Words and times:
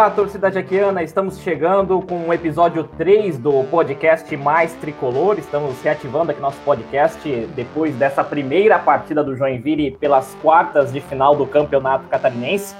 Olá, 0.00 0.10
torcida 0.10 0.50
jaquiana, 0.50 1.02
estamos 1.02 1.40
chegando 1.40 2.00
com 2.00 2.26
o 2.26 2.32
episódio 2.32 2.84
3 2.84 3.36
do 3.36 3.64
podcast 3.64 4.34
Mais 4.34 4.72
Tricolor. 4.76 5.38
Estamos 5.38 5.78
reativando 5.82 6.30
aqui 6.30 6.40
nosso 6.40 6.58
podcast 6.62 7.28
depois 7.54 7.94
dessa 7.96 8.24
primeira 8.24 8.78
partida 8.78 9.22
do 9.22 9.36
Joinville 9.36 9.90
pelas 9.90 10.34
quartas 10.36 10.90
de 10.90 11.02
final 11.02 11.36
do 11.36 11.46
Campeonato 11.46 12.08
Catarinense. 12.08 12.74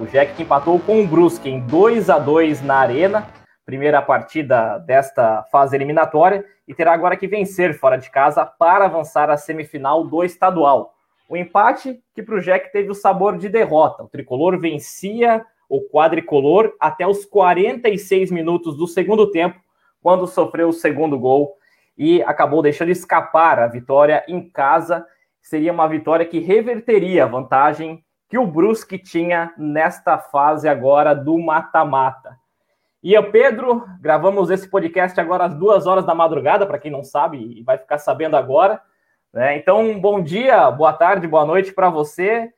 O 0.00 0.06
Jack 0.06 0.40
empatou 0.40 0.80
com 0.80 1.02
o 1.02 1.06
Brusque 1.06 1.50
em 1.50 1.60
2 1.60 2.08
a 2.08 2.18
2 2.18 2.62
na 2.62 2.76
Arena, 2.76 3.28
primeira 3.66 4.00
partida 4.00 4.78
desta 4.78 5.42
fase 5.52 5.76
eliminatória, 5.76 6.46
e 6.66 6.72
terá 6.72 6.94
agora 6.94 7.14
que 7.14 7.28
vencer 7.28 7.78
fora 7.78 7.98
de 7.98 8.08
casa 8.10 8.42
para 8.46 8.86
avançar 8.86 9.28
à 9.28 9.36
semifinal 9.36 10.02
do 10.02 10.24
estadual. 10.24 10.94
O 11.28 11.36
empate 11.36 12.00
que 12.14 12.22
para 12.22 12.36
o 12.36 12.40
Jack 12.40 12.72
teve 12.72 12.90
o 12.90 12.94
sabor 12.94 13.36
de 13.36 13.50
derrota. 13.50 14.02
O 14.02 14.08
tricolor 14.08 14.58
vencia 14.58 15.44
o 15.68 15.80
quadricolor 15.82 16.74
até 16.78 17.06
os 17.06 17.24
46 17.24 18.30
minutos 18.30 18.76
do 18.76 18.86
segundo 18.86 19.30
tempo, 19.30 19.60
quando 20.02 20.26
sofreu 20.26 20.68
o 20.68 20.72
segundo 20.72 21.18
gol 21.18 21.56
e 21.96 22.22
acabou 22.22 22.62
deixando 22.62 22.90
escapar 22.90 23.58
a 23.58 23.66
vitória 23.66 24.24
em 24.28 24.48
casa. 24.48 25.06
Seria 25.40 25.72
uma 25.72 25.88
vitória 25.88 26.26
que 26.26 26.38
reverteria 26.38 27.24
a 27.24 27.28
vantagem 27.28 28.04
que 28.28 28.38
o 28.38 28.46
Brusque 28.46 28.98
tinha 28.98 29.52
nesta 29.56 30.18
fase 30.18 30.68
agora 30.68 31.14
do 31.14 31.38
mata-mata. 31.38 32.36
E 33.02 33.12
eu, 33.12 33.30
Pedro, 33.30 33.86
gravamos 34.00 34.50
esse 34.50 34.68
podcast 34.68 35.20
agora 35.20 35.44
às 35.44 35.54
duas 35.54 35.86
horas 35.86 36.06
da 36.06 36.14
madrugada, 36.14 36.66
para 36.66 36.78
quem 36.78 36.90
não 36.90 37.04
sabe 37.04 37.36
e 37.36 37.62
vai 37.62 37.76
ficar 37.76 37.98
sabendo 37.98 38.36
agora. 38.36 38.80
Né? 39.32 39.58
Então, 39.58 40.00
bom 40.00 40.22
dia, 40.22 40.70
boa 40.70 40.92
tarde, 40.92 41.28
boa 41.28 41.44
noite 41.44 41.72
para 41.72 41.90
você. 41.90 42.50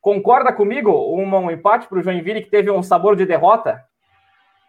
Concorda 0.00 0.52
comigo? 0.52 0.90
Um, 0.90 1.34
um 1.36 1.50
empate 1.50 1.86
para 1.86 1.98
o 1.98 2.02
Joinville 2.02 2.42
que 2.42 2.50
teve 2.50 2.70
um 2.70 2.82
sabor 2.82 3.14
de 3.14 3.26
derrota? 3.26 3.84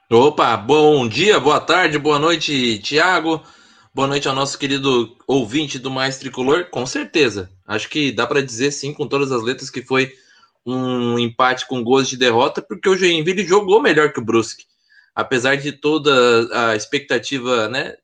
Opa, 0.10 0.58
bom 0.58 1.08
dia, 1.08 1.40
boa 1.40 1.62
tarde, 1.62 1.98
boa 1.98 2.20
noite, 2.20 2.80
Tiago. 2.80 3.42
Boa 3.94 4.10
noite 4.10 4.28
ao 4.28 4.36
nosso 4.36 4.60
querido 4.60 5.16
ouvinte 5.26 5.80
do 5.80 5.90
Mais 5.90 6.18
Tricolor. 6.18 6.66
Com 6.70 6.86
certeza, 6.86 7.50
acho 7.66 7.90
que 7.90 8.12
dá 8.12 8.28
para 8.28 8.44
dizer 8.44 8.72
sim, 8.72 8.94
com 8.94 9.08
todas 9.08 9.32
as 9.32 9.42
letras, 9.42 9.70
que 9.70 9.82
foi 9.82 10.14
um 10.66 11.18
empate 11.18 11.66
com 11.66 11.84
gols 11.84 12.10
de 12.10 12.18
derrota, 12.18 12.62
porque 12.62 12.90
o 12.90 12.98
Joinville 12.98 13.48
jogou 13.48 13.82
melhor 13.82 14.12
que 14.12 14.20
o 14.20 14.24
Brusque. 14.24 14.66
Apesar 15.16 15.56
de 15.56 15.72
toda 15.72 16.12
a 16.72 16.76
expectativa 16.76 17.70
né, 17.70 17.96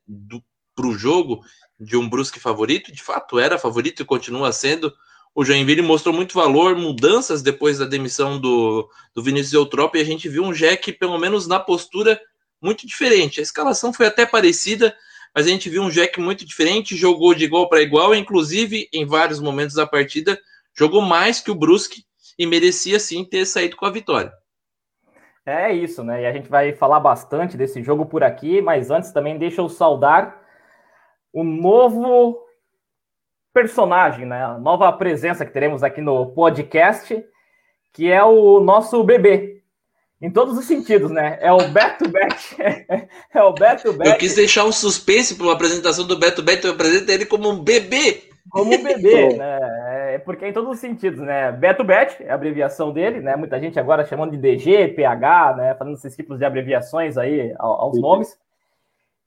para 0.74 0.86
o 0.86 0.94
jogo 0.94 1.42
de 1.78 1.96
um 1.96 2.08
Brusque 2.08 2.40
favorito, 2.40 2.90
de 2.90 3.02
fato 3.02 3.38
era 3.38 3.58
favorito 3.58 4.02
e 4.02 4.06
continua 4.06 4.50
sendo 4.50 4.92
o 5.34 5.44
Joinville 5.44 5.82
mostrou 5.82 6.14
muito 6.14 6.34
valor, 6.34 6.76
mudanças 6.76 7.42
depois 7.42 7.78
da 7.78 7.84
demissão 7.84 8.40
do, 8.40 8.88
do 9.14 9.22
Vinícius 9.22 9.52
Eutrópio, 9.52 9.98
e 9.98 10.02
a 10.02 10.04
gente 10.04 10.28
viu 10.28 10.42
um 10.42 10.52
Jack, 10.52 10.92
pelo 10.92 11.18
menos 11.18 11.46
na 11.46 11.60
postura, 11.60 12.20
muito 12.60 12.86
diferente. 12.86 13.40
A 13.40 13.42
escalação 13.42 13.92
foi 13.92 14.06
até 14.06 14.26
parecida, 14.26 14.94
mas 15.34 15.46
a 15.46 15.50
gente 15.50 15.70
viu 15.70 15.82
um 15.82 15.90
Jack 15.90 16.20
muito 16.20 16.44
diferente, 16.44 16.96
jogou 16.96 17.34
de 17.34 17.44
igual 17.44 17.68
para 17.68 17.82
igual, 17.82 18.14
inclusive 18.14 18.88
em 18.92 19.06
vários 19.06 19.40
momentos 19.40 19.76
da 19.76 19.86
partida, 19.86 20.38
jogou 20.76 21.00
mais 21.00 21.40
que 21.40 21.50
o 21.50 21.54
Brusque 21.54 22.04
e 22.38 22.46
merecia 22.46 22.98
sim 22.98 23.24
ter 23.24 23.44
saído 23.46 23.76
com 23.76 23.86
a 23.86 23.90
vitória. 23.90 24.32
É 25.44 25.72
isso, 25.72 26.04
né? 26.04 26.22
E 26.22 26.26
a 26.26 26.32
gente 26.32 26.48
vai 26.48 26.74
falar 26.74 27.00
bastante 27.00 27.56
desse 27.56 27.82
jogo 27.82 28.04
por 28.04 28.22
aqui, 28.22 28.60
mas 28.60 28.90
antes 28.90 29.12
também 29.12 29.38
deixa 29.38 29.60
eu 29.60 29.68
saudar 29.68 30.42
o 31.32 31.42
novo 31.42 32.47
personagem, 33.58 34.24
né? 34.24 34.44
A 34.44 34.56
nova 34.56 34.92
presença 34.92 35.44
que 35.44 35.52
teremos 35.52 35.82
aqui 35.82 36.00
no 36.00 36.26
podcast, 36.26 37.20
que 37.92 38.08
é 38.08 38.22
o 38.22 38.60
nosso 38.60 39.02
bebê. 39.02 39.62
Em 40.22 40.30
todos 40.30 40.56
os 40.56 40.64
sentidos, 40.64 41.10
né? 41.10 41.38
É 41.40 41.52
o 41.52 41.68
Beto 41.68 42.08
Bet. 42.08 42.56
é 43.34 43.42
o 43.42 43.52
Beto 43.52 43.92
Bet. 43.92 44.10
Eu 44.10 44.16
quis 44.16 44.36
deixar 44.36 44.64
um 44.64 44.70
suspense 44.70 45.34
para 45.34 45.48
a 45.48 45.52
apresentação 45.52 46.06
do 46.06 46.16
Beto 46.16 46.40
Bet, 46.40 46.64
eu 46.64 46.72
apresento 46.72 47.10
ele 47.10 47.26
como 47.26 47.50
um 47.50 47.58
bebê. 47.58 48.22
Como 48.48 48.72
um 48.72 48.82
bebê, 48.82 49.34
né? 49.36 50.14
É 50.14 50.18
porque 50.18 50.44
é 50.44 50.48
em 50.50 50.52
todos 50.52 50.70
os 50.70 50.78
sentidos, 50.78 51.18
né? 51.18 51.50
Beto 51.50 51.82
Bet 51.82 52.22
é 52.22 52.30
a 52.30 52.34
abreviação 52.34 52.92
dele, 52.92 53.20
né? 53.20 53.34
Muita 53.34 53.58
gente 53.58 53.78
agora 53.80 54.06
chamando 54.06 54.30
de 54.30 54.38
DG, 54.38 54.88
PH, 54.94 55.56
né? 55.56 55.74
Fazendo 55.74 55.96
esses 55.96 56.14
tipos 56.14 56.38
de 56.38 56.44
abreviações 56.44 57.18
aí 57.18 57.52
aos 57.58 58.00
nomes. 58.00 58.38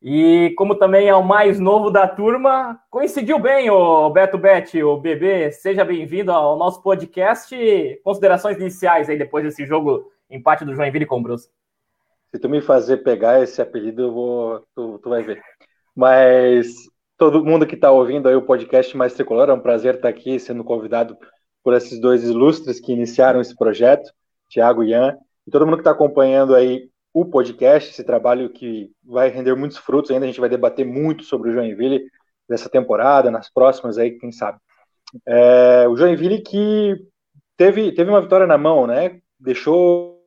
E 0.01 0.51
como 0.57 0.73
também 0.73 1.07
é 1.07 1.15
o 1.15 1.23
mais 1.23 1.59
novo 1.59 1.91
da 1.91 2.07
turma, 2.07 2.81
coincidiu 2.89 3.37
bem 3.37 3.69
o 3.69 4.09
Beto 4.09 4.35
Bet, 4.35 4.81
o 4.81 4.97
bebê. 4.97 5.51
Seja 5.51 5.85
bem-vindo 5.85 6.31
ao 6.31 6.57
nosso 6.57 6.81
podcast. 6.81 7.55
Considerações 8.03 8.57
iniciais 8.57 9.09
aí 9.09 9.17
depois 9.17 9.43
desse 9.43 9.63
jogo 9.63 10.11
empate 10.27 10.65
do 10.65 10.73
Joinville 10.73 11.05
com 11.05 11.19
o 11.19 11.21
Brusque. 11.21 11.53
Se 12.31 12.39
tu 12.39 12.49
me 12.49 12.61
fazer 12.61 12.97
pegar 12.97 13.43
esse 13.43 13.61
apelido, 13.61 14.01
eu 14.01 14.11
vou, 14.11 14.67
tu, 14.73 14.97
tu 14.97 15.09
vai 15.09 15.21
ver. 15.21 15.39
Mas 15.95 16.73
todo 17.15 17.45
mundo 17.45 17.67
que 17.67 17.75
está 17.75 17.91
ouvindo 17.91 18.27
aí 18.27 18.35
o 18.35 18.41
podcast 18.41 18.97
Mais 18.97 19.13
Tricolor, 19.13 19.49
é 19.49 19.53
um 19.53 19.59
prazer 19.59 19.95
estar 19.95 20.09
aqui 20.09 20.39
sendo 20.39 20.63
convidado 20.63 21.15
por 21.63 21.75
esses 21.75 22.01
dois 22.01 22.23
ilustres 22.23 22.79
que 22.79 22.91
iniciaram 22.91 23.39
esse 23.39 23.55
projeto, 23.55 24.11
Tiago 24.49 24.83
e 24.83 24.89
Ian, 24.89 25.15
e 25.45 25.51
todo 25.51 25.63
mundo 25.65 25.75
que 25.75 25.81
está 25.81 25.91
acompanhando 25.91 26.55
aí 26.55 26.89
o 27.13 27.25
podcast, 27.25 27.91
esse 27.91 28.03
trabalho 28.03 28.49
que 28.49 28.91
vai 29.03 29.29
render 29.29 29.55
muitos 29.55 29.77
frutos 29.77 30.11
ainda, 30.11 30.25
a 30.25 30.27
gente 30.27 30.39
vai 30.39 30.49
debater 30.49 30.85
muito 30.85 31.23
sobre 31.23 31.49
o 31.49 31.53
Joinville 31.53 32.05
dessa 32.47 32.69
temporada, 32.69 33.29
nas 33.29 33.51
próximas 33.51 33.97
aí, 33.97 34.11
quem 34.17 34.31
sabe. 34.31 34.59
É, 35.25 35.87
o 35.87 35.95
Joinville 35.95 36.41
que 36.41 36.95
teve, 37.57 37.91
teve 37.93 38.09
uma 38.09 38.21
vitória 38.21 38.47
na 38.47 38.57
mão, 38.57 38.87
né? 38.87 39.19
Deixou, 39.39 40.23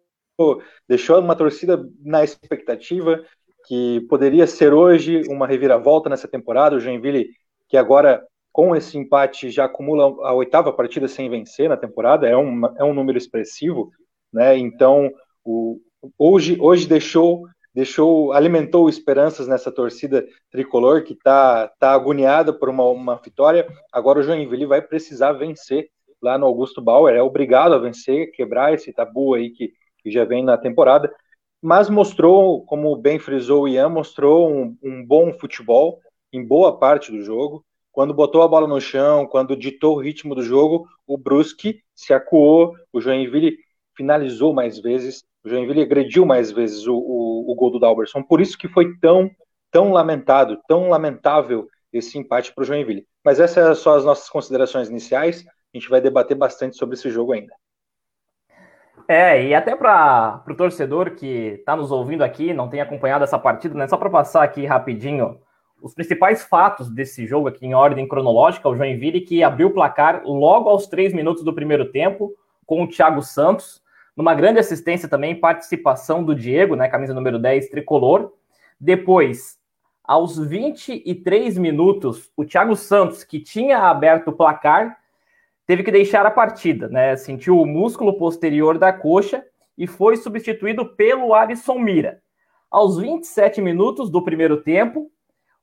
deixou 0.88 1.20
uma 1.20 1.34
torcida 1.34 1.82
na 2.02 2.22
expectativa 2.22 3.24
que 3.66 4.02
poderia 4.10 4.46
ser 4.46 4.74
hoje 4.74 5.22
uma 5.28 5.46
reviravolta 5.46 6.10
nessa 6.10 6.28
temporada. 6.28 6.76
O 6.76 6.80
Joinville 6.80 7.30
que 7.68 7.76
agora 7.76 8.24
com 8.52 8.76
esse 8.76 8.96
empate 8.96 9.50
já 9.50 9.64
acumula 9.64 10.04
a 10.28 10.32
oitava 10.32 10.72
partida 10.72 11.08
sem 11.08 11.28
vencer 11.28 11.68
na 11.68 11.76
temporada, 11.76 12.28
é 12.28 12.36
um, 12.36 12.64
é 12.78 12.84
um 12.84 12.94
número 12.94 13.18
expressivo, 13.18 13.90
né? 14.32 14.56
Então 14.56 15.10
o, 15.44 15.80
hoje, 16.18 16.56
hoje 16.60 16.86
deixou, 16.86 17.46
deixou, 17.74 18.32
alimentou 18.32 18.88
esperanças 18.88 19.48
nessa 19.48 19.70
torcida 19.72 20.26
tricolor 20.50 21.02
que 21.02 21.12
está 21.12 21.68
tá 21.78 21.92
agoniada 21.92 22.52
por 22.52 22.68
uma, 22.68 22.84
uma 22.84 23.16
vitória. 23.16 23.66
Agora 23.92 24.20
o 24.20 24.22
Joinville 24.22 24.66
vai 24.66 24.80
precisar 24.80 25.32
vencer 25.32 25.88
lá 26.22 26.38
no 26.38 26.46
Augusto 26.46 26.80
Bauer, 26.80 27.14
é 27.14 27.22
obrigado 27.22 27.74
a 27.74 27.78
vencer, 27.78 28.30
quebrar 28.32 28.72
esse 28.72 28.92
tabu 28.92 29.34
aí 29.34 29.50
que, 29.50 29.72
que 29.98 30.10
já 30.10 30.24
vem 30.24 30.42
na 30.42 30.56
temporada. 30.56 31.12
Mas 31.60 31.88
mostrou, 31.90 32.64
como 32.64 32.96
bem 32.96 33.18
frisou 33.18 33.64
o 33.64 33.68
Ian, 33.68 33.88
mostrou 33.88 34.50
um, 34.50 34.76
um 34.82 35.04
bom 35.04 35.32
futebol 35.32 35.98
em 36.32 36.44
boa 36.44 36.78
parte 36.78 37.10
do 37.10 37.22
jogo. 37.22 37.64
Quando 37.92 38.12
botou 38.12 38.42
a 38.42 38.48
bola 38.48 38.66
no 38.66 38.80
chão, 38.80 39.26
quando 39.26 39.56
ditou 39.56 39.96
o 39.96 40.00
ritmo 40.00 40.34
do 40.34 40.42
jogo, 40.42 40.86
o 41.06 41.16
Brusque 41.16 41.80
se 41.94 42.12
acuou, 42.12 42.74
o 42.92 43.00
Joinville 43.00 43.56
finalizou 43.96 44.52
mais 44.52 44.78
vezes, 44.78 45.24
o 45.44 45.48
Joinville 45.48 45.82
agrediu 45.82 46.24
mais 46.24 46.50
vezes 46.50 46.86
o, 46.86 46.94
o, 46.94 47.52
o 47.52 47.54
gol 47.54 47.70
do 47.70 47.78
Dalberson. 47.78 48.22
Por 48.22 48.40
isso 48.40 48.56
que 48.56 48.68
foi 48.68 48.96
tão, 48.98 49.30
tão 49.70 49.92
lamentado, 49.92 50.58
tão 50.66 50.88
lamentável 50.88 51.68
esse 51.92 52.18
empate 52.18 52.52
para 52.52 52.62
o 52.62 52.64
Joinville. 52.64 53.06
Mas 53.22 53.38
essas 53.38 53.78
são 53.78 53.94
as 53.94 54.04
nossas 54.04 54.28
considerações 54.28 54.88
iniciais. 54.88 55.44
A 55.46 55.76
gente 55.76 55.88
vai 55.88 56.00
debater 56.00 56.36
bastante 56.36 56.76
sobre 56.76 56.94
esse 56.94 57.10
jogo 57.10 57.32
ainda. 57.32 57.52
É, 59.06 59.46
e 59.46 59.54
até 59.54 59.76
para 59.76 60.42
o 60.48 60.54
torcedor 60.54 61.10
que 61.10 61.26
está 61.58 61.76
nos 61.76 61.92
ouvindo 61.92 62.24
aqui, 62.24 62.54
não 62.54 62.70
tem 62.70 62.80
acompanhado 62.80 63.22
essa 63.22 63.38
partida, 63.38 63.74
né? 63.74 63.86
Só 63.86 63.98
para 63.98 64.08
passar 64.08 64.42
aqui 64.42 64.64
rapidinho 64.64 65.38
os 65.82 65.94
principais 65.94 66.42
fatos 66.42 66.88
desse 66.88 67.26
jogo 67.26 67.48
aqui 67.48 67.66
em 67.66 67.74
ordem 67.74 68.08
cronológica, 68.08 68.66
o 68.66 68.74
Joinville 68.74 69.20
que 69.20 69.42
abriu 69.42 69.68
o 69.68 69.72
placar 69.72 70.22
logo 70.24 70.70
aos 70.70 70.86
três 70.86 71.12
minutos 71.12 71.44
do 71.44 71.52
primeiro 71.52 71.92
tempo, 71.92 72.32
com 72.64 72.82
o 72.82 72.88
Thiago 72.88 73.20
Santos, 73.20 73.82
numa 74.16 74.34
grande 74.34 74.58
assistência 74.58 75.08
também, 75.08 75.38
participação 75.38 76.22
do 76.22 76.34
Diego, 76.34 76.76
né, 76.76 76.88
camisa 76.88 77.14
número 77.14 77.38
10, 77.38 77.68
tricolor. 77.68 78.32
Depois, 78.78 79.58
aos 80.02 80.38
23 80.38 81.56
minutos, 81.58 82.30
o 82.36 82.44
Thiago 82.44 82.76
Santos, 82.76 83.24
que 83.24 83.40
tinha 83.40 83.78
aberto 83.78 84.28
o 84.28 84.32
placar, 84.32 84.98
teve 85.66 85.82
que 85.82 85.90
deixar 85.90 86.26
a 86.26 86.30
partida, 86.30 86.88
né? 86.88 87.16
Sentiu 87.16 87.58
o 87.58 87.66
músculo 87.66 88.18
posterior 88.18 88.78
da 88.78 88.92
coxa 88.92 89.42
e 89.78 89.86
foi 89.86 90.16
substituído 90.16 90.86
pelo 90.94 91.34
Alisson 91.34 91.78
Mira. 91.78 92.20
Aos 92.70 92.98
27 92.98 93.60
minutos 93.62 94.10
do 94.10 94.22
primeiro 94.22 94.58
tempo, 94.58 95.10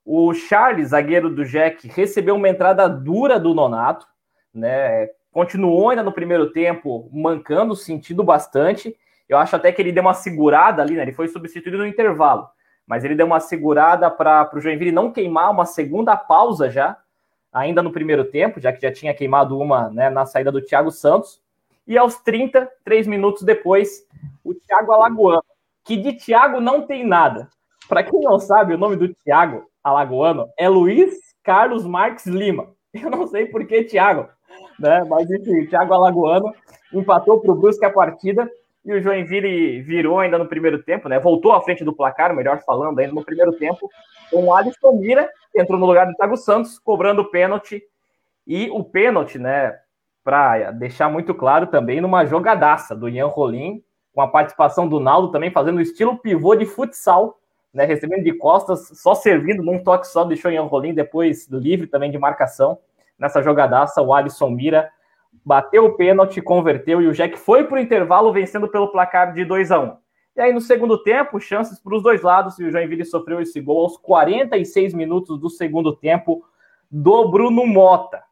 o 0.04 0.34
Charles, 0.34 0.88
zagueiro 0.88 1.32
do 1.32 1.44
Jack, 1.44 1.86
recebeu 1.88 2.34
uma 2.34 2.48
entrada 2.48 2.88
dura 2.88 3.38
do 3.38 3.54
Nonato, 3.54 4.06
né? 4.52 5.08
Continuou 5.32 5.88
ainda 5.88 6.02
no 6.02 6.12
primeiro 6.12 6.52
tempo 6.52 7.08
mancando, 7.10 7.74
sentindo 7.74 8.22
bastante. 8.22 8.94
Eu 9.28 9.38
acho 9.38 9.56
até 9.56 9.72
que 9.72 9.80
ele 9.80 9.90
deu 9.90 10.02
uma 10.02 10.14
segurada 10.14 10.82
ali, 10.82 10.94
né? 10.94 11.02
Ele 11.02 11.12
foi 11.12 11.26
substituído 11.26 11.78
no 11.78 11.86
intervalo, 11.86 12.46
mas 12.86 13.02
ele 13.02 13.14
deu 13.14 13.26
uma 13.26 13.40
segurada 13.40 14.10
para 14.10 14.50
o 14.54 14.60
Joinville 14.60 14.92
não 14.92 15.10
queimar 15.10 15.50
uma 15.50 15.64
segunda 15.64 16.14
pausa 16.16 16.70
já, 16.70 16.98
ainda 17.50 17.82
no 17.82 17.90
primeiro 17.90 18.24
tempo, 18.24 18.60
já 18.60 18.72
que 18.72 18.82
já 18.82 18.92
tinha 18.92 19.14
queimado 19.14 19.58
uma 19.58 19.88
né, 19.88 20.10
na 20.10 20.26
saída 20.26 20.52
do 20.52 20.60
Thiago 20.60 20.90
Santos. 20.90 21.40
E 21.86 21.96
aos 21.96 22.16
33 22.18 23.06
minutos 23.06 23.42
depois, 23.42 24.06
o 24.44 24.54
Thiago 24.54 24.92
Alagoano, 24.92 25.44
que 25.82 25.96
de 25.96 26.12
Thiago 26.12 26.60
não 26.60 26.82
tem 26.82 27.04
nada. 27.06 27.48
Para 27.88 28.02
quem 28.02 28.20
não 28.20 28.38
sabe, 28.38 28.74
o 28.74 28.78
nome 28.78 28.96
do 28.96 29.12
Thiago 29.12 29.66
Alagoano 29.82 30.48
é 30.56 30.68
Luiz 30.68 31.34
Carlos 31.42 31.84
Marques 31.84 32.26
Lima. 32.26 32.68
Eu 32.94 33.10
não 33.10 33.26
sei 33.26 33.46
por 33.46 33.66
que 33.66 33.84
Thiago, 33.84 34.28
né? 34.78 35.04
Mas 35.08 35.30
enfim, 35.30 35.66
Thiago 35.66 35.94
Alagoano 35.94 36.52
empatou 36.92 37.40
para 37.40 37.52
o 37.52 37.54
Brusque 37.54 37.84
a 37.84 37.90
partida 37.90 38.50
e 38.84 38.92
o 38.92 39.00
Joinville 39.00 39.80
virou 39.80 40.18
ainda 40.18 40.36
no 40.36 40.46
primeiro 40.46 40.82
tempo, 40.82 41.08
né? 41.08 41.18
Voltou 41.18 41.52
à 41.52 41.60
frente 41.60 41.84
do 41.84 41.92
placar, 41.92 42.34
melhor 42.34 42.60
falando, 42.64 42.98
ainda 42.98 43.12
no 43.12 43.24
primeiro 43.24 43.52
tempo, 43.52 43.88
com 44.30 44.44
o 44.44 44.54
Alisson 44.54 44.92
Mira, 44.92 45.28
que 45.52 45.60
entrou 45.60 45.78
no 45.78 45.86
lugar 45.86 46.06
do 46.06 46.14
Thiago 46.14 46.36
Santos, 46.36 46.78
cobrando 46.78 47.22
o 47.22 47.30
pênalti. 47.30 47.82
E 48.46 48.68
o 48.70 48.82
pênalti, 48.82 49.38
né? 49.38 49.78
Para 50.24 50.72
deixar 50.72 51.08
muito 51.08 51.34
claro 51.34 51.68
também, 51.68 52.00
numa 52.00 52.24
jogadaça 52.24 52.94
do 52.94 53.08
Ian 53.08 53.26
Rolim, 53.26 53.82
com 54.12 54.20
a 54.20 54.28
participação 54.28 54.88
do 54.88 55.00
Naldo 55.00 55.30
também 55.30 55.50
fazendo 55.50 55.78
o 55.78 55.80
estilo 55.80 56.18
pivô 56.18 56.54
de 56.54 56.66
futsal, 56.66 57.38
né? 57.72 57.84
Recebendo 57.84 58.24
de 58.24 58.32
costas, 58.32 58.88
só 58.94 59.14
servindo 59.14 59.62
num 59.62 59.82
toque 59.82 60.08
só, 60.08 60.24
deixou 60.24 60.50
o 60.50 60.54
Ian 60.54 60.64
Rolim 60.64 60.92
depois 60.92 61.48
livre 61.48 61.86
também 61.86 62.10
de 62.10 62.18
marcação. 62.18 62.78
Nessa 63.22 63.40
jogadaça, 63.40 64.02
o 64.02 64.12
Alisson 64.12 64.50
Mira 64.50 64.90
bateu 65.44 65.84
o 65.84 65.96
pênalti, 65.96 66.42
converteu 66.42 67.00
e 67.00 67.06
o 67.06 67.12
Jack 67.12 67.38
foi 67.38 67.62
para 67.62 67.76
o 67.76 67.78
intervalo 67.78 68.32
vencendo 68.32 68.66
pelo 68.66 68.90
placar 68.90 69.32
de 69.32 69.44
2 69.44 69.70
a 69.70 69.78
1 69.78 69.96
E 70.34 70.40
aí, 70.40 70.52
no 70.52 70.60
segundo 70.60 71.00
tempo, 71.04 71.38
chances 71.38 71.78
para 71.78 71.94
os 71.94 72.02
dois 72.02 72.20
lados 72.20 72.58
e 72.58 72.64
o 72.64 72.70
Joinville 72.72 73.04
sofreu 73.04 73.40
esse 73.40 73.60
gol 73.60 73.84
aos 73.84 73.96
46 73.96 74.92
minutos 74.92 75.38
do 75.38 75.48
segundo 75.48 75.94
tempo 75.94 76.44
do 76.90 77.28
Bruno 77.30 77.64
Mota. 77.64 78.24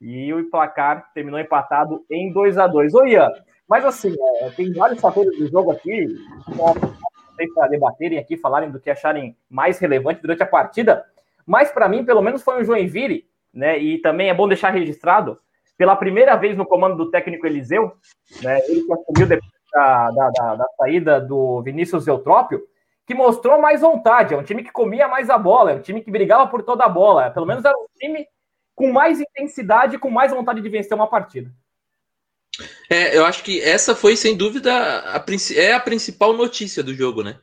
E 0.00 0.32
o 0.32 0.48
placar 0.48 1.10
terminou 1.12 1.40
empatado 1.40 2.04
em 2.08 2.32
2 2.32 2.56
a 2.56 2.68
2 2.68 2.94
Ô, 2.94 3.04
Ian, 3.04 3.32
mas 3.68 3.84
assim, 3.84 4.14
é, 4.42 4.50
tem 4.50 4.72
vários 4.72 5.00
fatores 5.00 5.36
do 5.36 5.48
jogo 5.48 5.72
aqui, 5.72 6.06
para 7.52 7.66
debaterem 7.66 8.20
aqui, 8.20 8.36
falarem 8.36 8.70
do 8.70 8.78
que 8.78 8.90
acharem 8.90 9.36
mais 9.50 9.80
relevante 9.80 10.22
durante 10.22 10.44
a 10.44 10.46
partida, 10.46 11.04
mas 11.44 11.72
para 11.72 11.88
mim, 11.88 12.04
pelo 12.04 12.22
menos, 12.22 12.44
foi 12.44 12.62
o 12.62 12.64
Joinville, 12.64 13.26
né? 13.52 13.78
E 13.78 13.98
também 13.98 14.28
é 14.28 14.34
bom 14.34 14.48
deixar 14.48 14.70
registrado 14.70 15.38
pela 15.76 15.96
primeira 15.96 16.36
vez 16.36 16.56
no 16.56 16.66
comando 16.66 16.96
do 16.96 17.10
técnico 17.10 17.46
Eliseu, 17.46 17.92
né, 18.42 18.60
ele 18.68 18.82
que 18.82 18.92
assumiu 18.92 19.26
depois 19.26 19.52
da, 19.72 20.10
da, 20.10 20.30
da, 20.30 20.54
da 20.56 20.66
saída 20.78 21.20
do 21.20 21.62
Vinícius 21.62 22.06
Eutrópio, 22.06 22.62
que 23.06 23.14
mostrou 23.14 23.60
mais 23.60 23.82
vontade. 23.82 24.34
É 24.34 24.36
um 24.36 24.42
time 24.42 24.64
que 24.64 24.72
comia 24.72 25.06
mais 25.06 25.28
a 25.28 25.38
bola, 25.38 25.72
é 25.72 25.74
um 25.76 25.82
time 25.82 26.00
que 26.00 26.10
brigava 26.10 26.46
por 26.48 26.62
toda 26.62 26.84
a 26.84 26.88
bola. 26.88 27.30
Pelo 27.30 27.46
menos 27.46 27.64
era 27.64 27.76
um 27.76 27.86
time 27.98 28.26
com 28.74 28.90
mais 28.90 29.20
intensidade, 29.20 29.98
com 29.98 30.10
mais 30.10 30.32
vontade 30.32 30.60
de 30.60 30.68
vencer 30.68 30.94
uma 30.94 31.06
partida. 31.06 31.50
É, 32.90 33.16
eu 33.16 33.24
acho 33.24 33.44
que 33.44 33.60
essa 33.60 33.94
foi, 33.94 34.16
sem 34.16 34.36
dúvida, 34.36 34.72
a, 34.72 35.24
é 35.54 35.72
a 35.72 35.80
principal 35.80 36.32
notícia 36.32 36.82
do 36.82 36.94
jogo, 36.94 37.22
né? 37.22 37.38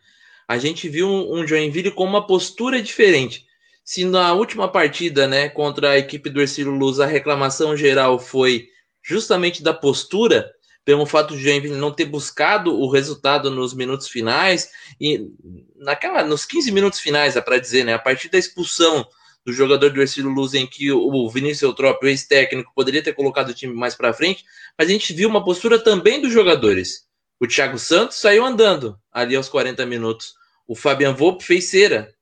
A 0.47 0.57
gente 0.57 0.89
viu 0.89 1.07
um, 1.07 1.39
um 1.39 1.47
Joinville 1.47 1.91
com 1.91 2.03
uma 2.03 2.25
postura 2.25 2.81
diferente 2.81 3.45
se 3.83 4.06
na 4.06 4.33
última 4.33 4.68
partida, 4.68 5.27
né, 5.27 5.50
contra 5.50 5.91
a 5.91 5.97
equipe 5.97 6.30
do 6.30 6.41
Ercílio 6.41 6.71
Luz, 6.71 7.00
a 7.00 7.06
reclamação 7.06 7.75
geral 7.75 8.18
foi 8.18 8.68
justamente 9.01 9.62
da 9.62 9.74
postura, 9.74 10.50
pelo 10.85 11.06
fato 11.06 11.35
de 11.35 11.44
Joinville 11.44 11.75
não 11.75 11.91
ter 11.91 12.06
buscado 12.06 12.74
o 12.74 12.89
resultado 12.89 13.50
nos 13.50 13.74
minutos 13.74 14.07
finais 14.07 14.69
e 15.00 15.30
naquela 15.77 16.24
nos 16.24 16.45
15 16.45 16.71
minutos 16.71 17.00
finais, 17.00 17.35
é 17.35 17.41
para 17.41 17.57
dizer, 17.57 17.83
né, 17.83 17.94
a 17.94 18.00
partir 18.00 18.30
da 18.30 18.38
expulsão 18.38 19.06
do 19.45 19.51
jogador 19.51 19.89
do 19.89 20.01
Ercílio 20.01 20.29
Luz 20.29 20.53
em 20.53 20.65
que 20.65 20.91
o 20.91 21.29
Vinícius 21.29 21.63
Eutrópio, 21.63 22.07
ex-técnico, 22.07 22.71
poderia 22.74 23.03
ter 23.03 23.13
colocado 23.13 23.50
o 23.50 23.53
time 23.53 23.74
mais 23.74 23.94
para 23.94 24.13
frente, 24.13 24.45
mas 24.77 24.88
a 24.88 24.91
gente 24.91 25.13
viu 25.13 25.27
uma 25.27 25.44
postura 25.44 25.77
também 25.77 26.21
dos 26.21 26.31
jogadores. 26.31 27.06
O 27.39 27.47
Thiago 27.47 27.77
Santos 27.77 28.18
saiu 28.18 28.45
andando 28.45 28.97
ali 29.12 29.36
aos 29.36 29.50
40 29.50 29.86
minutos. 29.86 30.33
O 30.65 30.75
Fabian 30.75 31.13
Volpe 31.13 31.44
fez 31.44 31.65
cera. 31.65 32.13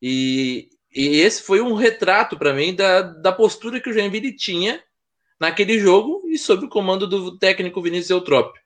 E, 0.00 0.68
e 0.94 1.20
esse 1.20 1.42
foi 1.42 1.60
um 1.60 1.74
retrato 1.74 2.38
para 2.38 2.54
mim 2.54 2.74
da, 2.74 3.02
da 3.02 3.32
postura 3.32 3.80
que 3.80 3.90
o 3.90 3.92
Joinville 3.92 4.34
tinha 4.34 4.80
naquele 5.40 5.78
jogo 5.78 6.22
e 6.28 6.38
sob 6.38 6.66
o 6.66 6.68
comando 6.68 7.06
do 7.06 7.36
técnico 7.36 7.82
Vinícius 7.82 8.10
Eutrópio. 8.10 8.62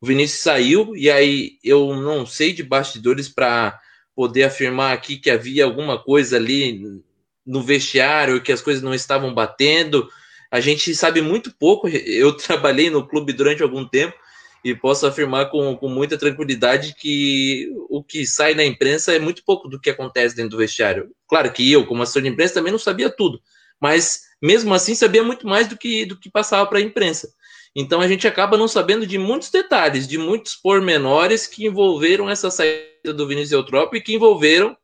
O 0.00 0.06
Vinícius 0.06 0.40
saiu 0.40 0.96
e 0.96 1.10
aí 1.10 1.58
eu 1.62 1.94
não 1.94 2.24
sei 2.24 2.52
de 2.52 2.62
bastidores 2.62 3.28
para 3.28 3.78
poder 4.14 4.44
afirmar 4.44 4.94
aqui 4.94 5.18
que 5.18 5.30
havia 5.30 5.64
alguma 5.64 6.02
coisa 6.02 6.36
ali 6.36 7.02
no 7.44 7.62
vestiário, 7.62 8.42
que 8.42 8.52
as 8.52 8.62
coisas 8.62 8.82
não 8.82 8.94
estavam 8.94 9.34
batendo. 9.34 10.08
A 10.50 10.60
gente 10.60 10.94
sabe 10.94 11.20
muito 11.20 11.54
pouco. 11.58 11.88
Eu 11.88 12.32
trabalhei 12.36 12.88
no 12.88 13.06
clube 13.06 13.32
durante 13.32 13.62
algum 13.62 13.86
tempo 13.86 14.16
e 14.66 14.74
posso 14.74 15.06
afirmar 15.06 15.48
com, 15.48 15.76
com 15.76 15.88
muita 15.88 16.18
tranquilidade 16.18 16.96
que 16.98 17.70
o 17.88 18.02
que 18.02 18.26
sai 18.26 18.52
na 18.52 18.64
imprensa 18.64 19.14
é 19.14 19.18
muito 19.20 19.44
pouco 19.44 19.68
do 19.68 19.78
que 19.78 19.88
acontece 19.88 20.34
dentro 20.34 20.50
do 20.50 20.56
vestiário. 20.56 21.08
Claro 21.28 21.52
que 21.52 21.70
eu, 21.70 21.86
como 21.86 22.02
assessor 22.02 22.22
de 22.22 22.28
imprensa, 22.28 22.54
também 22.54 22.72
não 22.72 22.78
sabia 22.78 23.08
tudo, 23.08 23.40
mas 23.80 24.22
mesmo 24.42 24.74
assim 24.74 24.96
sabia 24.96 25.22
muito 25.22 25.46
mais 25.46 25.68
do 25.68 25.76
que, 25.76 26.04
do 26.04 26.18
que 26.18 26.28
passava 26.28 26.68
para 26.68 26.78
a 26.78 26.82
imprensa. 26.82 27.32
Então 27.76 28.00
a 28.00 28.08
gente 28.08 28.26
acaba 28.26 28.56
não 28.56 28.66
sabendo 28.66 29.06
de 29.06 29.18
muitos 29.18 29.50
detalhes, 29.50 30.08
de 30.08 30.18
muitos 30.18 30.56
pormenores 30.56 31.46
que 31.46 31.64
envolveram 31.64 32.28
essa 32.28 32.50
saída 32.50 33.14
do 33.14 33.28
Vinícius 33.28 33.52
Eutrópio 33.52 33.98
e 33.98 34.02
que 34.02 34.14
envolveram, 34.14 34.76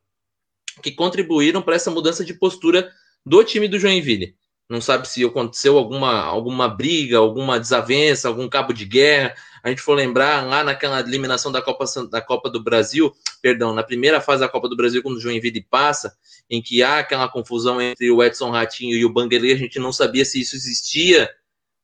que 0.81 0.93
contribuíram 0.93 1.61
para 1.61 1.75
essa 1.75 1.91
mudança 1.91 2.25
de 2.25 2.35
postura 2.35 2.89
do 3.27 3.43
time 3.43 3.67
do 3.67 3.81
Joinville. 3.81 4.37
Não 4.73 4.81
sabe 4.81 5.07
se 5.07 5.23
aconteceu 5.23 5.77
alguma, 5.77 6.23
alguma 6.23 6.67
briga, 6.67 7.19
alguma 7.19 7.61
desavença, 7.61 8.27
algum 8.27 8.49
cabo 8.49 8.73
de 8.73 8.87
guerra, 8.87 9.35
a 9.63 9.69
gente 9.69 9.83
for 9.83 9.93
lembrar 9.93 10.47
lá 10.47 10.65
naquela 10.65 10.99
eliminação 11.01 11.53
da 11.53 11.61
Copa, 11.61 11.85
da 12.11 12.23
Copa 12.23 12.49
do 12.49 12.59
Brasil, 12.59 13.13
perdão, 13.43 13.75
na 13.75 13.83
primeira 13.83 14.19
fase 14.19 14.41
da 14.41 14.49
Copa 14.49 14.71
do 14.71 14.75
Brasil, 14.75 15.03
quando 15.03 15.19
o 15.19 15.21
Joinville 15.21 15.61
passa, 15.61 16.17
em 16.49 16.63
que 16.63 16.83
há 16.83 17.01
aquela 17.01 17.29
confusão 17.29 17.83
entre 17.83 18.11
o 18.11 18.25
Edson 18.25 18.51
Ratinho 18.51 18.97
e 18.97 19.05
o 19.05 19.13
Banguele, 19.13 19.53
a 19.53 19.57
gente 19.57 19.79
não 19.79 19.93
sabia 19.93 20.25
se 20.25 20.41
isso 20.41 20.57
existia 20.57 21.29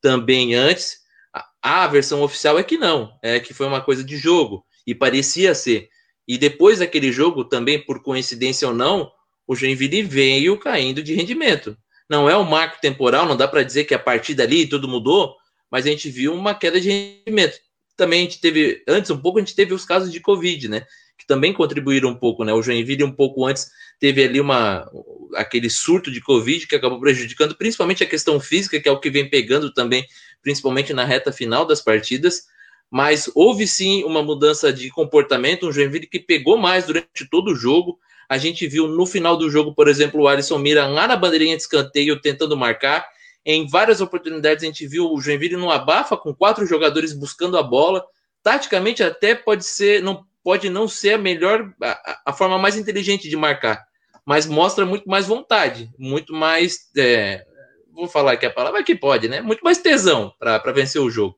também 0.00 0.54
antes. 0.54 1.00
A, 1.30 1.84
a 1.84 1.86
versão 1.88 2.22
oficial 2.22 2.58
é 2.58 2.62
que 2.62 2.78
não, 2.78 3.12
é 3.22 3.38
que 3.38 3.52
foi 3.52 3.66
uma 3.66 3.82
coisa 3.82 4.02
de 4.02 4.16
jogo, 4.16 4.64
e 4.86 4.94
parecia 4.94 5.54
ser. 5.54 5.90
E 6.26 6.38
depois 6.38 6.78
daquele 6.78 7.12
jogo, 7.12 7.44
também 7.44 7.84
por 7.84 8.02
coincidência 8.02 8.66
ou 8.66 8.72
não, 8.72 9.12
o 9.46 9.54
Joinville 9.54 10.02
veio 10.04 10.58
caindo 10.58 11.02
de 11.02 11.12
rendimento. 11.12 11.76
Não 12.08 12.28
é 12.28 12.36
um 12.36 12.44
marco 12.44 12.80
temporal, 12.80 13.26
não 13.26 13.36
dá 13.36 13.46
para 13.46 13.62
dizer 13.62 13.84
que 13.84 13.94
a 13.94 13.98
partir 13.98 14.34
dali 14.34 14.66
tudo 14.66 14.88
mudou, 14.88 15.36
mas 15.70 15.86
a 15.86 15.90
gente 15.90 16.10
viu 16.10 16.34
uma 16.34 16.54
queda 16.54 16.80
de 16.80 16.90
rendimento 16.90 17.58
também 17.98 18.20
a 18.20 18.22
gente 18.22 18.40
teve, 18.40 18.82
antes 18.86 19.10
um 19.10 19.18
pouco, 19.18 19.38
a 19.38 19.42
gente 19.42 19.56
teve 19.56 19.74
os 19.74 19.84
casos 19.84 20.12
de 20.12 20.20
Covid, 20.20 20.68
né? 20.68 20.86
Que 21.18 21.26
também 21.26 21.52
contribuíram 21.52 22.10
um 22.10 22.14
pouco, 22.14 22.44
né? 22.44 22.52
O 22.54 22.62
Joinville, 22.62 23.02
um 23.02 23.12
pouco 23.12 23.44
antes, 23.44 23.68
teve 23.98 24.22
ali 24.22 24.40
uma, 24.40 24.88
aquele 25.34 25.68
surto 25.68 26.08
de 26.08 26.20
Covid 26.20 26.64
que 26.68 26.76
acabou 26.76 27.00
prejudicando 27.00 27.56
principalmente 27.56 28.04
a 28.04 28.06
questão 28.06 28.38
física, 28.38 28.80
que 28.80 28.88
é 28.88 28.92
o 28.92 29.00
que 29.00 29.10
vem 29.10 29.28
pegando 29.28 29.74
também, 29.74 30.06
principalmente 30.40 30.92
na 30.92 31.04
reta 31.04 31.32
final 31.32 31.66
das 31.66 31.82
partidas. 31.82 32.44
Mas 32.88 33.28
houve 33.34 33.66
sim 33.66 34.04
uma 34.04 34.22
mudança 34.22 34.72
de 34.72 34.88
comportamento, 34.90 35.66
um 35.66 35.72
Joinville 35.72 36.06
que 36.06 36.20
pegou 36.20 36.56
mais 36.56 36.86
durante 36.86 37.28
todo 37.28 37.50
o 37.50 37.56
jogo. 37.56 37.98
A 38.28 38.36
gente 38.36 38.66
viu 38.66 38.86
no 38.86 39.06
final 39.06 39.36
do 39.36 39.50
jogo, 39.50 39.74
por 39.74 39.88
exemplo, 39.88 40.20
o 40.20 40.28
Alisson 40.28 40.58
Mira 40.58 40.86
lá 40.86 41.06
na 41.06 41.16
bandeirinha 41.16 41.56
de 41.56 41.62
escanteio 41.62 42.20
tentando 42.20 42.56
marcar 42.56 43.06
em 43.50 43.66
várias 43.66 44.02
oportunidades 44.02 44.62
a 44.62 44.66
gente 44.66 44.86
viu 44.86 45.10
o 45.10 45.20
Joinville 45.22 45.56
no 45.56 45.70
abafa 45.70 46.18
com 46.18 46.34
quatro 46.34 46.66
jogadores 46.66 47.14
buscando 47.14 47.56
a 47.56 47.62
bola. 47.62 48.04
Taticamente 48.42 49.02
até 49.02 49.34
pode 49.34 49.64
ser, 49.64 50.02
não 50.02 50.22
pode 50.44 50.68
não 50.68 50.86
ser 50.86 51.14
a 51.14 51.18
melhor, 51.18 51.72
a, 51.82 52.20
a 52.26 52.32
forma 52.34 52.58
mais 52.58 52.76
inteligente 52.76 53.26
de 53.26 53.36
marcar, 53.36 53.82
mas 54.24 54.46
mostra 54.46 54.84
muito 54.84 55.08
mais 55.08 55.26
vontade, 55.26 55.90
muito 55.98 56.34
mais, 56.34 56.90
é, 56.96 57.42
vou 57.90 58.06
falar 58.06 58.32
aqui 58.32 58.44
a 58.44 58.50
palavra 58.50 58.82
que 58.84 58.94
pode, 58.94 59.28
né? 59.28 59.40
Muito 59.40 59.60
mais 59.64 59.78
tesão 59.78 60.30
para 60.38 60.72
vencer 60.72 61.00
o 61.00 61.10
jogo. 61.10 61.34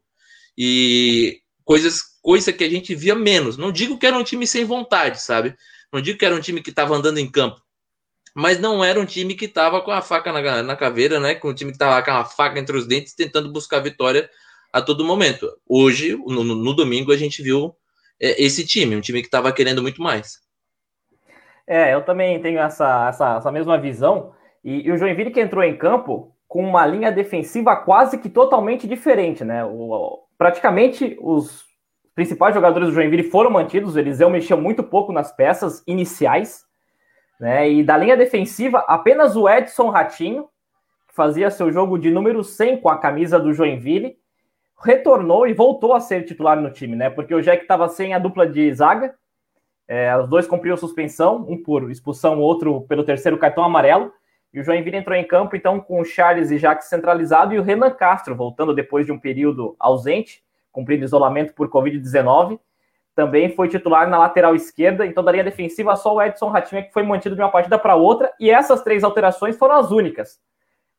E 0.59 1.41
coisas, 1.65 2.03
coisa 2.21 2.53
que 2.53 2.65
a 2.65 2.69
gente 2.69 2.93
via 2.93 3.15
menos. 3.15 3.57
Não 3.57 3.71
digo 3.71 3.97
que 3.97 4.07
era 4.07 4.19
um 4.19 4.25
time 4.25 4.49
sem 4.49 4.65
vontade, 4.65 5.23
sabe? 5.23 5.55
Não 5.93 6.01
digo 6.01 6.19
que 6.19 6.25
era 6.25 6.35
um 6.35 6.41
time 6.41 6.63
que 6.63 6.71
estava 6.71 6.95
andando 6.95 7.19
em 7.19 7.31
campo, 7.31 7.61
mas 8.35 8.61
não 8.61 8.85
era 8.85 9.01
um 9.01 9.05
time 9.05 9.35
que 9.35 9.47
estava 9.47 9.81
com 9.81 9.91
a 9.91 10.01
faca 10.01 10.33
na, 10.33 10.63
na 10.63 10.77
caveira, 10.77 11.19
né? 11.19 11.35
Com 11.35 11.49
um 11.49 11.55
time 11.55 11.73
que 11.73 11.77
estava 11.77 12.03
com 12.03 12.11
a 12.11 12.25
faca 12.25 12.59
entre 12.59 12.77
os 12.77 12.87
dentes, 12.87 13.15
tentando 13.15 13.53
buscar 13.53 13.81
vitória 13.81 14.31
a 14.73 14.81
todo 14.81 15.05
momento. 15.05 15.51
Hoje, 15.69 16.17
no, 16.17 16.45
no 16.45 16.75
domingo, 16.75 17.13
a 17.13 17.17
gente 17.17 17.43
viu 17.43 17.75
é, 18.21 18.43
esse 18.43 18.67
time, 18.67 18.95
um 18.95 19.01
time 19.01 19.21
que 19.21 19.27
estava 19.27 19.53
querendo 19.53 19.83
muito 19.83 20.01
mais. 20.01 20.39
É, 21.67 21.95
eu 21.95 22.03
também 22.03 22.41
tenho 22.41 22.59
essa, 22.59 23.09
essa, 23.09 23.37
essa 23.37 23.53
mesma 23.53 23.79
visão. 23.79 24.33
E, 24.65 24.87
e, 24.87 24.93
o 24.93 24.97
Joinville 24.97 25.31
que 25.31 25.41
entrou 25.41 25.63
em 25.63 25.77
campo 25.77 26.35
com 26.47 26.65
uma 26.65 26.85
linha 26.85 27.13
defensiva 27.13 27.77
quase 27.77 28.19
que 28.19 28.29
totalmente 28.29 28.87
diferente, 28.87 29.45
né? 29.45 29.65
O, 29.65 30.25
praticamente 30.37 31.17
os 31.21 31.65
principais 32.15 32.55
jogadores 32.55 32.89
do 32.89 32.95
Joinville 32.95 33.31
foram 33.31 33.51
mantidos. 33.51 33.95
O 33.95 33.99
Eliseu 33.99 34.29
mexeu 34.31 34.61
muito 34.61 34.83
pouco 34.83 35.13
nas 35.13 35.33
peças 35.33 35.83
iniciais. 35.87 36.65
Né? 37.39 37.71
E 37.71 37.83
da 37.83 37.97
linha 37.97 38.17
defensiva, 38.17 38.85
apenas 38.87 39.37
o 39.37 39.49
Edson 39.49 39.89
Ratinho, 39.89 40.49
que 41.09 41.15
fazia 41.15 41.51
seu 41.51 41.73
jogo 41.73 41.99
de 41.99 42.11
número 42.11 42.45
100 42.45 42.81
com 42.81 42.89
a 42.89 42.99
camisa 42.99 43.39
do 43.39 43.53
Joinville, 43.53 44.19
retornou 44.83 45.47
e 45.47 45.53
voltou 45.53 45.95
a 45.95 46.01
ser 46.01 46.25
titular 46.25 46.61
no 46.61 46.71
time, 46.71 46.97
né? 46.97 47.11
Porque 47.11 47.35
o 47.35 47.43
Jack 47.43 47.63
estava 47.63 47.89
sem 47.89 48.15
a 48.15 48.19
dupla 48.19 48.47
de 48.47 48.73
zaga, 48.73 49.15
É, 49.89 50.17
os 50.17 50.29
dois 50.29 50.47
cumpriram 50.47 50.77
suspensão, 50.77 51.45
um 51.49 51.61
por 51.61 51.91
expulsão, 51.91 52.39
outro 52.39 52.83
pelo 52.83 53.03
terceiro 53.03 53.37
cartão 53.37 53.65
amarelo. 53.65 54.13
E 54.53 54.61
o 54.61 54.63
Joinville 54.63 54.97
entrou 54.97 55.17
em 55.17 55.27
campo, 55.27 55.57
então, 55.57 55.81
com 55.81 56.01
o 56.01 56.05
Charles 56.05 56.51
e 56.53 56.59
Jacques 56.59 56.89
centralizado 56.89 57.53
e 57.53 57.59
o 57.59 57.63
Renan 57.63 57.91
Castro, 57.91 58.37
voltando 58.37 58.73
depois 58.73 59.05
de 59.05 59.11
um 59.11 59.19
período 59.19 59.75
ausente, 59.81 60.45
cumprindo 60.73 61.05
isolamento 61.05 61.55
por 61.55 61.69
Covid-19. 61.69 62.59
Também 63.15 63.55
foi 63.55 63.69
titular 63.69 64.09
na 64.09 64.19
lateral 64.19 64.55
esquerda, 64.55 65.05
então 65.05 65.23
da 65.23 65.33
linha 65.33 65.45
defensiva 65.45 65.97
só 65.97 66.15
o 66.15 66.23
Edson 66.23 66.49
Ratinha 66.49 66.83
que 66.83 66.93
foi 66.93 67.03
mantido 67.03 67.35
de 67.35 67.41
uma 67.43 67.51
partida 67.51 67.79
para 67.79 67.97
outra. 67.97 68.33
E 68.39 68.51
essas 68.51 68.83
três 68.83 69.05
alterações 69.05 69.57
foram 69.57 69.77
as 69.77 69.91
únicas, 69.91 70.41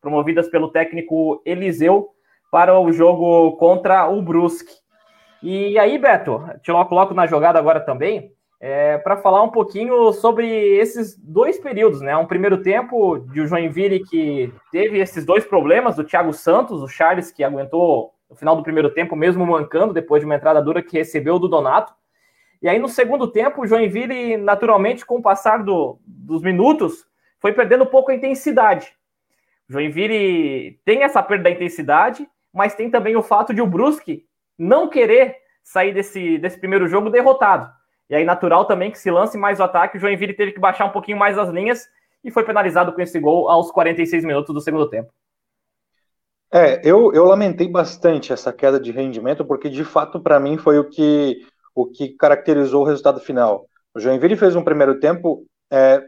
promovidas 0.02 0.50
pelo 0.50 0.70
técnico 0.70 1.42
Eliseu 1.46 2.10
para 2.52 2.78
o 2.80 2.92
jogo 2.92 3.54
contra 3.58 4.08
o 4.10 4.22
Brusque. 4.22 4.76
E 5.42 5.80
aí, 5.80 5.98
Beto, 5.98 6.44
te 6.62 6.72
coloco 6.72 7.14
na 7.14 7.26
jogada 7.26 7.58
agora 7.58 7.80
também 7.80 8.32
é, 8.62 9.00
para 9.00 9.18
falar 9.18 9.42
um 9.42 9.50
pouquinho 9.50 10.14
sobre 10.14 10.46
esses 10.78 11.18
dois 11.18 11.60
períodos, 11.60 12.00
né? 12.00 12.16
Um 12.16 12.28
primeiro 12.28 12.62
tempo 12.62 13.18
de 13.18 13.42
o 13.42 13.48
Joinville 13.48 14.04
que 14.06 14.54
teve 14.72 15.00
esses 15.00 15.26
dois 15.26 15.44
problemas, 15.44 15.96
do 15.96 16.04
Thiago 16.04 16.32
Santos, 16.32 16.84
o 16.84 16.88
Charles 16.88 17.32
que 17.32 17.44
aguentou 17.44 18.14
no 18.32 18.38
final 18.38 18.56
do 18.56 18.64
primeiro 18.64 18.90
tempo, 18.90 19.14
mesmo 19.14 19.46
mancando, 19.46 19.94
depois 19.94 20.22
de 20.22 20.26
uma 20.26 20.36
entrada 20.36 20.62
dura 20.62 20.82
que 20.82 20.98
recebeu 20.98 21.38
do 21.38 21.50
Donato. 21.50 21.94
E 22.62 22.70
aí, 22.70 22.80
no 22.80 22.88
segundo 22.88 23.28
tempo, 23.28 23.62
o 23.62 23.68
Joinville, 23.68 24.38
naturalmente, 24.38 25.06
com 25.06 25.18
o 25.18 25.22
passar 25.22 25.64
do, 25.64 26.00
dos 26.06 26.42
minutos, 26.42 27.06
foi 27.40 27.52
perdendo 27.52 27.84
um 27.84 27.88
pouco 27.88 28.10
a 28.10 28.16
intensidade. 28.16 28.96
O 29.70 29.74
Joinville 29.74 30.80
tem 30.86 31.04
essa 31.04 31.22
perda 31.22 31.44
da 31.44 31.52
intensidade, 31.52 32.26
mas 32.54 32.74
tem 32.74 32.90
também 32.90 33.18
o 33.18 33.22
fato 33.22 33.54
de 33.54 33.62
o 33.62 33.68
Brusque 33.68 34.26
não 34.58 34.88
querer 34.88 35.36
sair 35.62 35.94
desse, 35.94 36.38
desse 36.38 36.58
primeiro 36.58 36.88
jogo 36.88 37.10
derrotado. 37.10 37.70
E 38.10 38.16
aí, 38.16 38.24
natural 38.24 38.64
também 38.64 38.92
que 38.92 39.00
se 39.00 39.12
lance 39.12 39.38
mais 39.38 39.60
o 39.60 39.64
ataque, 39.64 39.98
o 39.98 40.00
Joinville 40.00 40.34
teve 40.34 40.54
que 40.54 40.60
baixar 40.60 40.86
um 40.86 40.92
pouquinho 40.92 41.18
mais 41.18 41.38
as 41.38 41.50
linhas 41.50 41.86
e 42.24 42.32
foi 42.32 42.46
penalizado 42.46 42.94
com 42.94 43.02
esse 43.02 43.20
gol 43.20 43.50
aos 43.50 43.72
46 43.72 44.24
minutos 44.24 44.54
do 44.54 44.62
segundo 44.62 44.90
tempo. 44.90 45.12
É, 46.54 46.82
eu, 46.84 47.14
eu 47.14 47.24
lamentei 47.26 47.68
bastante 47.68 48.34
essa 48.34 48.52
queda 48.52 48.80
de 48.80 48.92
rendimento, 48.92 49.46
porque 49.46 49.70
de 49.70 49.84
fato, 49.86 50.20
para 50.20 50.40
mim, 50.40 50.58
foi 50.58 50.78
o 50.80 50.90
que, 50.90 51.46
o 51.74 51.86
que 51.86 52.10
caracterizou 52.10 52.82
o 52.84 52.86
resultado 52.86 53.20
final. 53.20 53.66
O 53.96 54.00
Joinville 54.00 54.36
fez 54.36 54.56
um 54.56 54.64
primeiro 54.64 55.00
tempo 55.00 55.46
é, 55.72 56.04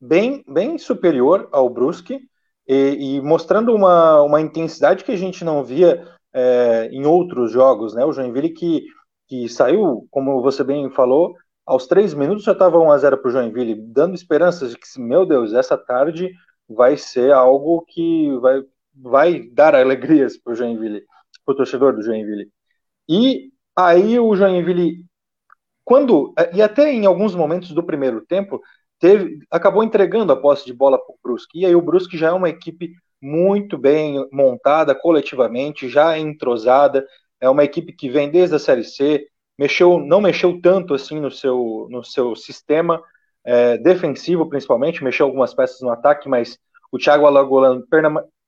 bem, 0.00 0.44
bem 0.46 0.78
superior 0.78 1.48
ao 1.50 1.68
Brusque 1.68 2.20
e, 2.68 3.16
e, 3.16 3.20
mostrando 3.20 3.74
uma, 3.74 4.22
uma 4.22 4.40
intensidade 4.40 5.02
que 5.02 5.12
a 5.12 5.16
gente 5.16 5.44
não 5.44 5.64
via 5.64 6.06
é, 6.32 6.88
em 6.92 7.04
outros 7.04 7.50
jogos. 7.50 7.94
Né? 7.94 8.04
O 8.04 8.12
Joinville 8.12 8.50
que 8.50 8.84
que 9.30 9.48
saiu, 9.48 10.08
como 10.10 10.42
você 10.42 10.64
bem 10.64 10.90
falou, 10.90 11.36
aos 11.64 11.86
três 11.86 12.12
minutos 12.12 12.42
já 12.42 12.50
estava 12.50 12.80
1 12.80 12.90
a 12.90 12.98
0 12.98 13.18
para 13.18 13.28
o 13.28 13.30
Joinville, 13.30 13.80
dando 13.80 14.16
esperanças 14.16 14.72
de 14.72 14.76
que, 14.76 15.00
meu 15.00 15.24
Deus, 15.24 15.54
essa 15.54 15.78
tarde 15.78 16.32
vai 16.68 16.96
ser 16.96 17.30
algo 17.32 17.84
que 17.86 18.36
vai, 18.38 18.60
vai 18.94 19.48
dar 19.52 19.74
alegrias 19.74 20.36
para 20.38 20.52
o 20.52 20.56
Joinville, 20.56 21.02
para 21.44 21.52
o 21.52 21.56
torcedor 21.56 21.94
do 21.94 22.02
Joinville. 22.02 22.48
E 23.08 23.50
aí 23.76 24.18
o 24.18 24.34
Joinville, 24.36 25.04
quando, 25.84 26.34
e 26.52 26.62
até 26.62 26.92
em 26.92 27.06
alguns 27.06 27.34
momentos 27.34 27.72
do 27.72 27.82
primeiro 27.82 28.24
tempo, 28.26 28.60
teve, 28.98 29.38
acabou 29.50 29.82
entregando 29.82 30.32
a 30.32 30.40
posse 30.40 30.66
de 30.66 30.72
bola 30.72 30.98
para 30.98 31.14
o 31.14 31.18
Brusque. 31.22 31.60
E 31.60 31.66
aí 31.66 31.74
o 31.74 31.82
Brusque 31.82 32.16
já 32.16 32.28
é 32.28 32.32
uma 32.32 32.48
equipe 32.48 32.92
muito 33.20 33.76
bem 33.76 34.26
montada 34.32 34.94
coletivamente, 34.94 35.88
já 35.88 36.18
entrosada, 36.18 37.06
é 37.40 37.48
uma 37.48 37.64
equipe 37.64 37.92
que 37.92 38.08
vem 38.08 38.30
desde 38.30 38.54
a 38.54 38.58
Série 38.58 38.84
C, 38.84 39.26
mexeu, 39.58 39.98
não 39.98 40.20
mexeu 40.20 40.60
tanto 40.60 40.94
assim 40.94 41.20
no 41.20 41.30
seu, 41.30 41.86
no 41.90 42.02
seu 42.04 42.34
sistema 42.36 43.02
é, 43.44 43.76
defensivo, 43.78 44.48
principalmente, 44.48 45.04
mexeu 45.04 45.26
algumas 45.26 45.54
peças 45.54 45.80
no 45.80 45.90
ataque, 45.90 46.28
mas 46.28 46.58
o 46.92 46.98
Thiago 46.98 47.26
Alagoano, 47.26 47.84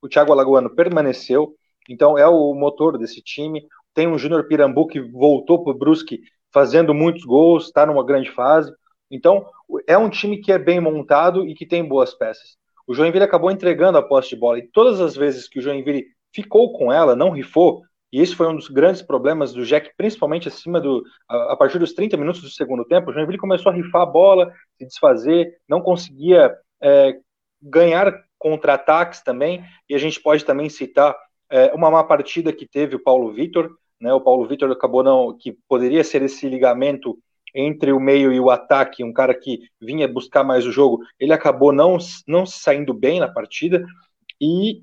o 0.03 0.09
Thiago 0.09 0.33
Alagoano 0.33 0.75
permaneceu, 0.75 1.55
então 1.89 2.19
é 2.19 2.27
o 2.27 2.53
motor 2.55 2.99
desse 2.99 3.23
time. 3.23 3.67
Tem 3.95 4.07
o 4.07 4.19
Júnior 4.19 4.47
Pirambu 4.47 4.87
que 4.87 5.01
voltou 5.01 5.63
para 5.63 5.73
o 5.73 5.79
Brusque 5.79 6.21
fazendo 6.53 6.93
muitos 6.93 7.25
gols, 7.25 7.67
está 7.67 7.87
numa 7.87 8.05
grande 8.05 8.31
fase. 8.31 8.73
Então 9.11 9.47
é 9.87 9.97
um 9.97 10.11
time 10.11 10.39
que 10.39 10.53
é 10.53 10.59
bem 10.59 10.81
montado 10.81 11.47
e 11.47 11.55
que 11.55 11.67
tem 11.67 11.87
boas 11.87 12.13
peças. 12.13 12.57
O 12.87 12.95
Joinville 12.95 13.25
acabou 13.25 13.51
entregando 13.51 13.97
a 13.97 14.03
posse 14.03 14.31
de 14.31 14.37
bola 14.37 14.59
e 14.59 14.69
todas 14.69 15.01
as 15.01 15.15
vezes 15.15 15.49
que 15.49 15.59
o 15.59 15.63
Joinville 15.63 16.07
ficou 16.35 16.73
com 16.73 16.93
ela, 16.93 17.15
não 17.15 17.31
rifou, 17.31 17.83
e 18.13 18.21
esse 18.21 18.37
foi 18.37 18.47
um 18.47 18.55
dos 18.55 18.69
grandes 18.69 19.01
problemas 19.01 19.55
do 19.55 19.65
Jack, 19.65 19.91
principalmente 19.97 20.47
acima 20.47 20.79
do. 20.79 21.03
A, 21.27 21.55
a 21.55 21.57
partir 21.57 21.79
dos 21.79 21.95
30 21.95 22.17
minutos 22.19 22.43
do 22.43 22.51
segundo 22.51 22.85
tempo, 22.85 23.11
o 23.11 23.13
Joinville 23.13 23.39
começou 23.39 23.73
a 23.73 23.75
rifar 23.75 24.03
a 24.03 24.07
bola, 24.07 24.53
se 24.77 24.85
desfazer, 24.85 25.57
não 25.67 25.81
conseguia 25.81 26.55
é, 26.83 27.17
ganhar 27.63 28.13
contra-ataques 28.43 29.23
também, 29.23 29.65
e 29.89 29.95
a 29.95 29.99
gente 29.99 30.21
pode 30.21 30.45
também 30.45 30.69
citar 30.69 31.17
é, 31.49 31.73
uma 31.73 31.91
má 31.91 32.03
partida 32.03 32.53
que 32.53 32.67
teve 32.67 32.97
o 32.97 33.03
Paulo 33.03 33.33
Vitor, 33.33 33.71
né? 34.01 34.13
O 34.13 34.21
Paulo 34.21 34.49
Vitor 34.49 34.69
acabou 34.73 35.05
não. 35.05 35.37
que 35.39 35.57
poderia 35.69 36.03
ser 36.03 36.23
esse 36.23 36.49
ligamento 36.49 37.17
entre 37.55 37.93
o 37.93 38.01
meio 38.01 38.33
e 38.33 38.41
o 38.41 38.51
ataque, 38.51 39.05
um 39.05 39.13
cara 39.13 39.33
que 39.33 39.61
vinha 39.81 40.09
buscar 40.09 40.43
mais 40.43 40.67
o 40.67 40.73
jogo, 40.73 41.01
ele 41.21 41.33
acabou 41.33 41.71
não, 41.71 41.99
não 42.27 42.45
saindo 42.45 42.93
bem 42.93 43.21
na 43.21 43.29
partida, 43.29 43.85
e 44.41 44.81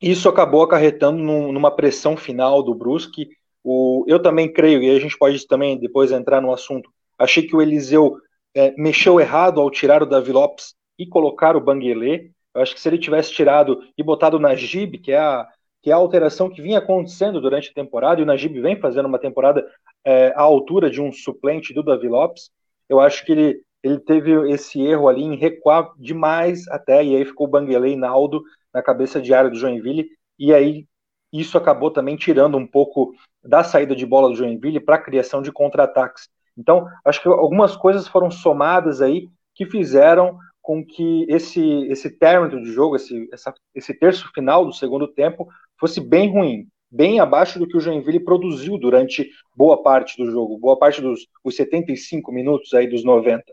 isso 0.00 0.28
acabou 0.28 0.62
acarretando 0.62 1.18
num, 1.18 1.50
numa 1.50 1.74
pressão 1.74 2.16
final 2.16 2.62
do 2.62 2.74
Brusque. 2.74 3.28
O, 3.64 4.04
eu 4.06 4.20
também 4.20 4.52
creio, 4.52 4.82
e 4.82 4.90
a 4.94 5.00
gente 5.00 5.18
pode 5.18 5.44
também 5.46 5.78
depois 5.78 6.12
entrar 6.12 6.40
no 6.40 6.52
assunto, 6.52 6.88
achei 7.18 7.42
que 7.42 7.56
o 7.56 7.62
Eliseu 7.62 8.18
é, 8.54 8.74
mexeu 8.76 9.18
errado 9.18 9.60
ao 9.60 9.70
tirar 9.70 10.02
o 10.02 10.06
Davi 10.06 10.32
Lopes 10.32 10.74
e 10.98 11.06
colocar 11.06 11.56
o 11.56 11.60
Banguelê. 11.60 12.30
Eu 12.56 12.62
acho 12.62 12.74
que 12.74 12.80
se 12.80 12.88
ele 12.88 12.98
tivesse 12.98 13.32
tirado 13.32 13.82
e 13.96 14.02
botado 14.02 14.38
o 14.38 14.40
Najib, 14.40 14.98
que 14.98 15.12
é 15.12 15.18
a, 15.18 15.46
que 15.82 15.90
é 15.90 15.92
a 15.92 15.96
alteração 15.96 16.48
que 16.48 16.62
vinha 16.62 16.78
acontecendo 16.78 17.38
durante 17.40 17.70
a 17.70 17.74
temporada, 17.74 18.18
e 18.18 18.24
o 18.24 18.26
Najib 18.26 18.58
vem 18.60 18.80
fazendo 18.80 19.06
uma 19.06 19.18
temporada 19.18 19.64
é, 20.02 20.28
à 20.28 20.40
altura 20.40 20.90
de 20.90 21.00
um 21.00 21.12
suplente 21.12 21.74
do 21.74 21.82
Davi 21.82 22.08
Lopes, 22.08 22.50
eu 22.88 22.98
acho 22.98 23.26
que 23.26 23.32
ele, 23.32 23.60
ele 23.82 23.98
teve 23.98 24.50
esse 24.50 24.80
erro 24.80 25.06
ali 25.06 25.22
em 25.22 25.36
recuar 25.36 25.92
demais 25.98 26.66
até, 26.68 27.04
e 27.04 27.14
aí 27.14 27.24
ficou 27.26 27.46
o 27.46 27.50
Banguelê 27.50 27.90
e 27.90 27.96
Naldo 27.96 28.42
na 28.72 28.82
cabeça 28.82 29.20
de 29.20 29.34
área 29.34 29.50
do 29.50 29.58
Joinville, 29.58 30.08
e 30.38 30.54
aí 30.54 30.86
isso 31.32 31.58
acabou 31.58 31.90
também 31.90 32.16
tirando 32.16 32.56
um 32.56 32.66
pouco 32.66 33.12
da 33.44 33.62
saída 33.62 33.94
de 33.94 34.06
bola 34.06 34.28
do 34.30 34.34
Joinville 34.34 34.80
para 34.80 34.96
a 34.96 35.02
criação 35.02 35.42
de 35.42 35.52
contra-ataques. 35.52 36.28
Então, 36.56 36.86
acho 37.04 37.20
que 37.20 37.28
algumas 37.28 37.76
coisas 37.76 38.08
foram 38.08 38.30
somadas 38.30 39.02
aí 39.02 39.28
que 39.54 39.66
fizeram 39.66 40.38
com 40.66 40.84
que 40.84 41.24
esse, 41.28 41.62
esse 41.84 42.10
término 42.10 42.60
de 42.60 42.72
jogo, 42.72 42.96
esse, 42.96 43.28
essa, 43.32 43.54
esse 43.72 43.94
terço 43.94 44.28
final 44.34 44.66
do 44.66 44.72
segundo 44.72 45.06
tempo, 45.06 45.46
fosse 45.78 46.00
bem 46.00 46.28
ruim, 46.28 46.66
bem 46.90 47.20
abaixo 47.20 47.56
do 47.56 47.68
que 47.68 47.76
o 47.76 47.80
Joinville 47.80 48.18
produziu 48.18 48.76
durante 48.76 49.30
boa 49.54 49.80
parte 49.80 50.16
do 50.20 50.28
jogo, 50.28 50.58
boa 50.58 50.76
parte 50.76 51.00
dos 51.00 51.28
os 51.44 51.54
75 51.54 52.32
minutos 52.32 52.74
aí 52.74 52.88
dos 52.88 53.04
90. 53.04 53.44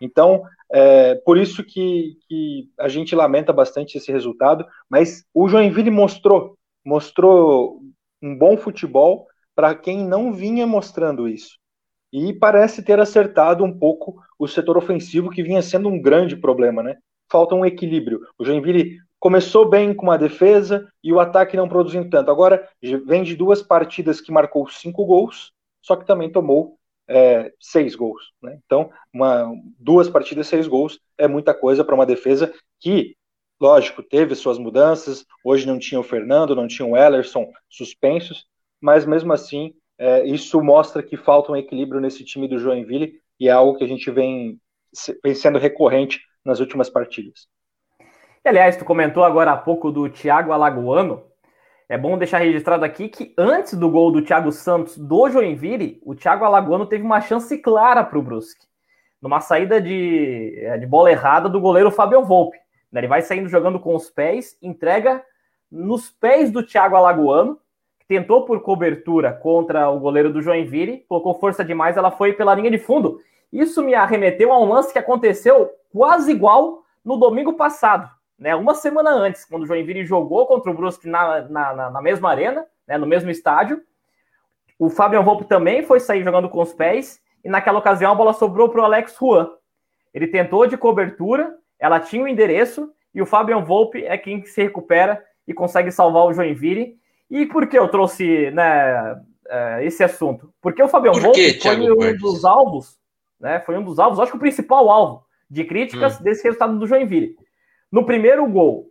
Então, 0.00 0.44
é, 0.72 1.16
por 1.16 1.36
isso 1.36 1.64
que, 1.64 2.16
que, 2.28 2.68
a 2.78 2.86
gente 2.86 3.16
lamenta 3.16 3.52
bastante 3.52 3.98
esse 3.98 4.12
resultado, 4.12 4.64
mas 4.88 5.24
o 5.34 5.48
Joinville 5.48 5.90
mostrou, 5.90 6.56
mostrou 6.86 7.80
um 8.22 8.38
bom 8.38 8.56
futebol 8.56 9.26
para 9.56 9.74
quem 9.74 10.06
não 10.06 10.32
vinha 10.32 10.68
mostrando 10.68 11.26
isso. 11.26 11.58
E 12.12 12.32
parece 12.32 12.82
ter 12.82 12.98
acertado 12.98 13.64
um 13.64 13.76
pouco 13.76 14.20
o 14.38 14.48
setor 14.48 14.76
ofensivo, 14.76 15.30
que 15.30 15.42
vinha 15.42 15.62
sendo 15.62 15.88
um 15.88 16.00
grande 16.00 16.36
problema, 16.36 16.82
né? 16.82 16.98
Falta 17.30 17.54
um 17.54 17.64
equilíbrio. 17.64 18.20
O 18.38 18.44
Joinville 18.44 18.98
começou 19.20 19.68
bem 19.68 19.94
com 19.94 20.10
a 20.10 20.16
defesa 20.16 20.90
e 21.04 21.12
o 21.12 21.20
ataque 21.20 21.56
não 21.56 21.68
produzindo 21.68 22.08
tanto. 22.08 22.30
Agora 22.30 22.66
vem 23.06 23.22
de 23.22 23.36
duas 23.36 23.62
partidas 23.62 24.20
que 24.20 24.32
marcou 24.32 24.66
cinco 24.68 25.04
gols, 25.04 25.52
só 25.82 25.94
que 25.94 26.06
também 26.06 26.32
tomou 26.32 26.78
é, 27.06 27.52
seis 27.60 27.94
gols. 27.94 28.32
Né? 28.42 28.58
Então, 28.64 28.90
uma, 29.12 29.52
duas 29.78 30.08
partidas, 30.08 30.46
seis 30.46 30.66
gols 30.66 30.98
é 31.18 31.28
muita 31.28 31.52
coisa 31.52 31.84
para 31.84 31.94
uma 31.94 32.06
defesa 32.06 32.52
que, 32.78 33.14
lógico, 33.60 34.02
teve 34.02 34.34
suas 34.34 34.58
mudanças. 34.58 35.26
Hoje 35.44 35.66
não 35.66 35.78
tinha 35.78 36.00
o 36.00 36.04
Fernando, 36.04 36.56
não 36.56 36.66
tinha 36.66 36.86
o 36.86 36.96
Ellerson 36.96 37.50
suspensos, 37.68 38.46
mas 38.80 39.04
mesmo 39.04 39.32
assim, 39.32 39.74
é, 40.00 40.24
isso 40.24 40.62
mostra 40.62 41.02
que 41.02 41.14
falta 41.14 41.52
um 41.52 41.56
equilíbrio 41.56 42.00
nesse 42.00 42.24
time 42.24 42.48
do 42.48 42.58
Joinville 42.58 43.20
e 43.38 43.48
é 43.48 43.52
algo 43.52 43.76
que 43.76 43.84
a 43.84 43.86
gente 43.86 44.10
vem, 44.10 44.58
vem 45.22 45.34
sendo 45.34 45.58
recorrente 45.58 46.22
nas 46.42 46.58
últimas 46.58 46.88
partidas. 46.88 47.46
aliás, 48.42 48.78
tu 48.78 48.84
comentou 48.86 49.22
agora 49.22 49.52
há 49.52 49.56
pouco 49.58 49.92
do 49.92 50.08
Thiago 50.08 50.52
Alagoano, 50.52 51.22
é 51.86 51.98
bom 51.98 52.16
deixar 52.16 52.38
registrado 52.38 52.82
aqui 52.82 53.10
que 53.10 53.34
antes 53.36 53.74
do 53.74 53.90
gol 53.90 54.10
do 54.10 54.22
Thiago 54.22 54.50
Santos 54.50 54.96
do 54.96 55.28
Joinville, 55.28 56.00
o 56.02 56.14
Thiago 56.14 56.46
Alagoano 56.46 56.86
teve 56.86 57.04
uma 57.04 57.20
chance 57.20 57.58
clara 57.58 58.02
para 58.02 58.18
o 58.18 58.22
Brusque, 58.22 58.66
numa 59.20 59.40
saída 59.40 59.82
de, 59.82 60.54
é, 60.64 60.78
de 60.78 60.86
bola 60.86 61.10
errada 61.10 61.46
do 61.46 61.60
goleiro 61.60 61.90
Fabio 61.90 62.24
Volpe. 62.24 62.56
Ele 62.90 63.06
vai 63.06 63.20
saindo 63.20 63.50
jogando 63.50 63.78
com 63.78 63.94
os 63.94 64.08
pés, 64.08 64.56
entrega 64.62 65.22
nos 65.70 66.08
pés 66.10 66.50
do 66.50 66.62
Thiago 66.62 66.96
Alagoano, 66.96 67.60
tentou 68.10 68.44
por 68.44 68.60
cobertura 68.60 69.32
contra 69.32 69.88
o 69.88 70.00
goleiro 70.00 70.32
do 70.32 70.42
Joinville, 70.42 71.04
colocou 71.08 71.32
força 71.32 71.64
demais, 71.64 71.96
ela 71.96 72.10
foi 72.10 72.32
pela 72.32 72.56
linha 72.56 72.68
de 72.68 72.76
fundo. 72.76 73.20
Isso 73.52 73.84
me 73.84 73.94
arremeteu 73.94 74.52
a 74.52 74.58
um 74.58 74.68
lance 74.68 74.92
que 74.92 74.98
aconteceu 74.98 75.70
quase 75.92 76.32
igual 76.32 76.82
no 77.04 77.16
domingo 77.16 77.52
passado, 77.52 78.10
né? 78.36 78.56
Uma 78.56 78.74
semana 78.74 79.12
antes, 79.12 79.44
quando 79.44 79.62
o 79.62 79.66
Joinville 79.66 80.04
jogou 80.04 80.44
contra 80.44 80.72
o 80.72 80.74
Brusque 80.74 81.08
na, 81.08 81.42
na, 81.42 81.90
na 81.92 82.02
mesma 82.02 82.30
arena, 82.30 82.66
né? 82.84 82.98
no 82.98 83.06
mesmo 83.06 83.30
estádio. 83.30 83.80
O 84.76 84.90
Fabian 84.90 85.22
Volpe 85.22 85.44
também 85.44 85.84
foi 85.84 86.00
sair 86.00 86.24
jogando 86.24 86.48
com 86.48 86.60
os 86.60 86.72
pés, 86.72 87.22
e 87.44 87.48
naquela 87.48 87.78
ocasião 87.78 88.10
a 88.10 88.14
bola 88.16 88.32
sobrou 88.32 88.68
para 88.70 88.80
o 88.80 88.84
Alex 88.84 89.16
Juan. 89.20 89.48
Ele 90.12 90.26
tentou 90.26 90.66
de 90.66 90.76
cobertura, 90.76 91.54
ela 91.78 92.00
tinha 92.00 92.24
o 92.24 92.28
endereço, 92.28 92.92
e 93.14 93.22
o 93.22 93.26
Fabian 93.26 93.60
Volpe 93.60 94.04
é 94.04 94.18
quem 94.18 94.44
se 94.44 94.60
recupera 94.60 95.24
e 95.46 95.54
consegue 95.54 95.92
salvar 95.92 96.24
o 96.24 96.32
Joinville. 96.32 96.98
E 97.30 97.46
por 97.46 97.66
que 97.68 97.78
eu 97.78 97.88
trouxe 97.88 98.50
né, 98.50 99.22
é, 99.48 99.84
esse 99.84 100.02
assunto? 100.02 100.52
Porque 100.60 100.82
o 100.82 100.88
Fabian 100.88 101.12
por 101.12 101.22
Volpe 101.22 101.60
foi 101.60 101.90
um 101.90 102.16
dos 102.16 102.44
alvos, 102.44 102.98
né? 103.38 103.60
Foi 103.60 103.78
um 103.78 103.84
dos 103.84 103.98
alvos, 103.98 104.18
acho 104.18 104.32
que 104.32 104.36
o 104.36 104.40
principal 104.40 104.90
alvo 104.90 105.24
de 105.48 105.64
críticas 105.64 106.18
hum. 106.18 106.22
desse 106.24 106.42
resultado 106.42 106.78
do 106.78 106.86
Joinville. 106.86 107.36
No 107.90 108.04
primeiro 108.04 108.46
gol 108.46 108.86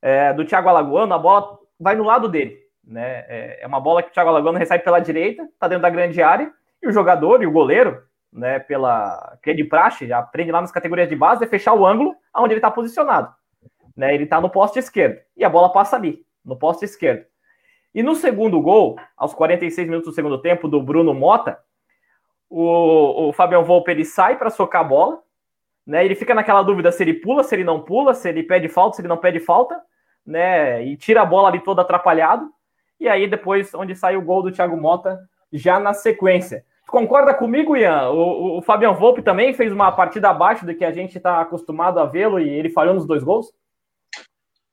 é, 0.00 0.32
do 0.32 0.44
Thiago 0.44 0.68
Alagoano, 0.68 1.12
a 1.14 1.18
bola 1.18 1.58
vai 1.78 1.94
no 1.94 2.04
lado 2.04 2.28
dele. 2.28 2.58
Né? 2.84 3.24
É, 3.28 3.58
é 3.62 3.66
uma 3.66 3.80
bola 3.80 4.02
que 4.02 4.10
o 4.10 4.12
Thiago 4.12 4.30
Alagoano 4.30 4.58
recebe 4.58 4.82
pela 4.82 4.98
direita, 4.98 5.42
está 5.44 5.68
dentro 5.68 5.82
da 5.82 5.90
grande 5.90 6.22
área, 6.22 6.50
e 6.82 6.88
o 6.88 6.92
jogador 6.92 7.42
e 7.42 7.46
o 7.46 7.52
goleiro, 7.52 8.02
né, 8.32 8.58
pela 8.58 9.36
que 9.42 9.50
é 9.50 9.54
de 9.54 9.64
praxe, 9.64 10.10
aprende 10.12 10.52
lá 10.52 10.60
nas 10.60 10.72
categorias 10.72 11.08
de 11.08 11.16
base, 11.16 11.44
é 11.44 11.46
fechar 11.46 11.74
o 11.74 11.86
ângulo 11.86 12.14
onde 12.34 12.52
ele 12.52 12.58
está 12.58 12.70
posicionado. 12.70 13.34
Né? 13.96 14.14
Ele 14.14 14.24
está 14.24 14.40
no 14.40 14.48
poste 14.48 14.78
esquerdo, 14.78 15.20
e 15.36 15.44
a 15.44 15.48
bola 15.48 15.72
passa 15.72 15.96
ali, 15.96 16.24
no 16.44 16.56
poste 16.56 16.84
esquerdo. 16.84 17.24
E 17.94 18.02
no 18.02 18.14
segundo 18.14 18.60
gol, 18.60 18.96
aos 19.16 19.34
46 19.34 19.88
minutos 19.88 20.12
do 20.12 20.14
segundo 20.14 20.40
tempo, 20.40 20.68
do 20.68 20.82
Bruno 20.82 21.14
Mota, 21.14 21.58
o, 22.48 23.28
o 23.28 23.32
Fabião 23.32 23.64
Volpe 23.64 23.90
ele 23.90 24.04
sai 24.04 24.36
para 24.36 24.50
socar 24.50 24.82
a 24.82 24.84
bola, 24.84 25.22
né? 25.86 26.04
Ele 26.04 26.14
fica 26.14 26.34
naquela 26.34 26.62
dúvida 26.62 26.92
se 26.92 27.02
ele 27.02 27.14
pula, 27.14 27.42
se 27.42 27.54
ele 27.54 27.64
não 27.64 27.80
pula, 27.80 28.14
se 28.14 28.28
ele 28.28 28.42
pede 28.42 28.68
falta, 28.68 28.96
se 28.96 29.00
ele 29.02 29.08
não 29.08 29.16
pede 29.16 29.40
falta, 29.40 29.80
né? 30.24 30.84
E 30.84 30.96
tira 30.96 31.22
a 31.22 31.26
bola 31.26 31.48
ali 31.48 31.60
todo 31.60 31.80
atrapalhado. 31.80 32.48
E 33.00 33.08
aí 33.08 33.26
depois, 33.26 33.72
onde 33.74 33.94
sai 33.94 34.16
o 34.16 34.22
gol 34.22 34.42
do 34.42 34.52
Thiago 34.52 34.76
Mota, 34.76 35.18
já 35.52 35.78
na 35.78 35.94
sequência. 35.94 36.64
Concorda 36.86 37.34
comigo, 37.34 37.76
Ian? 37.76 38.10
O, 38.10 38.58
o 38.58 38.62
Fabian 38.62 38.92
Volpe 38.92 39.22
também 39.22 39.52
fez 39.52 39.72
uma 39.72 39.92
partida 39.92 40.30
abaixo 40.30 40.64
do 40.64 40.74
que 40.74 40.84
a 40.84 40.92
gente 40.92 41.16
está 41.16 41.40
acostumado 41.40 42.00
a 42.00 42.06
vê-lo 42.06 42.40
e 42.40 42.48
ele 42.48 42.70
falhou 42.70 42.94
nos 42.94 43.06
dois 43.06 43.22
gols? 43.22 43.52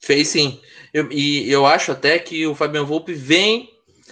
Fez 0.06 0.28
sim. 0.28 0.62
Eu, 0.94 1.12
e 1.12 1.52
eu 1.52 1.66
acho 1.66 1.92
até 1.92 2.20
que 2.20 2.46
o 2.46 2.54
Fabian 2.54 2.84
Volpe 2.84 3.12
vem, 3.12 3.72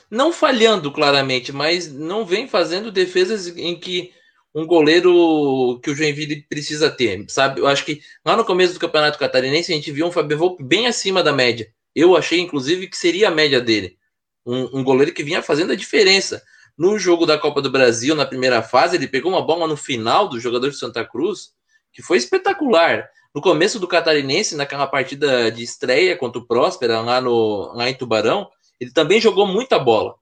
não 0.09 0.33
falhando 0.33 0.91
claramente, 0.91 1.51
mas 1.51 1.93
não 1.93 2.25
vem 2.25 2.47
fazendo 2.47 2.91
defesas 2.91 3.47
em 3.55 3.79
que 3.79 4.11
um 4.55 4.65
goleiro 4.65 5.79
que 5.83 5.91
o 5.91 5.95
Joinville 5.95 6.47
precisa 6.49 6.89
ter, 6.89 7.23
sabe? 7.27 7.61
Eu 7.61 7.67
acho 7.67 7.85
que 7.85 8.01
lá 8.25 8.35
no 8.35 8.43
começo 8.43 8.73
do 8.73 8.79
Campeonato 8.79 9.19
Catarinense 9.19 9.71
a 9.71 9.75
gente 9.75 9.91
viu 9.91 10.07
um 10.07 10.11
Fabio 10.11 10.35
Volpe 10.35 10.63
bem 10.63 10.87
acima 10.87 11.21
da 11.21 11.31
média. 11.31 11.71
Eu 11.95 12.17
achei, 12.17 12.39
inclusive, 12.39 12.87
que 12.87 12.97
seria 12.97 13.27
a 13.27 13.31
média 13.31 13.61
dele. 13.61 13.95
Um, 14.43 14.79
um, 14.79 14.83
goleiro 14.83 15.13
que 15.13 15.23
vinha 15.23 15.43
fazendo 15.43 15.73
a 15.73 15.75
diferença. 15.75 16.41
No 16.75 16.97
jogo 16.97 17.27
da 17.27 17.37
Copa 17.37 17.61
do 17.61 17.69
Brasil, 17.69 18.15
na 18.15 18.25
primeira 18.25 18.63
fase, 18.63 18.95
ele 18.95 19.07
pegou 19.07 19.31
uma 19.31 19.45
bola 19.45 19.67
no 19.67 19.77
final 19.77 20.27
do 20.27 20.39
jogador 20.39 20.71
de 20.71 20.77
Santa 20.77 21.05
Cruz, 21.05 21.51
que 21.91 22.01
foi 22.01 22.17
espetacular. 22.17 23.07
No 23.33 23.41
começo 23.41 23.79
do 23.79 23.87
Catarinense, 23.87 24.55
naquela 24.55 24.85
partida 24.85 25.51
de 25.51 25.63
estreia 25.63 26.15
contra 26.15 26.39
o 26.39 26.45
Próspera, 26.45 27.01
lá, 27.01 27.19
no, 27.19 27.73
lá 27.73 27.89
em 27.89 27.95
Tubarão, 27.95 28.47
ele 28.79 28.91
também 28.91 29.19
jogou 29.19 29.47
muita 29.47 29.79
bola. 29.79 30.15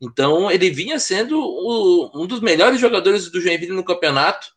Então 0.00 0.50
ele 0.50 0.70
vinha 0.70 0.98
sendo 0.98 1.38
o, 1.38 2.10
um 2.14 2.26
dos 2.26 2.40
melhores 2.40 2.80
jogadores 2.80 3.30
do 3.30 3.40
Joinville 3.40 3.72
no 3.72 3.84
campeonato. 3.84 4.48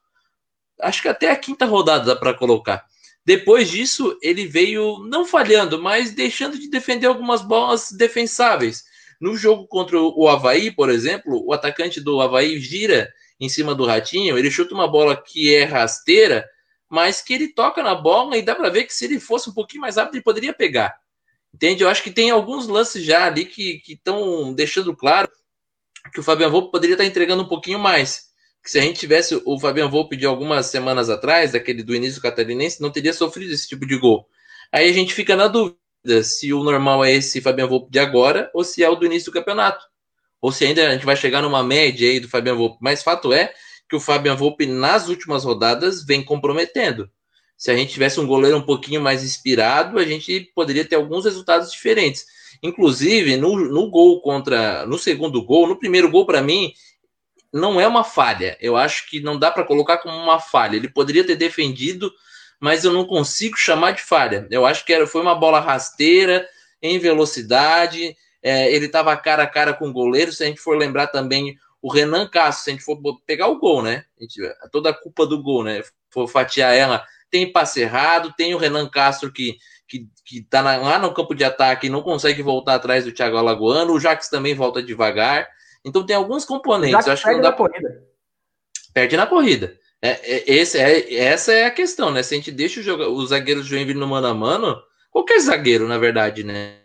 Acho 0.81 1.01
que 1.01 1.07
até 1.07 1.31
a 1.31 1.35
quinta 1.35 1.65
rodada 1.65 2.05
dá 2.05 2.15
para 2.15 2.33
colocar. 2.33 2.85
Depois 3.25 3.69
disso, 3.69 4.17
ele 4.21 4.47
veio 4.47 4.99
não 4.99 5.25
falhando, 5.25 5.81
mas 5.81 6.11
deixando 6.11 6.57
de 6.57 6.69
defender 6.69 7.07
algumas 7.07 7.41
bolas 7.41 7.91
defensáveis. 7.91 8.85
No 9.19 9.35
jogo 9.35 9.67
contra 9.67 9.99
o 9.99 10.29
Havaí, 10.29 10.71
por 10.71 10.89
exemplo, 10.89 11.43
o 11.45 11.51
atacante 11.51 11.99
do 11.99 12.21
Havaí 12.21 12.57
gira 12.59 13.11
em 13.39 13.49
cima 13.49 13.75
do 13.75 13.85
Ratinho, 13.85 14.37
ele 14.37 14.49
chuta 14.49 14.73
uma 14.73 14.87
bola 14.87 15.15
que 15.21 15.53
é 15.53 15.65
rasteira, 15.65 16.47
mas 16.89 17.21
que 17.21 17.33
ele 17.33 17.49
toca 17.49 17.83
na 17.83 17.95
bola 17.95 18.37
e 18.37 18.41
dá 18.41 18.55
para 18.55 18.69
ver 18.69 18.85
que 18.85 18.93
se 18.93 19.05
ele 19.05 19.19
fosse 19.19 19.49
um 19.49 19.53
pouquinho 19.53 19.81
mais 19.81 19.97
rápido, 19.97 20.15
ele 20.15 20.23
poderia 20.23 20.53
pegar. 20.53 20.99
Entende? 21.53 21.83
Eu 21.83 21.89
acho 21.89 22.03
que 22.03 22.11
tem 22.11 22.29
alguns 22.29 22.67
lances 22.67 23.03
já 23.03 23.25
ali 23.25 23.45
que 23.45 23.81
estão 23.87 24.53
deixando 24.53 24.95
claro 24.95 25.29
que 26.13 26.19
o 26.19 26.23
Fabian 26.23 26.49
Volpe 26.49 26.71
poderia 26.71 26.93
estar 26.93 27.05
entregando 27.05 27.43
um 27.43 27.47
pouquinho 27.47 27.79
mais. 27.79 28.27
Que 28.63 28.71
se 28.71 28.79
a 28.79 28.81
gente 28.81 28.99
tivesse 28.99 29.41
o 29.45 29.59
Fabian 29.59 29.87
Volpe 29.87 30.15
de 30.15 30.25
algumas 30.25 30.67
semanas 30.67 31.09
atrás, 31.09 31.53
daquele 31.53 31.83
do 31.83 31.95
início 31.95 32.21
catarinense, 32.21 32.81
não 32.81 32.91
teria 32.91 33.13
sofrido 33.13 33.53
esse 33.53 33.67
tipo 33.67 33.85
de 33.85 33.97
gol. 33.97 34.27
Aí 34.71 34.89
a 34.89 34.93
gente 34.93 35.13
fica 35.13 35.35
na 35.35 35.47
dúvida 35.47 35.77
se 36.23 36.53
o 36.53 36.63
normal 36.63 37.03
é 37.03 37.13
esse 37.13 37.41
Fabian 37.41 37.67
Volpe 37.67 37.91
de 37.91 37.99
agora 37.99 38.49
ou 38.53 38.63
se 38.63 38.83
é 38.83 38.89
o 38.89 38.95
do 38.95 39.05
início 39.05 39.31
do 39.31 39.33
campeonato. 39.33 39.85
Ou 40.41 40.51
se 40.51 40.65
ainda 40.65 40.87
a 40.87 40.93
gente 40.93 41.05
vai 41.05 41.15
chegar 41.15 41.41
numa 41.41 41.63
média 41.63 42.09
aí 42.09 42.19
do 42.19 42.29
Fabian 42.29 42.55
Volpe. 42.55 42.77
Mas 42.81 43.03
fato 43.03 43.33
é 43.33 43.53
que 43.89 43.95
o 43.95 43.99
Fabian 43.99 44.35
Volpe 44.35 44.65
nas 44.65 45.07
últimas 45.07 45.43
rodadas 45.43 46.03
vem 46.03 46.23
comprometendo 46.23 47.09
se 47.57 47.71
a 47.71 47.75
gente 47.75 47.91
tivesse 47.91 48.19
um 48.19 48.27
goleiro 48.27 48.55
um 48.55 48.61
pouquinho 48.61 49.01
mais 49.01 49.23
inspirado, 49.23 49.97
a 49.97 50.05
gente 50.05 50.51
poderia 50.53 50.85
ter 50.85 50.95
alguns 50.95 51.25
resultados 51.25 51.71
diferentes. 51.71 52.25
Inclusive, 52.61 53.35
no, 53.35 53.57
no 53.57 53.89
gol 53.89 54.21
contra. 54.21 54.85
No 54.85 54.97
segundo 54.97 55.43
gol, 55.43 55.67
no 55.67 55.77
primeiro 55.77 56.09
gol, 56.09 56.25
para 56.25 56.41
mim, 56.41 56.71
não 57.51 57.81
é 57.81 57.87
uma 57.87 58.03
falha. 58.03 58.55
Eu 58.61 58.77
acho 58.77 59.09
que 59.09 59.19
não 59.19 59.39
dá 59.39 59.49
para 59.49 59.63
colocar 59.63 59.97
como 59.97 60.15
uma 60.15 60.39
falha. 60.39 60.75
Ele 60.75 60.87
poderia 60.87 61.25
ter 61.25 61.35
defendido, 61.35 62.13
mas 62.59 62.85
eu 62.85 62.93
não 62.93 63.05
consigo 63.05 63.57
chamar 63.57 63.91
de 63.91 64.03
falha. 64.03 64.47
Eu 64.51 64.63
acho 64.63 64.85
que 64.85 64.93
era, 64.93 65.07
foi 65.07 65.21
uma 65.21 65.35
bola 65.35 65.59
rasteira, 65.59 66.47
em 66.79 66.99
velocidade. 66.99 68.15
É, 68.43 68.71
ele 68.71 68.85
estava 68.85 69.17
cara 69.17 69.43
a 69.43 69.47
cara 69.47 69.73
com 69.73 69.89
o 69.89 69.93
goleiro. 69.93 70.31
Se 70.31 70.43
a 70.43 70.47
gente 70.47 70.61
for 70.61 70.77
lembrar 70.77 71.07
também 71.07 71.57
o 71.81 71.91
Renan 71.91 72.27
Castro, 72.27 72.63
se 72.63 72.69
a 72.69 72.73
gente 72.73 72.83
for 72.83 72.99
pegar 73.25 73.47
o 73.47 73.59
gol, 73.59 73.81
né? 73.81 74.05
A 74.19 74.23
gente, 74.23 74.41
toda 74.71 74.89
a 74.89 74.93
culpa 74.93 75.25
do 75.25 75.41
gol, 75.41 75.63
né? 75.63 75.81
For 76.09 76.27
fatiar 76.27 76.73
ela 76.75 77.05
tem 77.29 77.51
passe 77.51 77.81
errado, 77.81 78.33
tem 78.37 78.55
o 78.55 78.57
Renan 78.57 78.89
Castro 78.89 79.31
que, 79.31 79.57
que, 79.87 80.07
que 80.25 80.41
tá 80.41 80.61
na, 80.61 80.77
lá 80.77 80.99
no 80.99 81.13
campo 81.13 81.35
de 81.35 81.43
ataque 81.43 81.87
e 81.87 81.89
não 81.89 82.01
consegue 82.01 82.41
voltar 82.41 82.75
atrás 82.75 83.05
do 83.05 83.11
Thiago 83.11 83.37
Alagoano, 83.37 83.93
o 83.93 83.99
Jax 83.99 84.29
também 84.29 84.55
volta 84.55 84.81
devagar. 84.81 85.47
Então 85.85 86.05
tem 86.05 86.15
alguns 86.15 86.45
componentes. 86.45 87.05
Eu 87.05 87.13
acho 87.13 87.23
que 87.23 87.31
não 87.31 87.41
dá 87.41 87.51
corrida. 87.51 88.03
Perde 88.93 89.17
na 89.17 89.27
corrida. 89.27 89.77
É, 90.01 90.09
é, 90.09 90.43
esse, 90.47 90.77
é, 90.77 91.13
essa 91.15 91.53
é 91.53 91.65
a 91.65 91.71
questão, 91.71 92.11
né? 92.11 92.23
Se 92.23 92.33
a 92.33 92.37
gente 92.37 92.51
deixa 92.51 92.79
os 92.81 93.29
zagueiros 93.29 93.63
do 93.63 93.69
Joinville 93.69 93.99
no 93.99 94.07
mano 94.07 94.27
a 94.27 94.33
mano, 94.33 94.81
qualquer 95.11 95.39
zagueiro, 95.39 95.87
na 95.87 95.97
verdade, 95.97 96.43
né? 96.43 96.79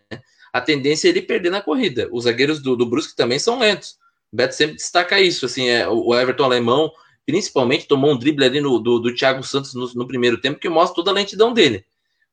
A 0.51 0.61
tendência 0.61 1.07
é 1.07 1.09
ele 1.09 1.21
perder 1.21 1.49
na 1.49 1.61
corrida. 1.61 2.07
Os 2.11 2.25
zagueiros 2.25 2.61
do, 2.61 2.75
do 2.75 2.85
Brusque 2.85 3.15
também 3.15 3.39
são 3.39 3.59
lentos. 3.59 3.97
Beto 4.33 4.55
sempre 4.55 4.75
destaca 4.75 5.19
isso. 5.19 5.45
Assim, 5.45 5.67
é, 5.67 5.87
o 5.87 6.13
Everton 6.15 6.45
Alemão, 6.45 6.91
principalmente 7.25 7.87
tomou 7.87 8.11
um 8.11 8.17
drible 8.17 8.43
ali 8.43 8.59
no, 8.59 8.79
do, 8.79 8.97
do 8.97 9.13
Thiago 9.13 9.43
Santos 9.43 9.75
no, 9.75 9.87
no, 9.93 10.07
primeiro 10.07 10.41
tempo, 10.41 10.59
que 10.59 10.67
mostra 10.67 10.95
toda 10.95 11.11
a 11.11 11.13
lentidão 11.13 11.53
dele. 11.53 11.85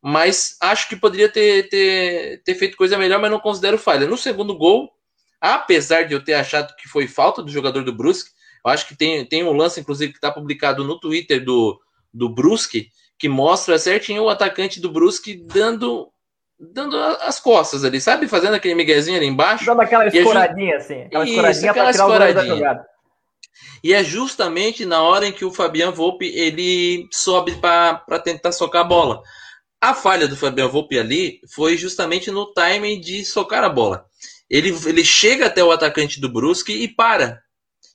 Mas 0.03 0.57
acho 0.63 0.89
que 0.89 0.97
poderia 0.97 1.29
ter, 1.29 1.69
ter, 1.69 2.43
ter 2.43 2.55
feito 2.55 2.77
coisa 2.77 2.97
melhor, 2.97 3.21
mas 3.21 3.31
não 3.31 3.39
considero 3.39 3.77
falha. 3.77 4.07
No 4.07 4.17
segundo 4.17 4.57
gol, 4.57 4.91
apesar 5.39 6.05
de 6.05 6.15
eu 6.15 6.25
ter 6.25 6.33
achado 6.33 6.75
que 6.77 6.89
foi 6.89 7.07
falta 7.07 7.43
do 7.43 7.51
jogador 7.51 7.85
do 7.85 7.95
Brusque, 7.95 8.31
eu 8.65 8.71
acho 8.71 8.89
que 8.89 8.97
tem, 8.97 9.25
tem 9.27 9.45
um 9.45 9.53
lance, 9.53 9.79
inclusive, 9.79 10.13
que 10.13 10.19
está 10.19 10.31
publicado 10.31 10.83
no 10.83 10.99
Twitter 10.99 11.45
do, 11.45 11.79
do 12.15 12.31
Brusque, 12.31 12.89
que 13.19 13.29
mostra 13.29 13.79
certinho 13.79 14.23
o 14.23 14.31
atacante 14.31 14.81
do 14.81 14.91
Brusque 14.91 15.35
dando 15.35 16.11
dando 16.61 16.97
as 16.97 17.41
costas 17.41 17.85
ali, 17.85 18.01
sabe? 18.01 18.29
Fazendo 18.29 18.55
aquele 18.55 18.75
miguezinho 18.75 19.17
ali 19.17 19.27
embaixo. 19.27 19.65
Dando 19.65 19.81
aquela 19.81 20.07
escoradinha, 20.07 20.77
assim. 20.77 21.03
Aquela 21.03 21.25
Isso, 21.25 21.33
escoradinha 21.33 21.71
aquela 21.71 21.91
escoradinha. 21.91 22.81
E 23.83 23.95
é 23.95 24.05
justamente 24.05 24.85
na 24.85 25.03
hora 25.03 25.27
em 25.27 25.33
que 25.33 25.45
o 25.45 25.53
Fabian 25.53 25.91
Volpe 25.91 26.27
ele 26.27 27.09
sobe 27.11 27.57
para 27.57 28.19
tentar 28.23 28.53
socar 28.53 28.83
a 28.83 28.85
bola. 28.85 29.23
A 29.81 29.95
falha 29.95 30.29
do 30.29 30.37
Fabian 30.37 30.69
Volpe 30.69 30.99
ali 30.99 31.41
foi 31.55 31.79
justamente 31.79 32.31
no 32.31 32.53
timing 32.53 33.01
de 33.01 33.25
socar 33.25 33.65
a 33.65 33.69
bola. 33.71 34.05
Ele, 34.51 34.77
ele 34.87 35.05
chega 35.05 35.47
até 35.47 35.65
o 35.65 35.71
atacante 35.71 36.21
do 36.21 36.29
Brusque 36.29 36.73
e 36.73 36.89
para. 36.89 37.41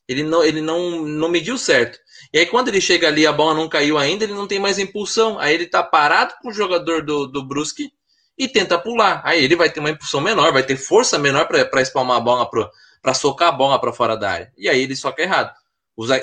Ele 0.07 0.23
não, 0.23 0.43
ele 0.43 0.61
não, 0.61 1.01
não 1.01 1.29
mediu 1.29 1.57
certo. 1.57 1.99
E 2.33 2.39
aí, 2.39 2.45
quando 2.45 2.69
ele 2.69 2.81
chega 2.81 3.07
ali, 3.07 3.27
a 3.27 3.33
bola 3.33 3.53
não 3.53 3.69
caiu 3.69 3.97
ainda, 3.97 4.23
ele 4.23 4.33
não 4.33 4.47
tem 4.47 4.57
mais 4.57 4.79
impulsão. 4.79 5.37
Aí 5.37 5.53
ele 5.53 5.67
tá 5.67 5.83
parado 5.83 6.33
com 6.41 6.49
o 6.49 6.53
jogador 6.53 7.03
do, 7.03 7.27
do 7.27 7.43
Brusque 7.43 7.91
e 8.37 8.47
tenta 8.47 8.77
pular. 8.77 9.21
Aí 9.23 9.43
ele 9.43 9.55
vai 9.55 9.69
ter 9.69 9.79
uma 9.79 9.89
impulsão 9.89 10.21
menor, 10.21 10.51
vai 10.51 10.63
ter 10.63 10.77
força 10.77 11.17
menor 11.17 11.47
para 11.47 11.81
espalmar 11.81 12.17
a 12.17 12.19
bola 12.19 12.49
para 13.01 13.13
socar 13.13 13.49
a 13.49 13.51
bola 13.51 13.79
para 13.79 13.93
fora 13.93 14.15
da 14.15 14.29
área. 14.29 14.53
E 14.57 14.67
aí 14.67 14.81
ele 14.81 14.95
soca 14.95 15.21
errado. 15.21 15.53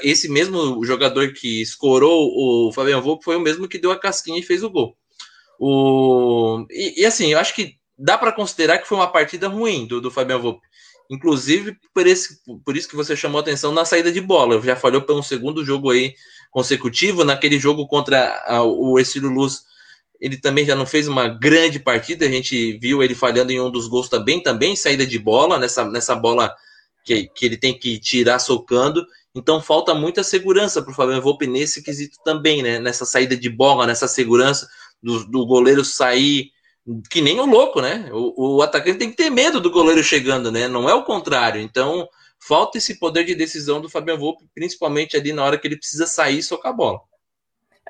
Esse 0.03 0.29
mesmo 0.29 0.85
jogador 0.85 1.33
que 1.33 1.63
escorou 1.63 2.69
o 2.69 2.73
Fabian 2.73 3.01
Volpe 3.01 3.25
foi 3.25 3.37
o 3.37 3.41
mesmo 3.41 3.67
que 3.67 3.79
deu 3.79 3.91
a 3.91 3.99
casquinha 3.99 4.39
e 4.39 4.43
fez 4.43 4.63
o 4.63 4.71
gol. 4.71 4.97
O... 5.59 6.67
E, 6.71 7.03
e 7.03 7.07
assim, 7.07 7.33
eu 7.33 7.39
acho 7.39 7.55
que 7.55 7.77
dá 7.99 8.19
para 8.19 8.33
considerar 8.33 8.79
que 8.79 8.87
foi 8.89 8.99
uma 8.99 9.11
partida 9.11 9.49
ruim 9.49 9.87
do, 9.87 10.01
do 10.01 10.11
Fabian 10.11 10.39
Volpe. 10.39 10.67
Inclusive, 11.11 11.77
por, 11.95 12.07
esse, 12.07 12.39
por 12.65 12.77
isso 12.77 12.89
que 12.89 12.97
você 12.97 13.15
chamou 13.17 13.41
atenção 13.41 13.73
na 13.73 13.85
saída 13.85 14.11
de 14.11 14.21
bola. 14.21 14.61
Já 14.61 14.77
falhou 14.77 15.03
pelo 15.03 15.23
segundo 15.23 15.65
jogo 15.65 15.91
aí 15.91 16.15
consecutivo. 16.51 17.25
Naquele 17.25 17.59
jogo 17.59 17.87
contra 17.87 18.43
a, 18.47 18.63
o 18.63 18.99
Estilo 18.99 19.29
Luz, 19.29 19.63
ele 20.23 20.37
também 20.37 20.65
já 20.65 20.77
não 20.77 20.87
fez 20.87 21.09
uma 21.09 21.27
grande 21.27 21.81
partida. 21.81 22.25
A 22.25 22.31
gente 22.31 22.79
viu 22.79 23.03
ele 23.03 23.13
falhando 23.13 23.51
em 23.51 23.61
um 23.61 23.69
dos 23.69 23.89
gols 23.89 24.09
também, 24.09 24.41
também 24.41 24.77
saída 24.77 25.05
de 25.05 25.19
bola, 25.19 25.59
nessa, 25.59 25.85
nessa 25.85 26.15
bola 26.15 26.55
que, 27.05 27.27
que 27.35 27.45
ele 27.45 27.57
tem 27.57 27.77
que 27.77 27.99
tirar 27.99 28.39
socando. 28.39 29.05
Então 29.35 29.61
falta 29.61 29.93
muita 29.93 30.23
segurança 30.23 30.81
para 30.81 30.93
o 30.93 30.95
Fabiano 30.95 31.21
Volpe 31.21 31.45
nesse 31.49 31.83
quesito 31.83 32.19
também, 32.25 32.63
né? 32.63 32.79
Nessa 32.79 33.05
saída 33.05 33.37
de 33.37 33.51
bola, 33.51 33.85
nessa 33.85 34.07
segurança 34.07 34.69
do, 35.03 35.27
do 35.27 35.45
goleiro 35.45 35.85
sair 35.85 36.53
que 37.11 37.21
nem 37.21 37.41
o 37.41 37.47
louco, 37.47 37.81
né? 37.81 38.09
O, 38.13 38.59
o, 38.59 38.63
atacante 38.63 38.99
tem 38.99 39.11
que 39.11 39.17
ter 39.17 39.29
medo 39.29 39.61
do 39.61 39.73
goleiro 39.73 40.05
chegando, 40.05 40.53
né? 40.53 40.69
Não 40.69 40.89
é 40.89 40.95
o 40.95 41.05
contrário. 41.05 41.61
Então, 41.61 42.09
falta 42.39 42.79
esse 42.79 42.97
poder 42.99 43.25
de 43.25 43.35
decisão 43.35 43.81
do 43.81 43.89
Fabian 43.89 44.17
Volpe, 44.17 44.45
principalmente 44.55 45.17
ali 45.17 45.33
na 45.33 45.45
hora 45.45 45.59
que 45.59 45.67
ele 45.67 45.77
precisa 45.77 46.07
sair 46.07 46.39
e 46.39 46.43
socar 46.43 46.73
a 46.73 46.77
bola. 46.77 47.01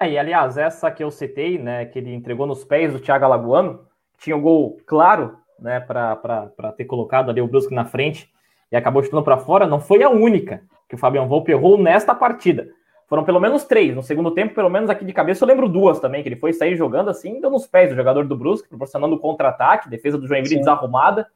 É, 0.01 0.11
e 0.11 0.19
aliás, 0.19 0.57
essa 0.57 0.91
que 0.91 1.05
eu 1.05 1.11
citei, 1.11 1.59
né, 1.59 1.85
que 1.85 1.99
ele 1.99 2.15
entregou 2.15 2.47
nos 2.47 2.65
pés 2.65 2.93
do 2.93 3.01
Thiago 3.01 3.25
Alagoano, 3.25 3.87
tinha 4.19 4.37
um 4.37 4.41
gol 4.41 4.79
claro, 4.87 5.37
né, 5.59 5.81
para 5.81 6.73
ter 6.77 6.85
colocado 6.85 7.31
ali 7.31 7.41
o 7.41 7.47
Brusque 7.47 7.75
na 7.75 7.85
frente 7.85 8.31
e 8.71 8.77
acabou 8.77 9.03
chutando 9.03 9.23
para 9.23 9.37
fora, 9.37 9.67
não 9.67 9.81
foi 9.81 10.03
a 10.03 10.09
única 10.09 10.63
que 10.89 10.95
o 10.95 10.99
Fabian 10.99 11.27
Volpe 11.27 11.53
errou 11.53 11.79
nesta 11.79 12.15
partida. 12.15 12.69
Foram 13.07 13.25
pelo 13.25 13.39
menos 13.39 13.65
três. 13.65 13.95
No 13.95 14.03
segundo 14.03 14.31
tempo, 14.31 14.55
pelo 14.55 14.71
menos 14.71 14.89
aqui 14.89 15.05
de 15.05 15.13
cabeça, 15.13 15.45
eu 15.45 15.49
lembro 15.49 15.69
duas 15.69 16.01
também, 16.01 16.23
que 16.23 16.29
ele 16.29 16.37
foi 16.37 16.53
sair 16.53 16.77
jogando 16.77 17.11
assim, 17.11 17.41
dando 17.41 17.53
nos 17.53 17.67
pés 17.67 17.91
do 17.91 17.95
jogador 17.95 18.27
do 18.27 18.35
Brusque, 18.35 18.69
proporcionando 18.69 19.19
contra-ataque, 19.19 19.91
defesa 19.91 20.17
do 20.17 20.27
Joinville 20.27 20.55
Sim. 20.55 20.59
desarrumada, 20.61 21.27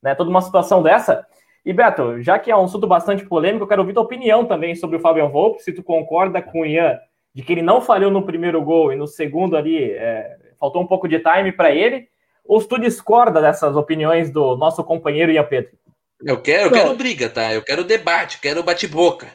né? 0.00 0.14
Toda 0.14 0.30
uma 0.30 0.40
situação 0.40 0.82
dessa. 0.82 1.26
E 1.64 1.72
Beto, 1.72 2.22
já 2.22 2.38
que 2.38 2.48
é 2.48 2.56
um 2.56 2.64
assunto 2.64 2.86
bastante 2.86 3.26
polêmico, 3.26 3.64
eu 3.64 3.68
quero 3.68 3.82
ouvir 3.82 3.92
tua 3.92 4.04
opinião 4.04 4.44
também 4.44 4.76
sobre 4.76 4.96
o 4.96 5.00
Fabian 5.00 5.26
Volpe, 5.26 5.64
se 5.64 5.72
tu 5.72 5.82
concorda 5.82 6.40
com 6.40 6.60
o 6.60 6.66
Ian 6.66 6.96
de 7.36 7.42
que 7.42 7.52
ele 7.52 7.60
não 7.60 7.82
falhou 7.82 8.10
no 8.10 8.24
primeiro 8.24 8.62
gol 8.62 8.94
e 8.94 8.96
no 8.96 9.06
segundo 9.06 9.58
ali 9.58 9.92
é, 9.92 10.38
faltou 10.58 10.80
um 10.80 10.86
pouco 10.86 11.06
de 11.06 11.18
time 11.18 11.52
para 11.52 11.70
ele, 11.70 12.08
ou 12.42 12.58
se 12.58 12.66
tu 12.66 12.80
discorda 12.80 13.42
dessas 13.42 13.76
opiniões 13.76 14.30
do 14.30 14.56
nosso 14.56 14.82
companheiro 14.82 15.30
Ian 15.30 15.44
Pedro? 15.44 15.72
Eu 16.24 16.40
quero, 16.40 16.68
eu 16.68 16.72
quero 16.72 16.96
briga, 16.96 17.28
tá? 17.28 17.52
Eu 17.52 17.62
quero 17.62 17.84
debate, 17.84 18.40
quero 18.40 18.62
bate-boca. 18.62 19.26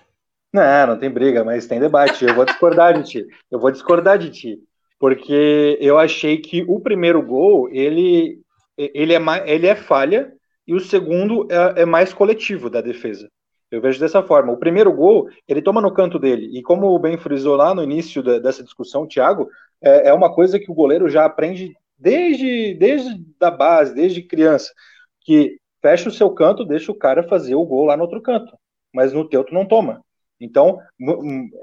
Não, 0.52 0.88
não 0.88 0.98
tem 0.98 1.12
briga, 1.12 1.44
mas 1.44 1.68
tem 1.68 1.80
debate. 1.80 2.26
Eu 2.26 2.34
vou 2.34 2.44
discordar 2.44 3.00
de 3.00 3.08
ti. 3.08 3.28
Eu 3.52 3.60
vou 3.60 3.70
discordar 3.70 4.18
de 4.18 4.32
ti. 4.32 4.60
Porque 5.00 5.78
eu 5.80 6.00
achei 6.00 6.38
que 6.38 6.66
o 6.68 6.80
primeiro 6.80 7.22
gol, 7.22 7.70
ele, 7.70 8.40
ele, 8.76 9.14
é, 9.14 9.20
mais, 9.20 9.48
ele 9.48 9.68
é 9.68 9.76
falha, 9.76 10.34
e 10.66 10.74
o 10.74 10.80
segundo 10.80 11.48
é, 11.52 11.84
é 11.84 11.86
mais 11.86 12.16
coletivo 12.16 12.68
da 12.68 12.82
defesa. 12.82 13.30
Eu 13.72 13.82
vejo 13.82 14.00
dessa 14.00 14.22
forma. 14.22 14.52
O 14.52 14.58
primeiro 14.58 14.92
gol, 14.92 15.30
ele 15.48 15.62
toma 15.62 15.82
no 15.82 15.94
canto 15.94 16.20
dele. 16.20 16.50
E 16.58 16.62
como 16.62 16.88
o 16.88 17.00
Ben 17.00 17.18
frisou 17.18 17.56
lá 17.56 17.74
no 17.74 17.82
início 17.82 18.22
da, 18.22 18.38
dessa 18.38 18.64
discussão, 18.64 19.08
Thiago, 19.08 19.50
é, 19.82 20.10
é, 20.10 20.14
uma 20.14 20.34
coisa 20.34 20.60
que 20.60 20.70
o 20.70 20.74
goleiro 20.74 21.10
já 21.10 21.24
aprende 21.24 21.74
desde, 21.98 22.74
desde 22.74 23.24
da 23.40 23.50
base, 23.50 23.96
desde 23.96 24.22
criança. 24.22 24.74
Que 25.22 25.58
fecha 25.82 26.10
o 26.10 26.12
seu 26.12 26.30
canto, 26.32 26.66
deixa 26.66 26.92
o 26.92 26.98
cara 26.98 27.24
fazer 27.24 27.56
o 27.56 27.66
gol 27.66 27.86
lá 27.86 27.96
no 27.96 28.04
outro 28.04 28.22
canto. 28.22 28.56
Mas 28.94 29.14
no 29.14 29.28
teu 29.28 29.44
tu 29.44 29.54
não 29.54 29.66
toma. 29.66 30.04
Então, 30.40 30.80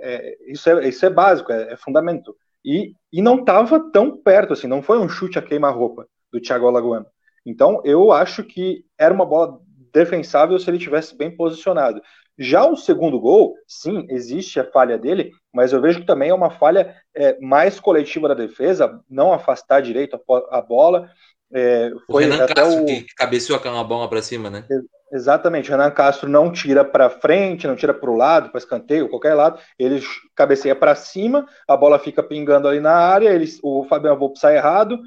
é, 0.01 0.37
isso, 0.51 0.71
é, 0.71 0.88
isso 0.88 1.05
é 1.05 1.11
básico, 1.11 1.53
é, 1.53 1.75
é 1.75 1.77
fundamento. 1.77 2.35
E, 2.64 2.94
e 3.12 3.21
não 3.21 3.40
estava 3.40 3.79
tão 3.90 4.16
perto, 4.16 4.53
assim, 4.55 4.66
não 4.66 4.83
foi 4.83 4.99
um 4.99 5.09
chute 5.09 5.38
a 5.38 5.42
queima-roupa 5.42 6.07
do 6.33 6.40
Thiago 6.40 6.66
Alagoano. 6.66 7.07
Então, 7.44 7.83
eu 7.85 8.12
acho 8.12 8.44
que 8.44 8.85
era 8.97 9.12
uma 9.12 9.27
bola 9.27 9.61
defensável 9.98 10.58
se 10.58 10.70
ele 10.70 10.78
tivesse 10.78 11.16
bem 11.16 11.30
posicionado. 11.30 12.00
Já 12.38 12.64
o 12.64 12.76
segundo 12.76 13.18
gol, 13.18 13.54
sim, 13.66 14.06
existe 14.08 14.61
a 14.61 14.64
falha 14.64 14.96
dele, 14.96 15.32
mas 15.52 15.72
eu 15.72 15.80
vejo 15.80 16.00
que 16.00 16.06
também 16.06 16.30
é 16.30 16.34
uma 16.34 16.50
falha 16.50 16.94
é, 17.14 17.38
mais 17.40 17.80
coletiva 17.80 18.28
da 18.28 18.34
defesa, 18.34 19.00
não 19.11 19.32
afastar 19.32 19.82
direito 19.82 20.16
a, 20.16 20.58
a 20.58 20.62
bola. 20.62 21.11
É, 21.52 21.90
foi 22.06 22.26
o 22.26 22.30
Renan 22.30 22.44
até 22.44 22.54
Castro 22.54 22.82
o... 22.82 22.87
que 22.87 23.06
cabeceou 23.16 23.58
a 23.58 23.84
bola 23.84 24.08
para 24.08 24.22
cima, 24.22 24.48
né? 24.48 24.64
Exatamente, 25.11 25.68
o 25.68 25.72
Renan 25.72 25.90
Castro 25.90 26.28
não 26.28 26.52
tira 26.52 26.84
para 26.84 27.11
frente, 27.11 27.66
não 27.66 27.74
tira 27.74 27.94
para 27.94 28.11
o 28.11 28.16
lado, 28.16 28.50
para 28.50 28.58
escanteio, 28.58 29.08
qualquer 29.08 29.34
lado, 29.34 29.58
ele 29.78 30.00
cabeceia 30.37 30.76
para 30.76 30.94
cima, 30.94 31.46
a 31.66 31.76
bola 31.76 31.98
fica 31.98 32.22
pingando 32.22 32.68
ali 32.68 32.78
na 32.78 32.92
área, 32.92 33.30
ele, 33.30 33.46
o 33.62 33.84
Fabiano 33.84 34.18
Volpe 34.18 34.38
sai 34.38 34.56
errado, 34.56 35.00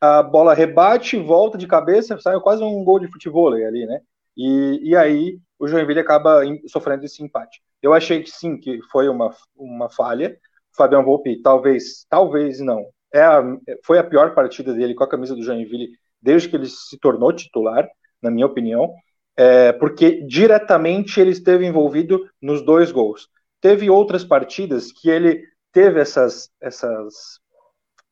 a 0.00 0.22
bola 0.22 0.54
rebate, 0.54 1.18
volta 1.18 1.58
de 1.58 1.66
cabeça, 1.66 2.18
sai 2.20 2.38
quase 2.40 2.62
um 2.62 2.82
gol 2.84 3.00
de 3.00 3.08
futebol 3.08 3.52
ali, 3.52 3.84
né? 3.86 4.00
E, 4.36 4.90
e 4.90 4.96
aí 4.96 5.38
o 5.58 5.68
Joinville 5.68 6.00
acaba 6.00 6.42
sofrendo 6.66 7.04
esse 7.04 7.22
empate. 7.22 7.60
Eu 7.82 7.92
achei 7.92 8.22
que 8.22 8.30
sim, 8.30 8.56
que 8.58 8.80
foi 8.90 9.08
uma, 9.08 9.34
uma 9.56 9.90
falha. 9.90 10.36
O 10.72 10.76
Fabiano 10.76 11.04
Volpe, 11.04 11.40
talvez, 11.42 12.06
talvez 12.08 12.60
não. 12.60 12.84
É 13.12 13.22
a, 13.22 13.42
foi 13.84 13.98
a 13.98 14.04
pior 14.04 14.34
partida 14.34 14.72
dele 14.72 14.94
com 14.94 15.04
a 15.04 15.08
camisa 15.08 15.34
do 15.34 15.42
Joinville 15.42 15.90
desde 16.22 16.48
que 16.48 16.56
ele 16.56 16.66
se 16.66 16.98
tornou 16.98 17.32
titular, 17.32 17.88
na 18.22 18.30
minha 18.30 18.46
opinião 18.46 18.94
é, 19.40 19.72
porque 19.72 20.22
diretamente 20.26 21.18
ele 21.18 21.30
esteve 21.30 21.64
envolvido 21.64 22.28
nos 22.42 22.62
dois 22.62 22.92
gols. 22.92 23.26
Teve 23.58 23.88
outras 23.88 24.22
partidas 24.22 24.92
que 24.92 25.08
ele 25.08 25.42
teve 25.72 25.98
essas, 25.98 26.50
essas 26.60 27.40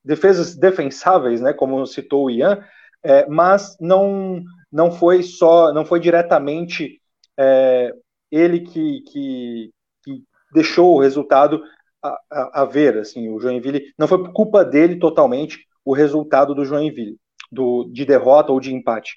defesas 0.02 0.56
defensáveis, 0.56 1.42
né, 1.42 1.52
como 1.52 1.84
citou 1.86 2.24
o 2.24 2.30
Ian, 2.30 2.64
é, 3.08 3.26
mas 3.26 3.74
não, 3.80 4.42
não 4.70 4.92
foi 4.92 5.22
só, 5.22 5.72
não 5.72 5.82
foi 5.82 5.98
diretamente 5.98 7.00
é, 7.38 7.90
ele 8.30 8.60
que, 8.60 9.00
que, 9.10 9.70
que, 10.04 10.22
deixou 10.52 10.94
o 10.94 11.00
resultado 11.00 11.62
a, 12.02 12.20
a, 12.30 12.62
a, 12.62 12.64
ver, 12.66 12.98
assim, 12.98 13.30
o 13.30 13.40
Joinville, 13.40 13.94
não 13.98 14.06
foi 14.06 14.30
culpa 14.32 14.62
dele 14.62 14.98
totalmente 14.98 15.66
o 15.82 15.94
resultado 15.94 16.54
do 16.54 16.66
Joinville, 16.66 17.16
do, 17.50 17.84
de 17.90 18.04
derrota 18.04 18.52
ou 18.52 18.60
de 18.60 18.74
empate. 18.74 19.16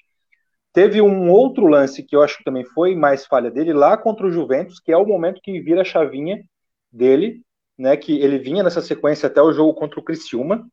Teve 0.72 1.02
um 1.02 1.30
outro 1.30 1.66
lance 1.66 2.02
que 2.02 2.16
eu 2.16 2.22
acho 2.22 2.38
que 2.38 2.44
também 2.44 2.64
foi 2.64 2.94
mais 2.96 3.26
falha 3.26 3.50
dele 3.50 3.74
lá 3.74 3.94
contra 3.98 4.26
o 4.26 4.32
Juventus, 4.32 4.80
que 4.80 4.90
é 4.90 4.96
o 4.96 5.04
momento 5.04 5.42
que 5.42 5.60
vira 5.60 5.82
a 5.82 5.84
chavinha 5.84 6.42
dele, 6.90 7.42
né? 7.76 7.94
Que 7.94 8.18
ele 8.22 8.38
vinha 8.38 8.62
nessa 8.62 8.80
sequência 8.80 9.26
até 9.26 9.42
o 9.42 9.52
jogo 9.52 9.74
contra 9.74 10.00
o 10.00 10.02
Criciúma 10.02 10.66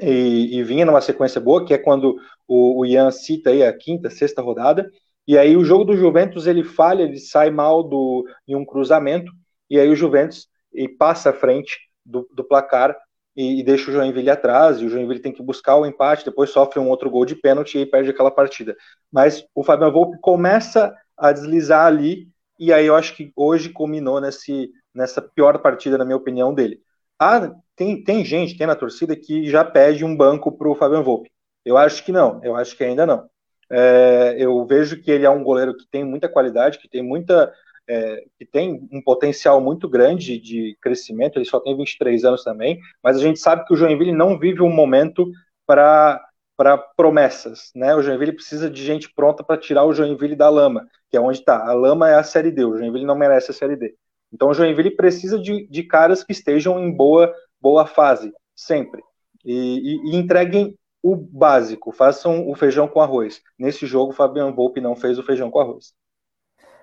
e, 0.00 0.58
e 0.58 0.62
vinha 0.62 0.84
numa 0.84 1.00
sequência 1.00 1.40
boa, 1.40 1.64
que 1.64 1.74
é 1.74 1.78
quando 1.78 2.16
o, 2.46 2.80
o 2.80 2.86
Ian 2.86 3.10
cita 3.10 3.50
aí 3.50 3.64
a 3.64 3.72
quinta, 3.72 4.10
sexta 4.10 4.42
rodada. 4.42 4.90
E 5.26 5.38
aí 5.38 5.56
o 5.56 5.64
jogo 5.64 5.84
do 5.84 5.96
Juventus 5.96 6.46
ele 6.46 6.64
falha, 6.64 7.02
ele 7.02 7.18
sai 7.18 7.50
mal 7.50 7.82
do, 7.82 8.26
em 8.48 8.56
um 8.56 8.64
cruzamento, 8.64 9.30
e 9.68 9.78
aí 9.78 9.88
o 9.88 9.96
Juventus 9.96 10.48
e 10.72 10.88
passa 10.88 11.30
à 11.30 11.32
frente 11.32 11.78
do, 12.04 12.28
do 12.32 12.44
placar 12.44 12.96
e, 13.36 13.60
e, 13.60 13.62
deixa 13.62 13.90
o 13.90 13.94
Joinville 13.94 14.30
atrás, 14.30 14.80
e 14.80 14.84
o 14.84 14.88
Joinville 14.88 15.20
tem 15.20 15.32
que 15.32 15.42
buscar 15.42 15.76
o 15.76 15.86
empate, 15.86 16.24
depois 16.24 16.50
sofre 16.50 16.80
um 16.80 16.88
outro 16.88 17.08
gol 17.08 17.24
de 17.24 17.36
pênalti 17.36 17.78
e 17.78 17.86
perde 17.86 18.10
aquela 18.10 18.30
partida. 18.30 18.76
Mas 19.10 19.44
o 19.54 19.62
Fabiano 19.62 19.92
Volpe 19.92 20.18
começa 20.20 20.94
a 21.16 21.32
deslizar 21.32 21.86
ali, 21.86 22.28
e 22.58 22.72
aí 22.72 22.86
eu 22.86 22.96
acho 22.96 23.14
que 23.14 23.32
hoje 23.36 23.70
culminou 23.70 24.20
nesse, 24.20 24.70
nessa 24.94 25.22
pior 25.22 25.58
partida, 25.58 25.96
na 25.96 26.04
minha 26.04 26.16
opinião, 26.16 26.52
dele. 26.52 26.80
Ah, 27.20 27.52
tem, 27.76 28.02
tem 28.02 28.24
gente, 28.24 28.56
tem 28.56 28.66
na 28.66 28.74
torcida 28.74 29.14
que 29.14 29.48
já 29.50 29.62
pede 29.62 30.04
um 30.04 30.16
banco 30.16 30.50
para 30.50 30.68
o 30.68 30.74
Fabiano 30.74 31.04
Volpe. 31.04 31.30
Eu 31.64 31.76
acho 31.76 32.02
que 32.02 32.10
não, 32.12 32.42
eu 32.42 32.56
acho 32.56 32.74
que 32.76 32.82
ainda 32.82 33.06
não. 33.06 33.28
É, 33.70 34.36
eu 34.38 34.66
vejo 34.66 35.00
que 35.02 35.10
ele 35.10 35.26
é 35.26 35.30
um 35.30 35.44
goleiro 35.44 35.76
que 35.76 35.86
tem 35.90 36.02
muita 36.02 36.28
qualidade, 36.28 36.78
que 36.78 36.88
tem 36.88 37.02
muita 37.02 37.52
é, 37.88 38.24
que 38.38 38.46
tem 38.46 38.88
um 38.90 39.02
potencial 39.02 39.60
muito 39.60 39.88
grande 39.88 40.38
de 40.38 40.76
crescimento, 40.80 41.38
ele 41.38 41.44
só 41.44 41.60
tem 41.60 41.76
23 41.76 42.24
anos 42.24 42.42
também, 42.42 42.78
mas 43.02 43.16
a 43.16 43.20
gente 43.20 43.38
sabe 43.38 43.64
que 43.66 43.74
o 43.74 43.76
Joinville 43.76 44.12
não 44.12 44.38
vive 44.38 44.62
um 44.62 44.72
momento 44.72 45.30
para 45.66 46.24
para 46.56 46.76
promessas, 46.76 47.70
né? 47.74 47.94
O 47.94 48.02
Joinville 48.02 48.34
precisa 48.34 48.68
de 48.68 48.84
gente 48.84 49.10
pronta 49.14 49.42
para 49.42 49.58
tirar 49.58 49.84
o 49.86 49.94
Joinville 49.94 50.36
da 50.36 50.50
lama, 50.50 50.86
que 51.08 51.16
é 51.16 51.20
onde 51.20 51.38
está. 51.38 51.66
A 51.66 51.72
lama 51.72 52.10
é 52.10 52.14
a 52.16 52.22
Série 52.22 52.50
D, 52.50 52.64
o 52.64 52.76
Joinville 52.76 53.06
não 53.06 53.16
merece 53.16 53.50
a 53.50 53.54
Série 53.54 53.76
D. 53.76 53.94
Então 54.32 54.48
o 54.48 54.54
Joinville 54.54 54.90
precisa 54.90 55.38
de, 55.38 55.66
de 55.68 55.82
caras 55.82 56.22
que 56.22 56.32
estejam 56.32 56.78
em 56.78 56.90
boa, 56.90 57.32
boa 57.60 57.86
fase, 57.86 58.32
sempre. 58.54 59.02
E, 59.44 59.54
e, 59.54 60.10
e, 60.10 60.16
entreguem 60.16 60.76
o 61.02 61.16
básico, 61.16 61.92
façam 61.92 62.48
o 62.48 62.54
feijão 62.54 62.86
com 62.86 63.00
arroz. 63.00 63.40
Nesse 63.58 63.86
jogo, 63.86 64.12
Fabiano 64.12 64.54
Volpe 64.54 64.80
não 64.80 64.94
fez 64.94 65.18
o 65.18 65.22
feijão 65.22 65.50
com 65.50 65.60
arroz. 65.60 65.94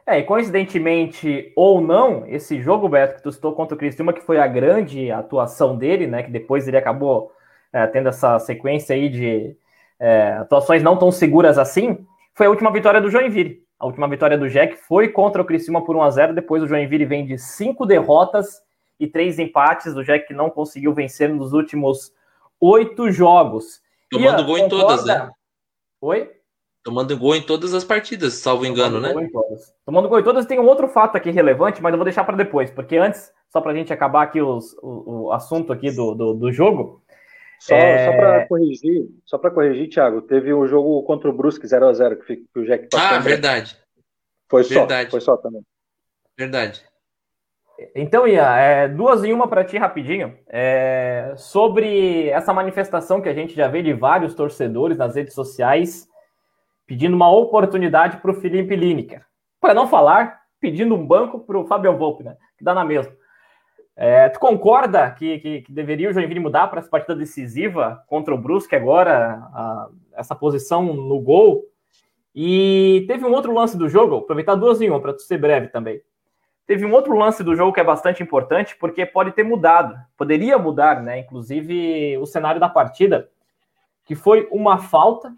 É, 0.05 0.19
e 0.19 0.23
coincidentemente 0.23 1.51
ou 1.55 1.81
não, 1.81 2.25
esse 2.27 2.62
jogo, 2.62 2.88
Beto, 2.88 3.15
que 3.15 3.23
tu 3.23 3.31
citou 3.31 3.53
contra 3.53 3.75
o 3.75 3.77
Criciúma, 3.77 4.13
que 4.13 4.21
foi 4.21 4.39
a 4.39 4.47
grande 4.47 5.12
atuação 5.12 5.77
dele, 5.77 6.07
né? 6.07 6.23
Que 6.23 6.31
depois 6.31 6.67
ele 6.67 6.77
acabou 6.77 7.31
é, 7.73 7.86
tendo 7.88 8.10
essa 8.10 8.39
sequência 8.39 8.95
aí 8.95 9.10
de 9.10 9.57
é, 9.99 10.31
atuações 10.33 10.81
não 10.81 10.97
tão 10.97 11.12
seguras 11.12 11.57
assim, 11.57 12.05
foi 12.33 12.45
a 12.45 12.49
última 12.49 12.71
vitória 12.71 13.01
do 13.01 13.10
Joinville. 13.10 13.66
A 13.79 13.85
última 13.85 14.07
vitória 14.07 14.37
do 14.37 14.49
Jack 14.49 14.75
foi 14.75 15.09
contra 15.09 15.41
o 15.41 15.45
Criciúma 15.45 15.85
por 15.85 15.95
1 15.95 16.01
a 16.01 16.09
0 16.09 16.33
Depois 16.33 16.63
o 16.63 16.67
Joinville 16.67 17.05
vem 17.05 17.25
de 17.25 17.37
cinco 17.37 17.85
derrotas 17.85 18.61
e 18.99 19.05
três 19.07 19.37
empates. 19.37 19.95
O 19.95 20.03
Jack 20.03 20.33
não 20.33 20.49
conseguiu 20.49 20.93
vencer 20.93 21.29
nos 21.29 21.53
últimos 21.53 22.11
oito 22.59 23.11
jogos. 23.11 23.81
Tomando 24.09 24.39
Ian, 24.39 24.45
gol 24.45 24.57
em 24.57 24.69
todas, 24.69 25.05
né? 25.05 25.29
Oi? 26.01 26.31
Tomando 26.83 27.17
gol 27.17 27.35
em 27.35 27.41
todas 27.41 27.73
as 27.73 27.83
partidas, 27.83 28.35
salvo 28.35 28.65
engano, 28.65 28.99
né? 28.99 29.13
Tomando 29.85 30.09
gol 30.09 30.19
em 30.19 30.23
todas. 30.23 30.45
Tem 30.45 30.59
um 30.59 30.65
outro 30.65 30.87
fato 30.87 31.15
aqui 31.15 31.29
relevante, 31.29 31.81
mas 31.81 31.91
eu 31.91 31.97
vou 31.97 32.05
deixar 32.05 32.23
para 32.23 32.37
depois, 32.37 32.71
porque 32.71 32.97
antes, 32.97 33.31
só 33.49 33.61
para 33.61 33.73
a 33.73 33.75
gente 33.75 33.93
acabar 33.93 34.23
aqui 34.23 34.41
os, 34.41 34.73
o, 34.81 35.25
o 35.25 35.31
assunto 35.31 35.71
aqui 35.71 35.91
do, 35.91 36.15
do, 36.15 36.33
do 36.33 36.51
jogo. 36.51 37.03
Só, 37.60 37.76
é... 37.76 38.06
só 38.06 38.12
para 38.17 38.48
corrigir, 38.48 39.08
só 39.26 39.38
para 39.38 39.52
corrigir, 39.52 39.89
Thiago, 39.89 40.22
teve 40.22 40.54
um 40.54 40.67
jogo 40.67 41.02
contra 41.04 41.30
o 41.30 41.34
Brusque 41.34 41.67
0 41.67 41.88
a 41.88 41.93
0 41.93 42.17
que, 42.17 42.38
que 42.38 42.60
o 42.60 42.65
Jack 42.65 42.88
passou. 42.89 43.17
Ah, 43.17 43.20
verdade. 43.20 43.78
Foi 44.50 44.63
verdade. 44.63 45.06
só, 45.06 45.12
foi 45.12 45.22
só 45.22 45.38
também. 45.38 45.62
Verdade. 46.38 46.84
Então, 47.93 48.28
Ian, 48.28 48.56
é, 48.56 48.88
duas 48.88 49.24
em 49.24 49.34
uma 49.34 49.48
para 49.48 49.63
ti 49.63 49.78
rapidinho. 49.78 50.38
É, 50.48 51.34
sobre 51.38 52.28
essa 52.30 52.54
manifestação 52.54 53.22
que 53.22 53.30
a 53.30 53.34
gente 53.34 53.56
já 53.56 53.67
vê 53.67 53.84
de 53.84 53.93
vários 53.93 54.34
torcedores 54.34 54.98
nas 54.98 55.15
redes 55.15 55.34
sociais 55.34 56.08
pedindo 56.88 57.15
uma 57.15 57.30
oportunidade 57.30 58.17
para 58.17 58.32
o 58.32 58.36
Felipe 58.36 58.76
Lineker. 58.76 59.24
Para 59.60 59.74
não 59.74 59.88
falar, 59.88 60.41
pedindo 60.60 60.96
um 60.96 61.06
banco 61.06 61.39
para 61.39 61.60
o 61.60 61.67
Fabian 61.67 61.93
Volpe, 61.93 62.24
né? 62.24 62.36
Que 62.58 62.63
dá 62.63 62.74
na 62.74 62.86
mesma. 62.86 63.13
É, 63.99 64.29
tu 64.29 64.39
concorda 64.39 65.10
que, 65.10 65.39
que, 65.39 65.62
que, 65.63 65.71
deveria 65.71 66.07
o 66.07 66.13
Joinville 66.13 66.39
mudar 66.39 66.67
para 66.67 66.79
essa 66.79 66.89
partida 66.89 67.15
decisiva 67.15 68.03
contra 68.05 68.31
o 68.31 68.38
Brusque 68.38 68.75
agora, 68.75 69.49
a, 69.51 69.89
essa 70.13 70.36
posição 70.36 70.83
no 70.93 71.19
gol? 71.19 71.65
E 72.36 73.05
teve 73.07 73.25
um 73.25 73.33
outro 73.33 73.51
lance 73.51 73.75
do 73.75 73.89
jogo, 73.89 74.17
aproveitar 74.17 74.53
duas 74.53 74.79
em 74.79 74.89
uma 74.91 75.01
para 75.01 75.17
ser 75.17 75.39
breve 75.39 75.69
também. 75.69 75.99
Teve 76.67 76.86
um 76.86 76.93
outro 76.93 77.17
lance 77.17 77.43
do 77.43 77.55
jogo 77.55 77.73
que 77.73 77.79
é 77.79 77.83
bastante 77.83 78.21
importante, 78.21 78.75
porque 78.77 79.03
pode 79.03 79.31
ter 79.31 79.41
mudado, 79.41 79.97
poderia 80.15 80.60
mudar, 80.60 81.01
né? 81.01 81.17
Inclusive 81.17 82.19
o 82.19 82.25
cenário 82.27 82.62
da 82.62 82.69
partida, 82.69 83.27
que 84.05 84.13
foi 84.13 84.47
uma 84.51 84.77
falta 84.77 85.33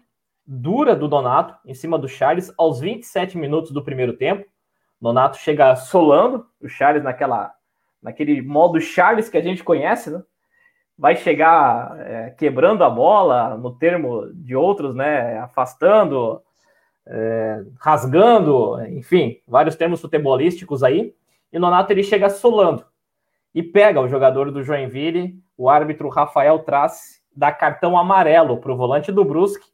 dura 0.46 0.94
do 0.94 1.08
Donato 1.08 1.56
em 1.64 1.72
cima 1.72 1.98
do 1.98 2.08
Charles 2.08 2.52
aos 2.58 2.80
27 2.80 3.38
minutos 3.38 3.70
do 3.70 3.82
primeiro 3.82 4.12
tempo. 4.12 4.44
Donato 5.00 5.38
chega 5.38 5.74
solando 5.76 6.46
o 6.60 6.68
Charles 6.68 7.02
naquela, 7.02 7.54
naquele 8.02 8.40
modo 8.42 8.80
Charles 8.80 9.28
que 9.28 9.36
a 9.36 9.42
gente 9.42 9.64
conhece, 9.64 10.10
né? 10.10 10.22
Vai 10.96 11.16
chegar 11.16 11.98
é, 12.00 12.30
quebrando 12.30 12.84
a 12.84 12.90
bola, 12.90 13.56
no 13.56 13.74
termo 13.74 14.30
de 14.34 14.54
outros, 14.54 14.94
né? 14.94 15.38
Afastando, 15.38 16.42
é, 17.06 17.62
rasgando, 17.78 18.82
enfim, 18.86 19.40
vários 19.46 19.76
termos 19.76 20.00
futebolísticos 20.00 20.82
aí. 20.82 21.14
E 21.52 21.58
o 21.58 21.60
Donato 21.60 21.92
ele 21.92 22.02
chega 22.02 22.28
solando 22.28 22.84
e 23.54 23.62
pega 23.62 24.00
o 24.00 24.08
jogador 24.08 24.50
do 24.50 24.62
Joinville, 24.62 25.42
o 25.56 25.68
árbitro 25.68 26.08
Rafael 26.08 26.58
Trace, 26.60 27.20
dá 27.34 27.50
cartão 27.50 27.98
amarelo 27.98 28.58
para 28.58 28.72
o 28.72 28.76
volante 28.76 29.10
do 29.10 29.24
Brusque 29.24 29.66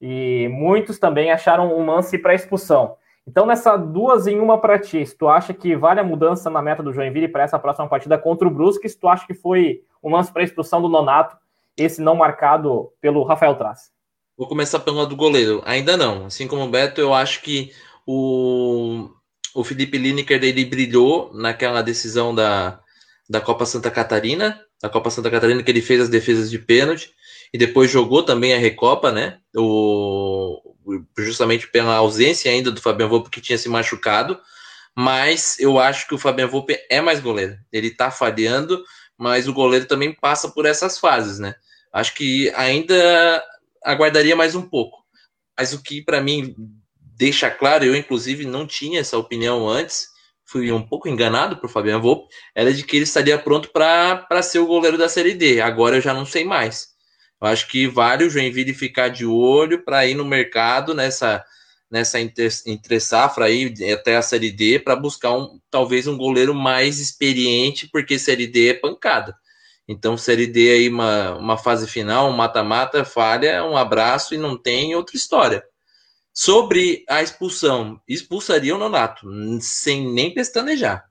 e 0.00 0.48
muitos 0.50 0.98
também 0.98 1.30
acharam 1.30 1.76
um 1.76 1.86
lance 1.86 2.18
para 2.18 2.34
expulsão. 2.34 2.96
Então, 3.28 3.44
nessa 3.44 3.76
duas 3.76 4.26
em 4.26 4.40
uma 4.40 4.58
para 4.58 4.78
ti, 4.78 5.04
se 5.04 5.14
tu 5.14 5.28
acha 5.28 5.52
que 5.52 5.76
vale 5.76 6.00
a 6.00 6.02
mudança 6.04 6.48
na 6.48 6.62
meta 6.62 6.82
do 6.82 6.94
Joinville 6.94 7.28
para 7.28 7.42
essa 7.42 7.58
próxima 7.58 7.86
partida 7.86 8.16
contra 8.16 8.48
o 8.48 8.50
Brusque, 8.50 8.88
se 8.88 8.98
tu 8.98 9.06
acha 9.06 9.26
que 9.26 9.34
foi 9.34 9.82
um 10.02 10.10
lance 10.10 10.32
para 10.32 10.42
expulsão 10.42 10.80
do 10.80 10.88
Nonato, 10.88 11.36
esse 11.76 12.00
não 12.00 12.16
marcado 12.16 12.90
pelo 13.02 13.22
Rafael 13.24 13.54
Traz? 13.54 13.90
Vou 14.34 14.48
começar 14.48 14.80
pelo 14.80 14.96
lado 14.96 15.10
do 15.10 15.16
goleiro. 15.16 15.60
Ainda 15.66 15.94
não. 15.94 16.24
Assim 16.24 16.48
como 16.48 16.62
o 16.62 16.70
Beto, 16.70 17.02
eu 17.02 17.12
acho 17.12 17.42
que 17.42 17.70
o, 18.06 19.10
o 19.54 19.62
Felipe 19.62 19.98
Lineker 19.98 20.42
ele 20.42 20.64
brilhou 20.64 21.30
naquela 21.34 21.82
decisão 21.82 22.34
da, 22.34 22.80
da 23.28 23.42
Copa 23.42 23.66
Santa 23.66 23.90
Catarina, 23.90 24.58
da 24.82 24.88
Copa 24.88 25.10
Santa 25.10 25.30
Catarina 25.30 25.62
que 25.62 25.70
ele 25.70 25.82
fez 25.82 26.00
as 26.00 26.08
defesas 26.08 26.50
de 26.50 26.58
pênalti 26.58 27.12
e 27.52 27.58
depois 27.58 27.90
jogou 27.90 28.22
também 28.22 28.54
a 28.54 28.58
Recopa, 28.58 29.10
né? 29.10 29.38
O, 29.56 30.60
justamente 31.16 31.68
pela 31.68 31.94
ausência 31.94 32.50
ainda 32.50 32.70
do 32.70 32.80
Fabian 32.80 33.08
Volpe 33.08 33.30
que 33.30 33.40
tinha 33.40 33.58
se 33.58 33.68
machucado, 33.68 34.38
mas 34.94 35.58
eu 35.58 35.78
acho 35.78 36.06
que 36.08 36.14
o 36.14 36.18
Fabian 36.18 36.46
Volpe 36.46 36.78
é 36.90 37.00
mais 37.00 37.20
goleiro. 37.20 37.56
Ele 37.72 37.90
tá 37.90 38.10
falhando, 38.10 38.82
mas 39.16 39.48
o 39.48 39.52
goleiro 39.52 39.86
também 39.86 40.12
passa 40.12 40.48
por 40.48 40.66
essas 40.66 40.98
fases, 40.98 41.38
né? 41.38 41.54
Acho 41.92 42.14
que 42.14 42.52
ainda 42.54 43.44
aguardaria 43.84 44.36
mais 44.36 44.54
um 44.54 44.62
pouco. 44.62 44.98
Mas 45.56 45.72
o 45.72 45.82
que 45.82 46.02
para 46.02 46.20
mim 46.20 46.54
deixa 47.16 47.50
claro, 47.50 47.84
eu 47.84 47.96
inclusive 47.96 48.44
não 48.44 48.66
tinha 48.66 49.00
essa 49.00 49.18
opinião 49.18 49.68
antes, 49.68 50.08
fui 50.44 50.70
um 50.72 50.82
pouco 50.82 51.08
enganado 51.08 51.56
por 51.56 51.68
Fabian 51.68 51.98
Volpe, 51.98 52.32
era 52.54 52.72
de 52.72 52.82
que 52.84 52.96
ele 52.96 53.04
estaria 53.04 53.38
pronto 53.38 53.70
para 53.70 54.42
ser 54.42 54.60
o 54.60 54.66
goleiro 54.66 54.96
da 54.96 55.08
Série 55.08 55.34
D. 55.34 55.60
Agora 55.60 55.96
eu 55.96 56.00
já 56.00 56.14
não 56.14 56.24
sei 56.24 56.44
mais. 56.44 56.97
Eu 57.40 57.48
acho 57.48 57.68
que 57.68 57.86
vale 57.86 58.24
o 58.24 58.30
Joinville 58.30 58.74
ficar 58.74 59.08
de 59.08 59.24
olho 59.24 59.84
para 59.84 60.06
ir 60.06 60.14
no 60.14 60.24
mercado 60.24 60.94
nessa 60.94 61.44
nessa 61.90 62.20
entre, 62.20 63.00
safra 63.00 63.46
aí 63.46 63.74
até 63.92 64.16
a 64.16 64.22
série 64.22 64.50
D 64.50 64.78
para 64.78 64.94
buscar 64.94 65.32
um 65.32 65.58
talvez 65.70 66.06
um 66.06 66.18
goleiro 66.18 66.54
mais 66.54 66.98
experiente, 66.98 67.88
porque 67.90 68.18
série 68.18 68.46
D 68.46 68.68
é 68.68 68.74
pancada. 68.74 69.34
Então, 69.88 70.18
série 70.18 70.46
D 70.46 70.70
aí 70.70 70.88
uma, 70.90 71.34
uma 71.36 71.56
fase 71.56 71.88
final, 71.88 72.28
um 72.28 72.36
mata-mata, 72.36 73.06
falha, 73.06 73.64
um 73.64 73.74
abraço 73.76 74.34
e 74.34 74.38
não 74.38 74.54
tem 74.56 74.94
outra 74.94 75.16
história. 75.16 75.64
Sobre 76.32 77.04
a 77.08 77.22
expulsão, 77.22 78.00
expulsaria 78.06 78.74
o 78.74 78.78
Nonato, 78.78 79.26
sem 79.60 80.06
nem 80.12 80.32
pestanejar. 80.32 81.04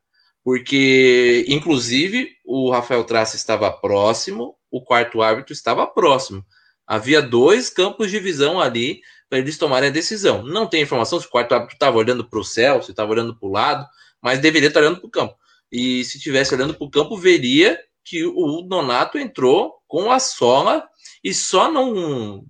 Porque, 0.43 1.43
inclusive, 1.49 2.29
o 2.45 2.71
Rafael 2.71 3.03
Traça 3.03 3.35
estava 3.35 3.71
próximo, 3.71 4.55
o 4.71 4.82
quarto 4.82 5.21
árbitro 5.21 5.53
estava 5.53 5.86
próximo. 5.88 6.45
Havia 6.86 7.21
dois 7.21 7.69
campos 7.69 8.10
de 8.10 8.19
visão 8.19 8.60
ali 8.60 9.01
para 9.30 9.39
eles 9.39 9.58
tomarem 9.58 9.89
a 9.89 9.91
decisão. 9.91 10.43
Não 10.43 10.67
tem 10.67 10.82
informação 10.82 11.19
se 11.19 11.27
o 11.27 11.30
quarto 11.30 11.53
árbitro 11.53 11.75
estava 11.75 11.97
olhando 11.97 12.23
para 12.27 12.39
o 12.39 12.43
céu, 12.43 12.82
se 12.82 12.91
estava 12.91 13.12
olhando 13.12 13.38
para 13.38 13.47
o 13.47 13.51
lado, 13.51 13.86
mas 14.21 14.39
deveria 14.39 14.69
estar 14.69 14.80
olhando 14.80 14.99
para 14.99 15.08
o 15.08 15.12
campo. 15.12 15.36
E 15.71 16.03
se 16.06 16.19
tivesse 16.19 16.53
olhando 16.56 16.73
para 16.73 16.86
o 16.86 16.89
campo, 16.89 17.17
veria 17.17 17.77
que 18.06 18.25
o 18.25 18.62
Donato 18.62 19.17
entrou 19.17 19.75
com 19.86 20.12
a 20.12 20.19
sola 20.19 20.88
e 21.23 21.34
só 21.34 21.69
não. 21.69 22.45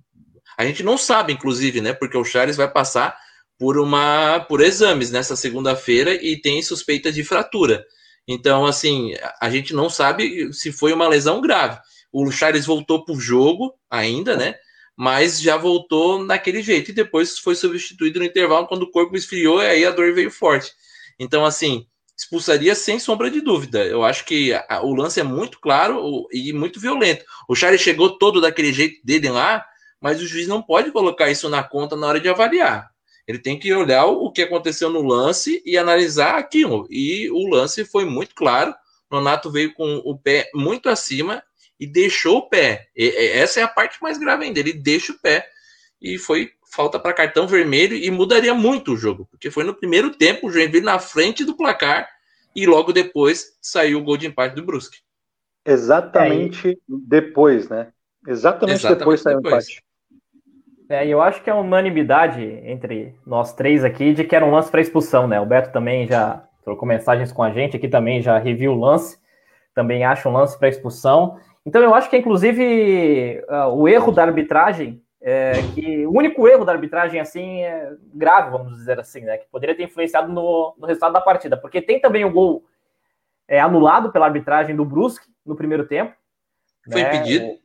A 0.56 0.64
gente 0.64 0.82
não 0.82 0.96
sabe, 0.96 1.32
inclusive, 1.32 1.80
né? 1.80 1.92
Porque 1.92 2.16
o 2.16 2.24
Charles 2.24 2.56
vai 2.56 2.70
passar 2.70 3.16
por 3.58 3.76
uma 3.76 4.40
por 4.48 4.60
exames 4.60 5.10
nessa 5.10 5.34
segunda-feira 5.34 6.14
e 6.14 6.40
tem 6.40 6.62
suspeita 6.62 7.10
de 7.10 7.24
fratura. 7.24 7.84
Então, 8.26 8.64
assim, 8.64 9.14
a 9.40 9.50
gente 9.50 9.74
não 9.74 9.90
sabe 9.90 10.52
se 10.52 10.70
foi 10.70 10.92
uma 10.92 11.08
lesão 11.08 11.40
grave. 11.40 11.78
O 12.12 12.30
Charles 12.30 12.66
voltou 12.66 13.04
o 13.08 13.20
jogo 13.20 13.74
ainda, 13.90 14.36
né? 14.36 14.54
Mas 14.96 15.40
já 15.40 15.56
voltou 15.56 16.24
naquele 16.24 16.62
jeito. 16.62 16.90
E 16.90 16.94
depois 16.94 17.38
foi 17.38 17.54
substituído 17.54 18.18
no 18.18 18.24
intervalo 18.24 18.66
quando 18.66 18.82
o 18.82 18.90
corpo 18.90 19.16
esfriou 19.16 19.62
e 19.62 19.66
aí 19.66 19.84
a 19.84 19.90
dor 19.90 20.12
veio 20.12 20.30
forte. 20.30 20.72
Então, 21.18 21.44
assim, 21.44 21.86
expulsaria 22.16 22.74
sem 22.74 22.98
sombra 22.98 23.30
de 23.30 23.40
dúvida. 23.40 23.84
Eu 23.84 24.04
acho 24.04 24.24
que 24.24 24.52
a, 24.52 24.82
o 24.82 24.94
lance 24.94 25.20
é 25.20 25.22
muito 25.22 25.60
claro 25.60 26.26
e 26.32 26.52
muito 26.52 26.80
violento. 26.80 27.24
O 27.48 27.54
Charles 27.54 27.80
chegou 27.80 28.18
todo 28.18 28.40
daquele 28.40 28.72
jeito 28.72 29.00
dele 29.04 29.30
lá, 29.30 29.64
mas 30.00 30.20
o 30.20 30.26
juiz 30.26 30.48
não 30.48 30.60
pode 30.60 30.90
colocar 30.90 31.30
isso 31.30 31.48
na 31.48 31.62
conta 31.62 31.94
na 31.94 32.06
hora 32.08 32.20
de 32.20 32.28
avaliar. 32.28 32.90
Ele 33.26 33.38
tem 33.38 33.58
que 33.58 33.72
olhar 33.72 34.06
o 34.06 34.32
que 34.32 34.42
aconteceu 34.42 34.90
no 34.90 35.02
lance 35.02 35.62
e 35.64 35.76
analisar 35.76 36.36
aquilo. 36.36 36.86
E 36.90 37.30
o 37.30 37.46
lance 37.46 37.84
foi 37.84 38.04
muito 38.04 38.34
claro. 38.34 38.74
Nonato 39.10 39.50
veio 39.50 39.72
com 39.74 39.96
o 40.04 40.18
pé 40.18 40.50
muito 40.54 40.88
acima 40.88 41.42
e 41.78 41.86
deixou 41.86 42.38
o 42.38 42.48
pé. 42.48 42.88
E, 42.96 43.08
essa 43.32 43.60
é 43.60 43.62
a 43.62 43.68
parte 43.68 44.00
mais 44.02 44.18
grave 44.18 44.44
ainda. 44.44 44.58
Ele 44.58 44.72
deixa 44.72 45.12
o 45.12 45.18
pé 45.18 45.48
e 46.00 46.18
foi 46.18 46.50
falta 46.70 46.98
para 46.98 47.12
cartão 47.12 47.46
vermelho 47.46 47.96
e 47.96 48.10
mudaria 48.10 48.54
muito 48.54 48.92
o 48.92 48.96
jogo, 48.96 49.26
porque 49.30 49.50
foi 49.50 49.64
no 49.64 49.74
primeiro 49.74 50.10
tempo 50.10 50.46
o 50.46 50.50
Joinville 50.50 50.84
na 50.84 50.98
frente 50.98 51.44
do 51.44 51.56
placar 51.56 52.08
e 52.54 52.66
logo 52.66 52.92
depois 52.92 53.56
saiu 53.60 53.98
o 53.98 54.02
gol 54.02 54.16
de 54.16 54.26
empate 54.26 54.54
do 54.54 54.64
Brusque. 54.64 54.98
Exatamente 55.64 56.70
é, 56.70 56.74
depois, 56.88 57.68
né? 57.68 57.88
Exatamente, 58.26 58.78
Exatamente 58.78 58.98
depois 58.98 59.20
saiu 59.20 59.38
o 59.38 59.40
empate. 59.40 59.82
É, 60.90 61.06
eu 61.06 61.20
acho 61.20 61.42
que 61.42 61.50
é 61.50 61.54
unanimidade 61.54 62.42
entre 62.42 63.14
nós 63.26 63.52
três 63.52 63.84
aqui 63.84 64.14
de 64.14 64.24
que 64.24 64.34
era 64.34 64.44
um 64.44 64.50
lance 64.50 64.70
para 64.70 64.80
expulsão, 64.80 65.28
né? 65.28 65.38
O 65.38 65.44
Beto 65.44 65.70
também 65.70 66.06
já 66.06 66.42
trocou 66.64 66.88
mensagens 66.88 67.30
com 67.30 67.42
a 67.42 67.50
gente 67.50 67.76
aqui 67.76 67.88
também, 67.88 68.22
já 68.22 68.38
reviu 68.38 68.72
o 68.72 68.80
lance, 68.80 69.18
também 69.74 70.04
acha 70.04 70.28
um 70.28 70.32
lance 70.32 70.58
para 70.58 70.68
expulsão. 70.68 71.38
Então 71.68 71.82
eu 71.82 71.94
acho 71.94 72.08
que, 72.08 72.16
inclusive, 72.16 73.44
uh, 73.46 73.68
o 73.74 73.86
erro 73.86 74.10
da 74.10 74.22
arbitragem, 74.22 75.02
é, 75.20 75.52
que 75.74 76.06
o 76.06 76.16
único 76.16 76.48
erro 76.48 76.64
da 76.64 76.72
arbitragem, 76.72 77.20
assim, 77.20 77.60
é 77.60 77.92
grave, 78.14 78.50
vamos 78.50 78.72
dizer 78.72 78.98
assim, 78.98 79.20
né? 79.20 79.36
Que 79.36 79.46
poderia 79.50 79.76
ter 79.76 79.82
influenciado 79.82 80.32
no, 80.32 80.74
no 80.78 80.86
resultado 80.86 81.12
da 81.12 81.20
partida. 81.20 81.58
Porque 81.58 81.82
tem 81.82 82.00
também 82.00 82.24
o 82.24 82.32
gol 82.32 82.64
é, 83.46 83.60
anulado 83.60 84.10
pela 84.10 84.24
arbitragem 84.24 84.74
do 84.74 84.82
Brusque 84.82 85.26
no 85.44 85.54
primeiro 85.54 85.86
tempo. 85.86 86.14
Foi 86.90 87.02
né? 87.02 87.16
impedido? 87.16 87.58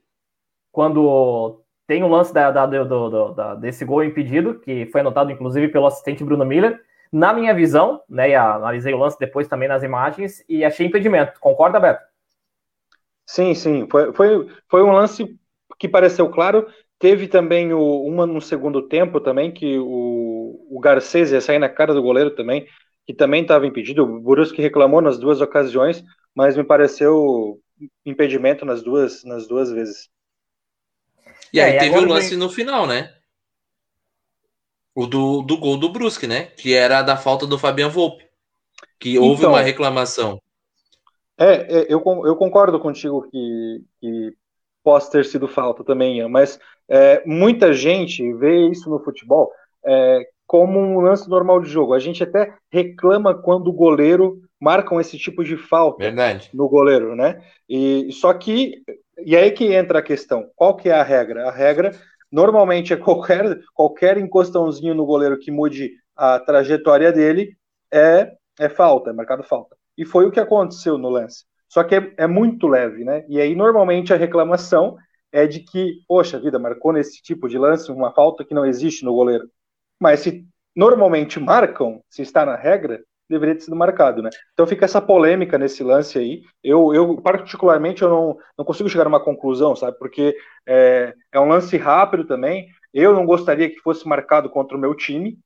Quando 0.69 1.61
tem 1.87 2.03
o 2.03 2.09
lance 2.09 2.33
da, 2.33 2.51
da, 2.51 2.65
do, 2.65 3.09
do, 3.09 3.31
da, 3.31 3.55
desse 3.55 3.85
gol 3.85 4.03
impedido, 4.03 4.59
que 4.59 4.85
foi 4.87 4.99
anotado, 4.99 5.31
inclusive, 5.31 5.69
pelo 5.69 5.87
assistente 5.87 6.25
Bruno 6.25 6.43
Miller. 6.43 6.81
Na 7.09 7.31
minha 7.31 7.53
visão, 7.53 8.01
né? 8.09 8.31
E 8.31 8.35
analisei 8.35 8.93
o 8.93 8.97
lance 8.97 9.17
depois 9.17 9.47
também 9.47 9.69
nas 9.69 9.81
imagens 9.81 10.43
e 10.49 10.65
achei 10.65 10.85
impedimento. 10.85 11.39
Concorda, 11.39 11.79
Beto? 11.79 12.12
Sim, 13.25 13.53
sim. 13.53 13.87
Foi, 13.89 14.13
foi, 14.13 14.47
foi 14.69 14.83
um 14.83 14.91
lance 14.91 15.25
que 15.79 15.87
pareceu 15.87 16.29
claro. 16.29 16.67
teve 16.99 17.27
também 17.27 17.73
o, 17.73 18.03
uma 18.03 18.25
no 18.25 18.41
segundo 18.41 18.87
tempo 18.87 19.19
também, 19.19 19.51
que 19.51 19.77
o, 19.77 20.67
o 20.69 20.79
Garcês 20.79 21.31
ia 21.31 21.41
sair 21.41 21.59
na 21.59 21.69
cara 21.69 21.93
do 21.93 22.01
goleiro 22.01 22.31
também, 22.31 22.65
que 23.05 23.13
também 23.13 23.41
estava 23.41 23.67
impedido. 23.67 24.03
O 24.03 24.21
Brusque 24.21 24.61
reclamou 24.61 25.01
nas 25.01 25.17
duas 25.17 25.41
ocasiões, 25.41 26.03
mas 26.33 26.55
me 26.55 26.63
pareceu 26.63 27.59
impedimento 28.05 28.65
nas 28.65 28.81
duas, 28.81 29.23
nas 29.23 29.47
duas 29.47 29.71
vezes. 29.71 30.09
E 31.51 31.59
aí 31.59 31.75
é, 31.75 31.79
teve 31.79 31.97
o 31.97 32.07
lance 32.07 32.31
vem... 32.31 32.39
no 32.39 32.49
final, 32.49 32.87
né? 32.87 33.13
O 34.95 35.07
do, 35.07 35.41
do 35.41 35.57
gol 35.57 35.77
do 35.77 35.89
Brusque, 35.89 36.27
né? 36.27 36.45
Que 36.45 36.73
era 36.73 37.01
da 37.01 37.17
falta 37.17 37.45
do 37.45 37.57
Fabian 37.57 37.89
Volpe. 37.89 38.25
Que 38.99 39.17
houve 39.17 39.41
então, 39.41 39.51
uma 39.51 39.61
reclamação. 39.61 40.41
É, 41.37 41.79
é, 41.79 41.85
eu, 41.89 42.01
eu 42.25 42.35
concordo 42.35 42.79
contigo 42.79 43.27
que, 43.29 43.83
que 43.99 44.33
possa 44.83 45.11
ter 45.11 45.25
sido 45.25 45.47
falta 45.47 45.83
também, 45.83 46.27
mas 46.27 46.59
é, 46.87 47.23
muita 47.25 47.73
gente 47.73 48.33
vê 48.33 48.67
isso 48.67 48.89
no 48.89 48.99
futebol 48.99 49.51
é, 49.85 50.27
como 50.45 50.79
um 50.79 50.99
lance 50.99 51.29
normal 51.29 51.61
de 51.61 51.69
jogo. 51.69 51.93
A 51.93 51.99
gente 51.99 52.23
até 52.23 52.53
reclama 52.71 53.33
quando 53.33 53.67
o 53.69 53.73
goleiro 53.73 54.41
marcam 54.59 54.99
esse 54.99 55.17
tipo 55.17 55.43
de 55.43 55.57
falta 55.57 56.03
Verdade. 56.03 56.49
no 56.53 56.69
goleiro, 56.69 57.15
né? 57.15 57.43
E 57.67 58.11
só 58.11 58.33
que 58.33 58.81
e 59.25 59.35
aí 59.35 59.51
que 59.51 59.73
entra 59.73 59.99
a 59.99 60.03
questão. 60.03 60.49
Qual 60.55 60.75
que 60.75 60.89
é 60.89 60.93
a 60.93 61.03
regra? 61.03 61.47
A 61.47 61.51
regra 61.51 61.91
normalmente 62.31 62.93
é 62.93 62.97
qualquer 62.97 63.59
qualquer 63.73 64.17
encostãozinho 64.17 64.93
no 64.93 65.05
goleiro 65.05 65.39
que 65.39 65.51
mude 65.51 65.91
a 66.15 66.39
trajetória 66.39 67.11
dele 67.11 67.57
é 67.91 68.31
é 68.59 68.69
falta, 68.69 69.09
é 69.09 69.13
marcado 69.13 69.43
falta. 69.43 69.75
E 69.97 70.05
foi 70.05 70.25
o 70.25 70.31
que 70.31 70.39
aconteceu 70.39 70.97
no 70.97 71.09
lance. 71.09 71.45
Só 71.67 71.83
que 71.83 71.95
é, 71.95 72.13
é 72.17 72.27
muito 72.27 72.67
leve, 72.67 73.03
né? 73.03 73.25
E 73.27 73.41
aí 73.41 73.55
normalmente 73.55 74.13
a 74.13 74.17
reclamação 74.17 74.97
é 75.31 75.47
de 75.47 75.61
que, 75.61 76.01
poxa 76.07 76.39
vida, 76.39 76.59
marcou 76.59 76.93
nesse 76.93 77.21
tipo 77.21 77.49
de 77.49 77.57
lance 77.57 77.91
uma 77.91 78.13
falta 78.13 78.45
que 78.45 78.53
não 78.53 78.65
existe 78.65 79.03
no 79.03 79.13
goleiro. 79.13 79.49
Mas 79.99 80.19
se 80.19 80.45
normalmente 80.75 81.39
marcam, 81.39 82.01
se 82.09 82.21
está 82.21 82.45
na 82.45 82.55
regra, 82.55 83.03
deveria 83.29 83.55
ter 83.55 83.61
sido 83.61 83.75
marcado, 83.75 84.21
né? 84.21 84.29
Então 84.53 84.67
fica 84.67 84.85
essa 84.85 85.01
polêmica 85.01 85.57
nesse 85.57 85.83
lance 85.83 86.19
aí. 86.19 86.43
Eu, 86.63 86.93
eu 86.93 87.21
particularmente, 87.21 88.01
eu 88.01 88.09
não, 88.09 88.37
não 88.57 88.65
consigo 88.65 88.89
chegar 88.89 89.05
a 89.05 89.09
uma 89.09 89.23
conclusão, 89.23 89.75
sabe? 89.75 89.97
Porque 89.97 90.35
é, 90.67 91.13
é 91.31 91.39
um 91.39 91.47
lance 91.47 91.75
rápido 91.77 92.25
também. 92.25 92.67
Eu 92.93 93.13
não 93.13 93.25
gostaria 93.25 93.69
que 93.69 93.79
fosse 93.79 94.07
marcado 94.07 94.49
contra 94.49 94.77
o 94.77 94.79
meu 94.79 94.95
time, 94.95 95.39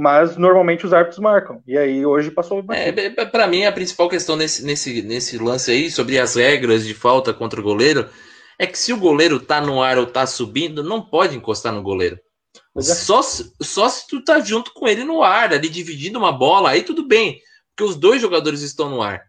mas 0.00 0.38
normalmente 0.38 0.86
os 0.86 0.94
árbitros 0.94 1.18
marcam. 1.18 1.62
E 1.66 1.76
aí 1.76 2.06
hoje 2.06 2.30
passou. 2.30 2.64
É, 2.70 3.26
para 3.26 3.46
mim, 3.46 3.66
a 3.66 3.72
principal 3.72 4.08
questão 4.08 4.34
nesse, 4.34 4.64
nesse, 4.64 5.02
nesse 5.02 5.36
lance 5.36 5.70
aí, 5.70 5.90
sobre 5.90 6.18
as 6.18 6.36
regras 6.36 6.86
de 6.86 6.94
falta 6.94 7.34
contra 7.34 7.60
o 7.60 7.62
goleiro, 7.62 8.08
é 8.58 8.66
que 8.66 8.78
se 8.78 8.94
o 8.94 8.96
goleiro 8.96 9.38
tá 9.38 9.60
no 9.60 9.82
ar 9.82 9.98
ou 9.98 10.06
tá 10.06 10.26
subindo, 10.26 10.82
não 10.82 11.02
pode 11.02 11.36
encostar 11.36 11.70
no 11.70 11.82
goleiro. 11.82 12.18
É. 12.74 12.80
Só, 12.80 13.20
só 13.60 13.88
se 13.90 14.08
tu 14.08 14.24
tá 14.24 14.40
junto 14.40 14.72
com 14.72 14.88
ele 14.88 15.04
no 15.04 15.22
ar, 15.22 15.52
ali 15.52 15.68
dividindo 15.68 16.18
uma 16.18 16.32
bola, 16.32 16.70
aí 16.70 16.82
tudo 16.82 17.06
bem, 17.06 17.38
porque 17.68 17.84
os 17.84 17.94
dois 17.94 18.22
jogadores 18.22 18.62
estão 18.62 18.88
no 18.88 19.02
ar. 19.02 19.20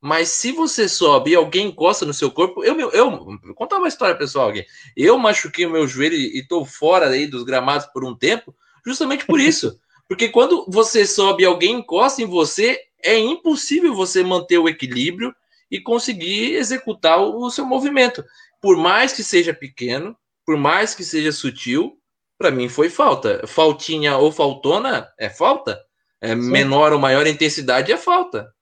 Mas 0.00 0.28
se 0.28 0.52
você 0.52 0.88
sobe 0.88 1.32
e 1.32 1.34
alguém 1.34 1.66
encosta 1.66 2.06
no 2.06 2.14
seu 2.14 2.30
corpo, 2.30 2.62
eu, 2.62 2.78
eu, 2.78 2.90
eu 2.92 3.10
vou 3.10 3.54
contar 3.56 3.78
uma 3.78 3.88
história 3.88 4.14
pessoal 4.14 4.50
aqui. 4.50 4.64
Eu 4.96 5.18
machuquei 5.18 5.66
o 5.66 5.70
meu 5.70 5.88
joelho 5.88 6.14
e 6.14 6.46
tô 6.46 6.64
fora 6.64 7.08
aí 7.08 7.26
dos 7.26 7.42
gramados 7.42 7.86
por 7.86 8.04
um 8.04 8.16
tempo, 8.16 8.54
justamente 8.86 9.26
por 9.26 9.40
isso. 9.40 9.76
Porque 10.10 10.28
quando 10.28 10.66
você 10.66 11.06
sobe 11.06 11.44
e 11.44 11.46
alguém 11.46 11.74
encosta 11.76 12.20
em 12.20 12.26
você, 12.26 12.80
é 13.00 13.16
impossível 13.16 13.94
você 13.94 14.24
manter 14.24 14.58
o 14.58 14.68
equilíbrio 14.68 15.32
e 15.70 15.80
conseguir 15.80 16.56
executar 16.56 17.20
o, 17.20 17.44
o 17.44 17.48
seu 17.48 17.64
movimento. 17.64 18.24
Por 18.60 18.76
mais 18.76 19.12
que 19.12 19.22
seja 19.22 19.54
pequeno, 19.54 20.16
por 20.44 20.56
mais 20.56 20.96
que 20.96 21.04
seja 21.04 21.30
sutil, 21.30 21.96
para 22.36 22.50
mim 22.50 22.68
foi 22.68 22.90
falta. 22.90 23.46
Faltinha 23.46 24.16
ou 24.16 24.32
faltona 24.32 25.08
é 25.16 25.30
falta. 25.30 25.80
É 26.20 26.34
menor 26.34 26.92
ou 26.92 26.98
maior 26.98 27.24
intensidade 27.24 27.92
é 27.92 27.96
falta. 27.96 28.52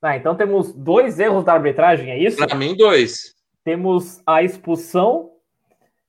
Ah, 0.00 0.16
então 0.16 0.36
temos 0.36 0.72
dois 0.72 1.18
erros 1.18 1.42
da 1.42 1.54
arbitragem, 1.54 2.12
é 2.12 2.16
isso? 2.16 2.36
Para 2.36 2.54
mim, 2.54 2.76
dois. 2.76 3.34
Temos 3.64 4.22
a 4.24 4.40
expulsão 4.44 5.32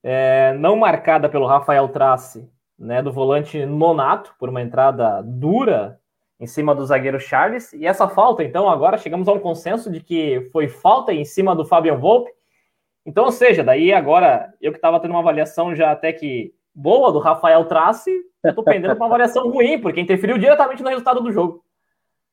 é, 0.04 0.54
não 0.56 0.76
marcada 0.76 1.28
pelo 1.28 1.48
Rafael 1.48 1.88
Trace, 1.88 2.48
né, 2.80 3.02
do 3.02 3.12
volante 3.12 3.64
Nonato, 3.64 4.34
por 4.38 4.48
uma 4.48 4.62
entrada 4.62 5.22
dura 5.22 6.00
em 6.40 6.46
cima 6.46 6.74
do 6.74 6.84
zagueiro 6.84 7.20
Charles. 7.20 7.72
E 7.74 7.86
essa 7.86 8.08
falta, 8.08 8.42
então, 8.42 8.68
agora 8.68 8.98
chegamos 8.98 9.28
a 9.28 9.32
um 9.32 9.38
consenso 9.38 9.90
de 9.90 10.00
que 10.00 10.48
foi 10.50 10.66
falta 10.66 11.12
em 11.12 11.24
cima 11.24 11.54
do 11.54 11.64
Fabian 11.64 11.96
Volpe 11.96 12.32
então, 13.04 13.24
ou 13.24 13.32
seja, 13.32 13.64
daí 13.64 13.92
agora, 13.92 14.52
eu 14.60 14.72
que 14.72 14.78
estava 14.78 15.00
tendo 15.00 15.12
uma 15.12 15.20
avaliação 15.20 15.74
já 15.74 15.90
até 15.90 16.12
que 16.12 16.52
boa 16.74 17.10
do 17.10 17.18
Rafael 17.18 17.64
Trace, 17.64 18.10
eu 18.44 18.54
tô 18.54 18.62
pendendo 18.62 18.94
uma 18.94 19.06
avaliação 19.06 19.48
ruim, 19.50 19.80
porque 19.80 20.00
interferiu 20.00 20.38
diretamente 20.38 20.82
no 20.82 20.88
resultado 20.88 21.20
do 21.20 21.32
jogo. 21.32 21.64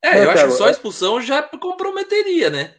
É, 0.02 0.24
eu 0.24 0.30
acho 0.30 0.44
que 0.44 0.50
só 0.52 0.66
a 0.66 0.70
expulsão 0.70 1.20
já 1.20 1.42
comprometeria, 1.42 2.50
né? 2.50 2.74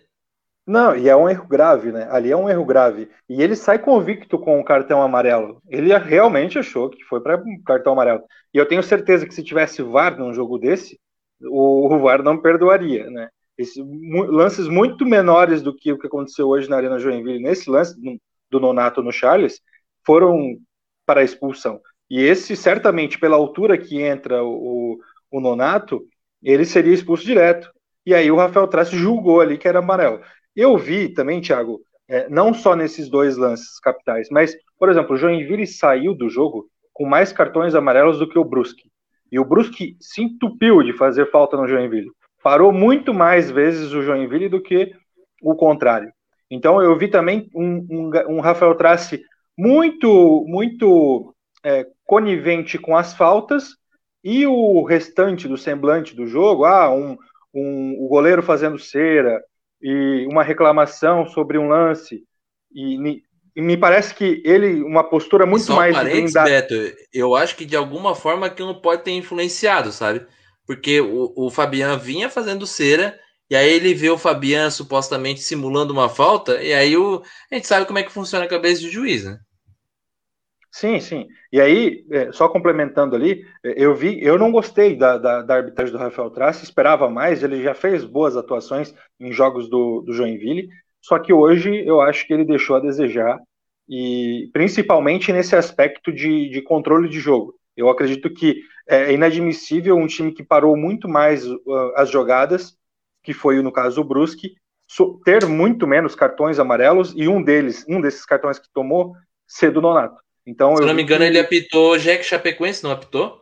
Não, 0.70 0.96
e 0.96 1.10
é 1.10 1.16
um 1.16 1.28
erro 1.28 1.48
grave, 1.48 1.92
né? 1.92 2.08
Ali 2.12 2.32
é 2.32 2.38
um 2.38 2.48
erro 2.48 2.64
grave. 2.64 3.10
E 3.28 3.42
ele 3.42 3.56
sai 3.56 3.80
convicto 3.80 4.38
com 4.38 4.60
o 4.60 4.64
cartão 4.64 5.02
amarelo. 5.02 5.60
Ele 5.68 5.98
realmente 5.98 6.60
achou 6.60 6.92
que 6.92 7.04
foi 7.06 7.20
para 7.22 7.42
cartão 7.66 7.94
amarelo. 7.94 8.22
E 8.54 8.58
eu 8.60 8.68
tenho 8.68 8.84
certeza 8.84 9.26
que 9.26 9.34
se 9.34 9.44
tivesse 9.44 9.82
VAR 9.82 10.16
num 10.20 10.32
jogo 10.32 10.60
desse, 10.60 11.00
o, 11.42 11.92
o 11.92 12.00
VAR 12.00 12.22
não 12.22 12.40
perdoaria, 12.40 13.10
né? 13.10 13.30
Esse, 13.58 13.82
lances 13.82 14.68
muito 14.68 15.08
menores 15.08 15.64
do 15.64 15.76
que 15.76 15.92
o 15.92 15.98
que 15.98 16.06
aconteceu 16.06 16.48
hoje 16.48 16.70
na 16.70 16.76
Arena 16.76 17.00
Joinville, 17.00 17.42
nesse 17.42 17.68
lance 17.68 17.96
do 18.52 18.60
Nonato 18.60 19.02
no 19.02 19.12
Charles, 19.12 19.60
foram 20.06 20.56
para 21.04 21.22
a 21.22 21.24
expulsão. 21.24 21.82
E 22.08 22.22
esse, 22.22 22.56
certamente, 22.56 23.20
pela 23.20 23.38
altura 23.38 23.76
que 23.76 24.00
entra 24.00 24.44
o, 24.44 25.00
o 25.32 25.42
Nonato, 25.42 26.06
ele 26.44 26.64
seria 26.64 26.94
expulso 26.94 27.26
direto. 27.26 27.72
E 28.06 28.14
aí 28.14 28.32
o 28.32 28.36
Rafael 28.36 28.68
Trace 28.68 28.96
julgou 28.96 29.42
ali 29.42 29.58
que 29.58 29.68
era 29.68 29.80
amarelo. 29.80 30.22
Eu 30.60 30.78
vi 30.78 31.10
também, 31.10 31.42
Thiago, 31.42 31.82
é, 32.08 32.28
não 32.30 32.54
só 32.54 32.76
nesses 32.76 33.10
dois 33.10 33.38
lances 33.38 33.80
capitais, 33.80 34.28
mas, 34.30 34.56
por 34.78 34.90
exemplo, 34.90 35.16
o 35.16 35.18
Joinville 35.18 35.68
saiu 35.68 36.14
do 36.14 36.30
jogo 36.30 36.68
com 36.94 37.06
mais 37.06 37.32
cartões 37.32 37.76
amarelos 37.76 38.20
do 38.20 38.28
que 38.28 38.38
o 38.38 38.44
Brusque. 38.44 38.90
E 39.32 39.40
o 39.40 39.46
Brusque 39.46 39.96
se 40.02 40.24
entupiu 40.24 40.84
de 40.84 40.92
fazer 40.94 41.30
falta 41.30 41.56
no 41.56 41.68
Joinville 41.68 42.12
parou 42.44 42.72
muito 42.72 43.14
mais 43.14 43.52
vezes 43.52 43.92
o 43.94 44.02
Joinville 44.02 44.50
do 44.50 44.62
que 44.62 44.92
o 45.42 45.56
contrário. 45.56 46.12
Então 46.50 46.82
eu 46.82 46.98
vi 46.98 47.08
também 47.08 47.50
um, 47.54 47.86
um, 47.90 48.38
um 48.38 48.40
Rafael 48.40 48.76
Trace 48.76 49.24
muito, 49.58 50.46
muito 50.48 51.34
é, 51.64 51.86
conivente 52.06 52.78
com 52.78 52.96
as 52.96 53.14
faltas 53.14 53.76
e 54.24 54.48
o 54.48 54.84
restante 54.84 55.48
do 55.48 55.58
semblante 55.58 56.16
do 56.16 56.28
jogo, 56.28 56.66
ah, 56.66 56.92
um, 56.94 57.18
um, 57.54 57.98
o 58.00 58.08
goleiro 58.08 58.42
fazendo 58.42 58.80
cera 58.80 59.42
e 59.82 60.28
uma 60.30 60.44
reclamação 60.44 61.26
sobre 61.28 61.58
um 61.58 61.68
lance 61.68 62.24
e, 62.74 63.24
e 63.56 63.62
me 63.62 63.78
parece 63.78 64.14
que 64.14 64.42
ele 64.46 64.84
uma 64.84 65.04
postura 65.04 65.46
muito 65.46 65.66
Só 65.66 65.76
mais 65.76 65.98
blindada. 65.98 66.50
Beto, 66.50 66.76
eu 67.14 67.36
acho 67.36 67.56
que 67.56 67.66
de 67.66 67.76
alguma 67.76 68.14
forma 68.14 68.48
aquilo 68.48 68.82
pode 68.82 69.04
ter 69.04 69.12
influenciado, 69.12 69.92
sabe? 69.92 70.26
porque 70.70 71.02
o, 71.02 71.34
o 71.36 71.50
Fabian 71.50 71.98
vinha 71.98 72.30
fazendo 72.30 72.68
cera, 72.68 73.20
e 73.50 73.56
aí 73.56 73.68
ele 73.68 73.96
vê 73.96 74.08
o 74.12 74.20
Fabian 74.20 74.70
supostamente 74.70 75.42
simulando 75.42 75.92
uma 75.92 76.08
falta, 76.08 76.62
e 76.62 76.72
aí 76.72 76.96
o, 76.96 77.24
a 77.52 77.56
gente 77.56 77.68
sabe 77.68 77.88
como 77.88 77.98
é 77.98 78.04
que 78.04 78.12
funciona 78.12 78.46
a 78.46 78.48
cabeça 78.48 78.84
do 78.84 78.92
juiz, 78.92 79.24
né? 79.24 79.40
Sim, 80.72 81.00
sim. 81.00 81.28
E 81.52 81.60
aí, 81.60 82.06
é, 82.12 82.32
só 82.32 82.48
complementando 82.48 83.16
ali, 83.16 83.44
é, 83.64 83.74
eu 83.84 83.96
vi, 83.96 84.24
eu 84.24 84.38
não 84.38 84.52
gostei 84.52 84.96
da, 84.96 85.18
da, 85.18 85.42
da 85.42 85.56
arbitragem 85.56 85.92
do 85.92 85.98
Rafael 85.98 86.30
Trace, 86.30 86.64
esperava 86.64 87.10
mais, 87.10 87.42
ele 87.44 87.62
já 87.64 87.74
fez 87.74 88.06
boas 88.06 88.38
atuações 88.38 88.94
em 89.20 89.32
jogos 89.32 89.68
do, 89.70 90.02
do 90.02 90.14
Joinville, 90.14 90.70
só 91.02 91.18
que 91.18 91.34
hoje 91.34 91.84
eu 91.86 92.02
acho 92.02 92.26
que 92.28 92.34
ele 92.34 92.46
deixou 92.46 92.76
a 92.76 92.80
desejar, 92.80 93.40
e 93.88 94.50
principalmente 94.54 95.34
nesse 95.34 95.56
aspecto 95.56 96.12
de, 96.12 96.50
de 96.50 96.62
controle 96.62 97.10
de 97.10 97.20
jogo. 97.20 97.56
Eu 97.76 97.90
acredito 97.90 98.32
que 98.32 98.62
é 98.88 99.12
inadmissível 99.12 99.96
um 99.96 100.06
time 100.06 100.32
que 100.32 100.44
parou 100.44 100.78
muito 100.78 101.08
mais 101.10 101.48
uh, 101.48 101.94
as 101.96 102.10
jogadas, 102.12 102.78
que 103.24 103.34
foi 103.34 103.62
no 103.62 103.72
caso 103.72 104.02
o 104.02 104.04
Brusque, 104.04 104.54
ter 105.24 105.46
muito 105.48 105.88
menos 105.88 106.14
cartões 106.14 106.60
amarelos 106.60 107.14
e 107.16 107.28
um 107.28 107.42
deles, 107.42 107.86
um 107.88 108.02
desses 108.02 108.26
cartões 108.26 108.60
que 108.60 108.68
tomou, 108.74 109.16
ser 109.48 109.72
do 109.72 109.82
Nonato. 109.82 110.22
Então, 110.50 110.76
se 110.76 110.82
eu 110.82 110.88
não 110.88 110.96
me 110.96 111.04
engano, 111.04 111.22
que... 111.22 111.28
ele 111.28 111.40
apitou 111.40 111.98
Jack 112.00 112.24
Chapecoense, 112.24 112.84
não 112.84 112.90
apitou? 112.90 113.40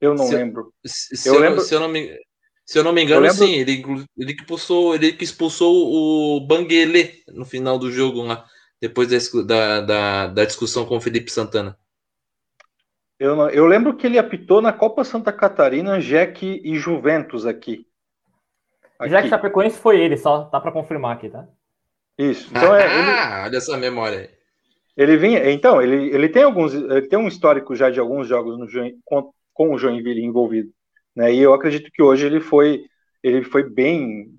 Eu 0.00 0.12
não 0.12 0.26
se, 0.26 0.34
lembro. 0.34 0.72
Se 0.84 1.28
eu, 1.28 1.34
eu 1.34 1.40
lembro. 1.40 1.60
Se 1.60 1.72
eu 1.72 1.78
não 1.78 1.88
me, 1.88 2.18
se 2.64 2.78
eu 2.78 2.82
não 2.82 2.92
me 2.92 3.04
engano, 3.04 3.20
lembro... 3.20 3.36
sim, 3.36 3.52
ele, 3.52 3.84
ele, 4.18 4.34
que 4.34 4.42
expulsou, 4.42 4.96
ele 4.96 5.12
que 5.12 5.22
expulsou 5.22 5.72
o 5.72 6.40
Banguele 6.40 7.22
no 7.28 7.44
final 7.44 7.78
do 7.78 7.92
jogo 7.92 8.22
lá, 8.22 8.44
depois 8.80 9.08
da, 9.46 9.80
da, 9.80 10.26
da 10.26 10.44
discussão 10.44 10.84
com 10.84 10.96
o 10.96 11.00
Felipe 11.00 11.30
Santana. 11.30 11.78
Eu, 13.20 13.36
não, 13.36 13.48
eu 13.48 13.66
lembro 13.66 13.96
que 13.96 14.04
ele 14.04 14.18
apitou 14.18 14.60
na 14.60 14.72
Copa 14.72 15.04
Santa 15.04 15.32
Catarina, 15.32 16.00
Jack 16.00 16.60
e 16.64 16.76
Juventus 16.76 17.46
aqui. 17.46 17.86
aqui. 18.98 19.10
Jack 19.10 19.28
Chapecoense 19.28 19.78
foi 19.78 20.00
ele, 20.00 20.16
só 20.16 20.44
tá 20.46 20.60
para 20.60 20.72
confirmar 20.72 21.16
aqui, 21.16 21.30
tá? 21.30 21.46
Isso. 22.18 22.48
Então 22.50 22.74
é, 22.74 22.84
ele... 22.84 23.10
Ah, 23.10 23.44
olha 23.46 23.56
essa 23.56 23.76
memória 23.76 24.18
aí. 24.18 24.35
Ele 24.96 25.16
vinha, 25.16 25.50
então, 25.50 25.82
ele, 25.82 26.14
ele 26.14 26.28
tem 26.28 26.42
alguns, 26.42 26.72
ele 26.72 27.02
tem 27.02 27.18
um 27.18 27.28
histórico 27.28 27.76
já 27.76 27.90
de 27.90 28.00
alguns 28.00 28.26
jogos 28.26 28.58
no, 28.58 28.66
com, 29.04 29.30
com 29.52 29.74
o 29.74 29.78
Joinville 29.78 30.24
envolvido, 30.24 30.70
né? 31.14 31.32
E 31.32 31.38
eu 31.38 31.52
acredito 31.52 31.90
que 31.92 32.02
hoje 32.02 32.24
ele 32.24 32.40
foi, 32.40 32.84
ele 33.22 33.42
foi 33.42 33.62
bem, 33.62 34.30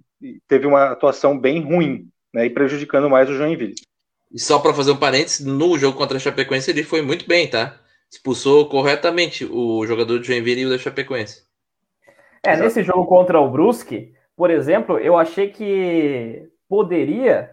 teve 0.48 0.66
uma 0.66 0.92
atuação 0.92 1.38
bem 1.40 1.62
ruim, 1.62 2.08
né? 2.34 2.48
E 2.48 2.50
prejudicando 2.50 3.10
mais 3.10 3.30
o 3.30 3.36
Joinville. 3.36 3.76
E 4.32 4.40
só 4.40 4.58
para 4.58 4.74
fazer 4.74 4.92
um 4.92 4.98
parênteses, 4.98 5.46
no 5.46 5.78
jogo 5.78 5.98
contra 5.98 6.18
a 6.18 6.20
Chapecoense 6.20 6.72
ele 6.72 6.84
foi 6.84 7.04
muito 7.04 7.28
bem, 7.28 7.48
tá? 7.48 7.80
Expulsou 8.12 8.68
corretamente 8.68 9.46
o 9.46 9.86
jogador 9.86 10.18
do 10.18 10.24
Joinville 10.24 10.62
e 10.62 10.66
o 10.66 10.70
da 10.70 10.78
Chapecoense. 10.78 11.44
É, 12.44 12.52
Exato. 12.52 12.64
nesse 12.64 12.84
jogo 12.84 13.06
contra 13.06 13.40
o 13.40 13.50
Brusque, 13.50 14.14
por 14.36 14.50
exemplo, 14.50 14.98
eu 14.98 15.18
achei 15.18 15.50
que 15.50 16.48
poderia 16.68 17.52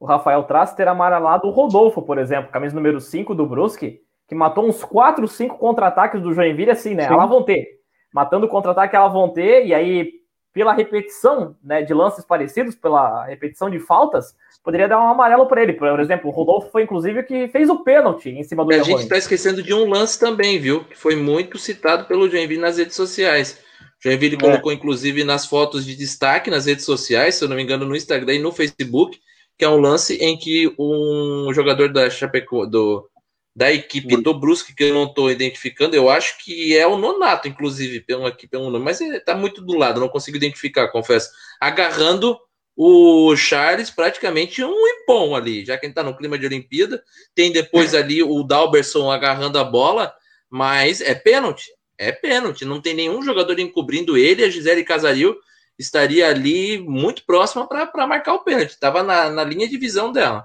o 0.00 0.06
Rafael 0.06 0.42
Traz 0.44 0.72
ter 0.72 0.88
amarelado 0.88 1.46
o 1.46 1.50
Rodolfo, 1.50 2.00
por 2.00 2.18
exemplo, 2.18 2.50
camisa 2.50 2.74
número 2.74 2.98
5 2.98 3.34
do 3.34 3.44
Brusque, 3.44 4.00
que 4.26 4.34
matou 4.34 4.66
uns 4.66 4.82
4, 4.82 5.28
5 5.28 5.58
contra-ataques 5.58 6.22
do 6.22 6.32
Joinville, 6.32 6.70
assim, 6.70 6.94
né? 6.94 7.06
Sim. 7.06 7.12
Ela 7.12 7.26
vão 7.26 7.42
ter. 7.42 7.78
Matando 8.12 8.46
o 8.46 8.48
contra-ataque, 8.48 8.96
ela 8.96 9.08
vão 9.08 9.28
ter, 9.28 9.66
e 9.66 9.74
aí, 9.74 10.10
pela 10.54 10.72
repetição 10.72 11.54
né, 11.62 11.82
de 11.82 11.92
lances 11.92 12.24
parecidos, 12.24 12.74
pela 12.74 13.26
repetição 13.26 13.68
de 13.68 13.78
faltas, 13.78 14.34
poderia 14.64 14.88
dar 14.88 14.98
um 14.98 15.08
amarelo 15.08 15.46
para 15.46 15.62
ele. 15.62 15.74
Por 15.74 16.00
exemplo, 16.00 16.30
o 16.30 16.32
Rodolfo 16.32 16.70
foi, 16.70 16.84
inclusive, 16.84 17.22
que 17.22 17.48
fez 17.48 17.68
o 17.68 17.84
pênalti 17.84 18.30
em 18.30 18.42
cima 18.42 18.64
do 18.64 18.72
A 18.72 18.78
gente 18.78 19.02
está 19.02 19.18
esquecendo 19.18 19.62
de 19.62 19.74
um 19.74 19.86
lance 19.86 20.18
também, 20.18 20.58
viu? 20.58 20.82
Que 20.84 20.96
foi 20.96 21.14
muito 21.14 21.58
citado 21.58 22.06
pelo 22.06 22.28
Joinville 22.28 22.60
nas 22.60 22.78
redes 22.78 22.96
sociais. 22.96 23.60
O 23.98 24.02
Joinville 24.02 24.36
é. 24.36 24.40
colocou, 24.40 24.72
inclusive, 24.72 25.24
nas 25.24 25.44
fotos 25.44 25.84
de 25.84 25.94
destaque 25.94 26.50
nas 26.50 26.64
redes 26.64 26.86
sociais, 26.86 27.34
se 27.34 27.44
eu 27.44 27.48
não 27.48 27.56
me 27.56 27.62
engano, 27.62 27.84
no 27.84 27.94
Instagram 27.94 28.34
e 28.34 28.38
no 28.38 28.50
Facebook, 28.50 29.20
que 29.60 29.64
é 29.66 29.68
um 29.68 29.76
lance 29.76 30.14
em 30.14 30.38
que 30.38 30.74
um 30.78 31.52
jogador 31.52 31.92
da 31.92 32.08
Chapeco, 32.08 32.66
do, 32.66 33.06
da 33.54 33.70
equipe 33.70 34.16
do 34.16 34.32
Brusque, 34.32 34.74
que 34.74 34.84
eu 34.84 34.94
não 34.94 35.04
estou 35.04 35.30
identificando, 35.30 35.94
eu 35.94 36.08
acho 36.08 36.42
que 36.42 36.74
é 36.74 36.86
o 36.86 36.96
Nonato, 36.96 37.46
inclusive, 37.46 38.00
pelo 38.00 38.24
aqui 38.24 38.48
pelo 38.48 38.70
nome, 38.70 38.86
mas 38.86 39.02
está 39.02 39.34
muito 39.34 39.60
do 39.60 39.76
lado, 39.76 40.00
não 40.00 40.08
consigo 40.08 40.38
identificar, 40.38 40.88
confesso. 40.88 41.28
Agarrando 41.60 42.38
o 42.74 43.36
Charles 43.36 43.90
praticamente 43.90 44.64
um 44.64 44.88
impom 44.88 45.36
ali, 45.36 45.62
já 45.62 45.76
que 45.76 45.84
ele 45.84 45.90
está 45.90 46.02
no 46.02 46.16
clima 46.16 46.38
de 46.38 46.46
Olimpíada. 46.46 47.04
Tem 47.34 47.52
depois 47.52 47.94
ali 47.94 48.22
o 48.22 48.42
Dalberson 48.42 49.10
agarrando 49.10 49.58
a 49.58 49.64
bola, 49.64 50.10
mas 50.48 51.02
é 51.02 51.14
pênalti. 51.14 51.66
É 51.98 52.10
pênalti, 52.12 52.64
não 52.64 52.80
tem 52.80 52.94
nenhum 52.94 53.22
jogador 53.22 53.58
encobrindo 53.58 54.16
ele. 54.16 54.42
A 54.42 54.48
Gisele 54.48 54.84
Casaril 54.84 55.36
estaria 55.80 56.28
ali 56.28 56.78
muito 56.78 57.24
próxima 57.24 57.66
para 57.66 58.06
marcar 58.06 58.34
o 58.34 58.44
pênalti. 58.44 58.70
Estava 58.70 59.02
na, 59.02 59.30
na 59.30 59.42
linha 59.42 59.68
de 59.68 59.78
visão 59.78 60.12
dela. 60.12 60.44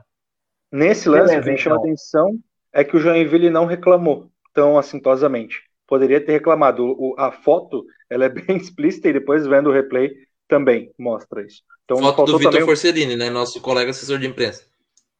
Nesse 0.71 1.09
lance, 1.09 1.35
Beleza, 1.35 1.41
o 1.41 1.43
que 1.43 1.51
me 1.51 1.57
chama 1.57 1.75
então. 1.75 1.85
atenção 1.85 2.39
é 2.73 2.83
que 2.83 2.95
o 2.95 2.99
Joinville 2.99 3.49
não 3.49 3.65
reclamou 3.65 4.29
tão 4.53 4.77
assintosamente. 4.77 5.61
Poderia 5.85 6.19
ter 6.19 6.31
reclamado. 6.31 6.95
O, 6.97 7.15
a 7.17 7.31
foto 7.31 7.85
ela 8.09 8.25
é 8.25 8.29
bem 8.29 8.57
explícita 8.57 9.09
e 9.09 9.13
depois 9.13 9.45
vendo 9.45 9.69
o 9.69 9.73
replay 9.73 10.11
também 10.47 10.91
mostra 10.97 11.45
isso. 11.45 11.61
Então, 11.83 11.97
foto 11.97 12.31
do 12.31 12.37
Vitor 12.37 12.53
também... 12.53 12.65
Forcellini, 12.65 13.15
né, 13.15 13.29
nosso 13.29 13.61
colega 13.61 13.91
assessor 13.91 14.17
de 14.17 14.27
imprensa. 14.27 14.63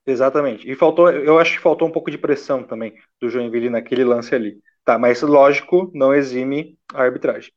Exatamente. 0.08 0.70
E 0.70 0.76
faltou, 0.76 1.10
eu 1.10 1.40
acho 1.40 1.54
que 1.58 1.64
faltou 1.64 1.88
um 1.88 1.92
pouco 1.92 2.12
de 2.12 2.18
pressão 2.18 2.64
também 2.64 2.94
do 3.20 3.30
Joinville 3.30 3.70
naquele 3.70 4.04
lance 4.04 4.34
ali. 4.34 4.60
Tá, 4.84 5.00
mas 5.00 5.22
lógico, 5.24 5.92
não 5.96 6.14
exime 6.14 6.78
a 6.94 7.02
arbitragem. 7.02 7.52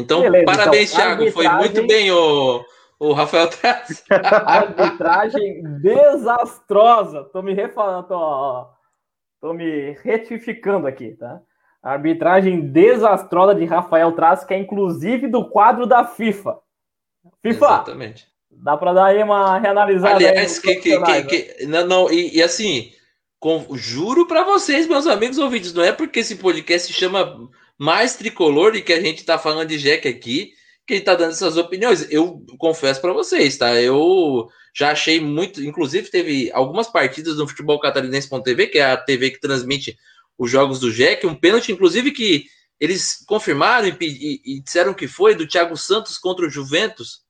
Então, 0.00 0.20
Beleza, 0.22 0.44
parabéns, 0.44 0.92
então, 0.92 1.04
Thiago. 1.04 1.22
Arbitragem... 1.22 1.32
Foi 1.32 1.58
muito 1.58 1.86
bem 1.86 2.10
o, 2.10 2.64
o 2.98 3.12
Rafael 3.12 3.48
Traz. 3.48 4.04
arbitragem 4.10 5.62
desastrosa. 5.80 7.24
Tô 7.32 7.42
me 7.42 7.54
refalando, 7.54 8.08
tô, 8.08 8.66
tô 9.40 9.52
me 9.52 9.92
retificando 10.02 10.86
aqui, 10.86 11.16
tá? 11.16 11.40
Arbitragem 11.82 12.60
desastrosa 12.60 13.54
de 13.54 13.64
Rafael 13.64 14.12
Traz, 14.12 14.44
que 14.44 14.52
é 14.52 14.58
inclusive 14.58 15.28
do 15.28 15.48
quadro 15.48 15.86
da 15.86 16.04
FIFA. 16.04 16.58
FIFA! 17.42 17.66
Exatamente. 17.66 18.28
Dá 18.50 18.76
para 18.76 18.92
dar 18.92 19.06
aí 19.06 19.22
uma 19.22 19.58
reanalisada. 19.58 20.16
Aliás, 20.16 20.58
que, 20.58 20.74
que, 20.76 21.00
que, 21.00 21.22
que, 21.22 21.66
não, 21.66 21.86
não, 21.86 22.10
e, 22.10 22.36
e 22.36 22.42
assim, 22.42 22.92
com, 23.38 23.64
juro 23.72 24.26
para 24.26 24.44
vocês, 24.44 24.86
meus 24.86 25.06
amigos 25.06 25.38
ouvintes, 25.38 25.72
não 25.72 25.82
é 25.82 25.92
porque 25.92 26.20
esse 26.20 26.36
podcast 26.36 26.88
se 26.88 26.92
chama 26.92 27.48
mais 27.80 28.14
tricolor 28.14 28.76
e 28.76 28.82
que 28.82 28.92
a 28.92 29.00
gente 29.00 29.24
tá 29.24 29.38
falando 29.38 29.68
de 29.68 29.78
Jack 29.78 30.06
aqui, 30.06 30.52
que 30.86 30.92
ele 30.92 31.00
tá 31.00 31.14
dando 31.14 31.30
essas 31.30 31.56
opiniões. 31.56 32.06
Eu 32.10 32.44
confesso 32.58 33.00
para 33.00 33.14
vocês, 33.14 33.56
tá? 33.56 33.74
Eu 33.80 34.50
já 34.76 34.90
achei 34.90 35.18
muito. 35.18 35.64
Inclusive, 35.64 36.10
teve 36.10 36.50
algumas 36.52 36.88
partidas 36.88 37.38
no 37.38 37.48
futebol 37.48 37.80
catarinense.tv, 37.80 38.66
que 38.66 38.78
é 38.78 38.84
a 38.84 38.98
TV 38.98 39.30
que 39.30 39.40
transmite 39.40 39.96
os 40.36 40.50
jogos 40.50 40.78
do 40.78 40.92
Jack, 40.92 41.26
um 41.26 41.34
pênalti, 41.34 41.72
inclusive, 41.72 42.10
que 42.10 42.44
eles 42.78 43.24
confirmaram 43.26 43.88
e, 43.88 43.96
e, 43.98 44.56
e, 44.56 44.60
disseram 44.60 44.92
que 44.92 45.08
foi 45.08 45.34
do 45.34 45.48
Thiago 45.48 45.74
Santos 45.74 46.18
contra 46.18 46.46
o 46.46 46.50
Juventus, 46.50 47.22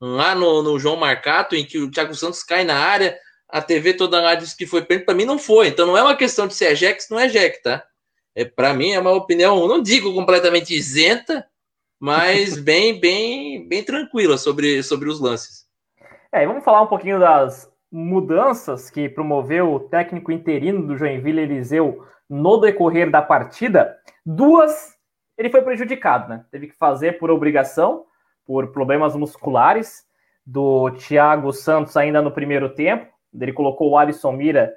lá 0.00 0.34
no, 0.34 0.62
no 0.62 0.78
João 0.78 0.96
Marcato, 0.96 1.54
em 1.54 1.66
que 1.66 1.78
o 1.78 1.90
Thiago 1.90 2.14
Santos 2.14 2.42
cai 2.42 2.64
na 2.64 2.76
área, 2.78 3.14
a 3.46 3.60
TV 3.60 3.92
toda 3.92 4.22
lá 4.22 4.34
disse 4.34 4.56
que 4.56 4.66
foi 4.66 4.82
pênalti, 4.82 5.04
para 5.04 5.14
mim 5.14 5.26
não 5.26 5.38
foi. 5.38 5.68
Então 5.68 5.86
não 5.86 5.98
é 5.98 6.02
uma 6.02 6.16
questão 6.16 6.46
de 6.46 6.54
se 6.54 6.64
é 6.64 6.74
se 6.74 7.10
não 7.10 7.20
é 7.20 7.28
Jack, 7.28 7.62
tá? 7.62 7.84
É, 8.38 8.44
para 8.44 8.72
mim 8.72 8.92
é 8.92 9.00
uma 9.00 9.10
opinião, 9.10 9.66
não 9.66 9.82
digo 9.82 10.14
completamente 10.14 10.72
isenta, 10.72 11.44
mas 11.98 12.56
bem, 12.62 13.00
bem, 13.00 13.66
bem 13.66 13.82
tranquila 13.82 14.38
sobre, 14.38 14.80
sobre 14.84 15.08
os 15.08 15.20
lances. 15.20 15.66
É, 16.30 16.46
vamos 16.46 16.62
falar 16.62 16.82
um 16.82 16.86
pouquinho 16.86 17.18
das 17.18 17.68
mudanças 17.90 18.90
que 18.90 19.08
promoveu 19.08 19.72
o 19.72 19.80
técnico 19.80 20.30
interino 20.30 20.86
do 20.86 20.96
Joinville, 20.96 21.40
Eliseu, 21.40 22.06
no 22.30 22.60
decorrer 22.60 23.10
da 23.10 23.20
partida. 23.20 23.96
Duas, 24.24 24.94
ele 25.36 25.50
foi 25.50 25.62
prejudicado, 25.62 26.28
né? 26.28 26.44
Teve 26.52 26.68
que 26.68 26.76
fazer 26.76 27.18
por 27.18 27.32
obrigação, 27.32 28.04
por 28.46 28.70
problemas 28.70 29.16
musculares, 29.16 30.06
do 30.46 30.92
Thiago 30.92 31.52
Santos 31.52 31.96
ainda 31.96 32.22
no 32.22 32.30
primeiro 32.30 32.68
tempo. 32.68 33.12
Ele 33.34 33.52
colocou 33.52 33.90
o 33.90 33.98
Alisson 33.98 34.32
Mira 34.32 34.72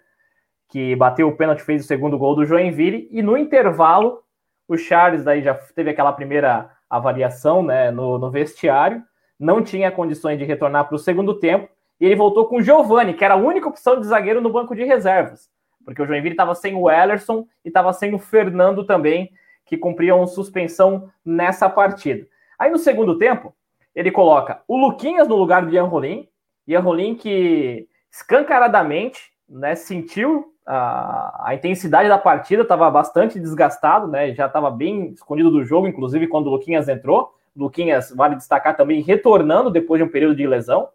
que 0.72 0.96
bateu 0.96 1.28
o 1.28 1.36
pênalti, 1.36 1.62
fez 1.62 1.84
o 1.84 1.88
segundo 1.88 2.18
gol 2.18 2.34
do 2.34 2.46
Joinville, 2.46 3.10
e 3.12 3.22
no 3.22 3.38
intervalo, 3.38 4.24
o 4.66 4.78
Charles 4.78 5.22
daí 5.22 5.44
já 5.44 5.54
teve 5.54 5.90
aquela 5.90 6.14
primeira 6.14 6.72
avaliação 6.90 7.62
né, 7.62 7.92
no, 7.92 8.18
no 8.18 8.32
vestiário, 8.32 9.04
não 9.38 9.62
tinha 9.62 9.92
condições 9.92 10.40
de 10.40 10.46
retornar 10.46 10.88
para 10.88 10.96
o 10.96 11.00
segundo 11.00 11.34
tempo, 11.34 11.68
e 12.00 12.06
ele 12.06 12.16
voltou 12.16 12.46
com 12.46 12.56
o 12.56 12.62
Giovani, 12.62 13.14
que 13.14 13.26
era 13.26 13.34
a 13.34 13.38
única 13.38 13.68
opção 13.68 14.00
de 14.00 14.08
zagueiro 14.08 14.40
no 14.40 14.50
banco 14.50 14.74
de 14.74 14.86
reservas, 14.86 15.50
porque 15.84 16.02
o 16.02 16.06
Joinville 16.06 16.34
estava 16.34 16.56
sem 16.56 16.74
o 16.74 16.90
Ellerson 16.90 17.46
e 17.66 17.68
estava 17.68 17.92
sem 17.92 18.16
o 18.16 18.20
Fernando 18.20 18.86
também, 18.86 19.30
que 19.66 19.76
cumpriam 19.76 20.26
suspensão 20.26 21.12
nessa 21.24 21.70
partida. 21.70 22.26
Aí 22.58 22.72
no 22.72 22.78
segundo 22.78 23.18
tempo, 23.18 23.54
ele 23.94 24.10
coloca 24.10 24.62
o 24.70 24.78
Luquinhas 24.78 25.28
no 25.28 25.36
lugar 25.36 25.66
do 25.66 25.74
Ian 25.74 25.84
Rolim, 25.84 26.30
Ian 26.66 26.80
Rolim 26.80 27.14
que 27.14 27.90
escancaradamente 28.10 29.32
né, 29.50 29.76
sentiu 29.76 30.51
a, 30.66 31.50
a 31.50 31.56
intensidade 31.56 32.08
da 32.08 32.18
partida 32.18 32.62
estava 32.64 32.90
bastante 32.90 33.40
desgastado, 33.40 34.08
né? 34.08 34.34
Já 34.34 34.46
estava 34.48 34.70
bem 34.70 35.12
escondido 35.12 35.52
do 35.52 35.64
jogo, 35.64 35.88
inclusive 35.88 36.28
quando 36.28 36.48
o 36.48 36.52
Luquinhas 36.52 36.88
entrou. 36.88 37.36
Luquinhas, 37.56 38.14
vale 38.16 38.36
destacar 38.36 38.78
também, 38.78 39.02
retornando 39.02 39.70
depois 39.70 40.00
de 40.00 40.08
um 40.08 40.12
período 40.12 40.36
de 40.36 40.48
lesão. 40.48 40.88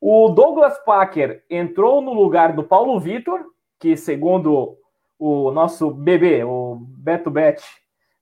O 0.00 0.28
Douglas 0.28 0.78
Packer 0.84 1.42
entrou 1.48 2.02
no 2.02 2.12
lugar 2.12 2.52
do 2.52 2.62
Paulo 2.62 3.00
Vitor, 3.00 3.40
que 3.78 3.96
segundo 3.96 4.76
o 5.18 5.50
nosso 5.50 5.90
bebê, 5.90 6.44
o 6.44 6.76
Beto 6.78 7.30
Bet, 7.30 7.62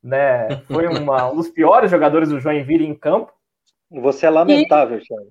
né, 0.00 0.48
foi 0.66 0.86
uma, 0.86 1.30
um 1.30 1.36
dos 1.36 1.48
piores 1.48 1.90
jogadores 1.90 2.28
do 2.28 2.38
Joinville 2.38 2.86
em 2.86 2.94
campo. 2.94 3.32
Você 3.90 4.26
é 4.26 4.30
lamentável. 4.30 5.00
Thiago. 5.00 5.26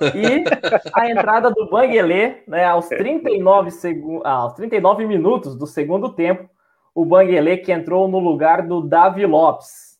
E 0.00 0.44
a 0.92 1.10
entrada 1.10 1.50
do 1.50 1.68
Banguelê, 1.68 2.42
né, 2.46 2.64
aos 2.64 2.88
39, 2.88 3.70
segu... 3.70 4.22
ah, 4.24 4.32
aos 4.32 4.54
39 4.54 5.06
minutos 5.06 5.56
do 5.56 5.66
segundo 5.66 6.12
tempo, 6.12 6.48
o 6.94 7.04
Banguelê 7.04 7.56
que 7.56 7.72
entrou 7.72 8.08
no 8.08 8.18
lugar 8.18 8.62
do 8.62 8.80
Davi 8.80 9.24
Lopes. 9.26 9.96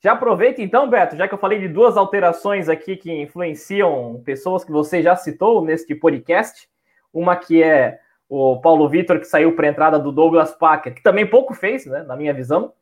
Já 0.00 0.12
aproveita 0.12 0.60
então, 0.60 0.90
Beto, 0.90 1.16
já 1.16 1.28
que 1.28 1.34
eu 1.34 1.38
falei 1.38 1.60
de 1.60 1.68
duas 1.68 1.96
alterações 1.96 2.68
aqui 2.68 2.96
que 2.96 3.12
influenciam 3.12 4.20
pessoas 4.24 4.64
que 4.64 4.72
você 4.72 5.00
já 5.00 5.14
citou 5.14 5.64
neste 5.64 5.94
podcast, 5.94 6.68
uma 7.14 7.36
que 7.36 7.62
é 7.62 8.00
o 8.28 8.60
Paulo 8.60 8.88
Vitor, 8.88 9.20
que 9.20 9.26
saiu 9.26 9.54
para 9.54 9.66
a 9.66 9.70
entrada 9.70 9.98
do 9.98 10.10
Douglas 10.10 10.52
Packer, 10.52 10.94
que 10.94 11.02
também 11.02 11.26
pouco 11.26 11.54
fez, 11.54 11.86
né, 11.86 12.02
na 12.02 12.16
minha 12.16 12.34
visão, 12.34 12.72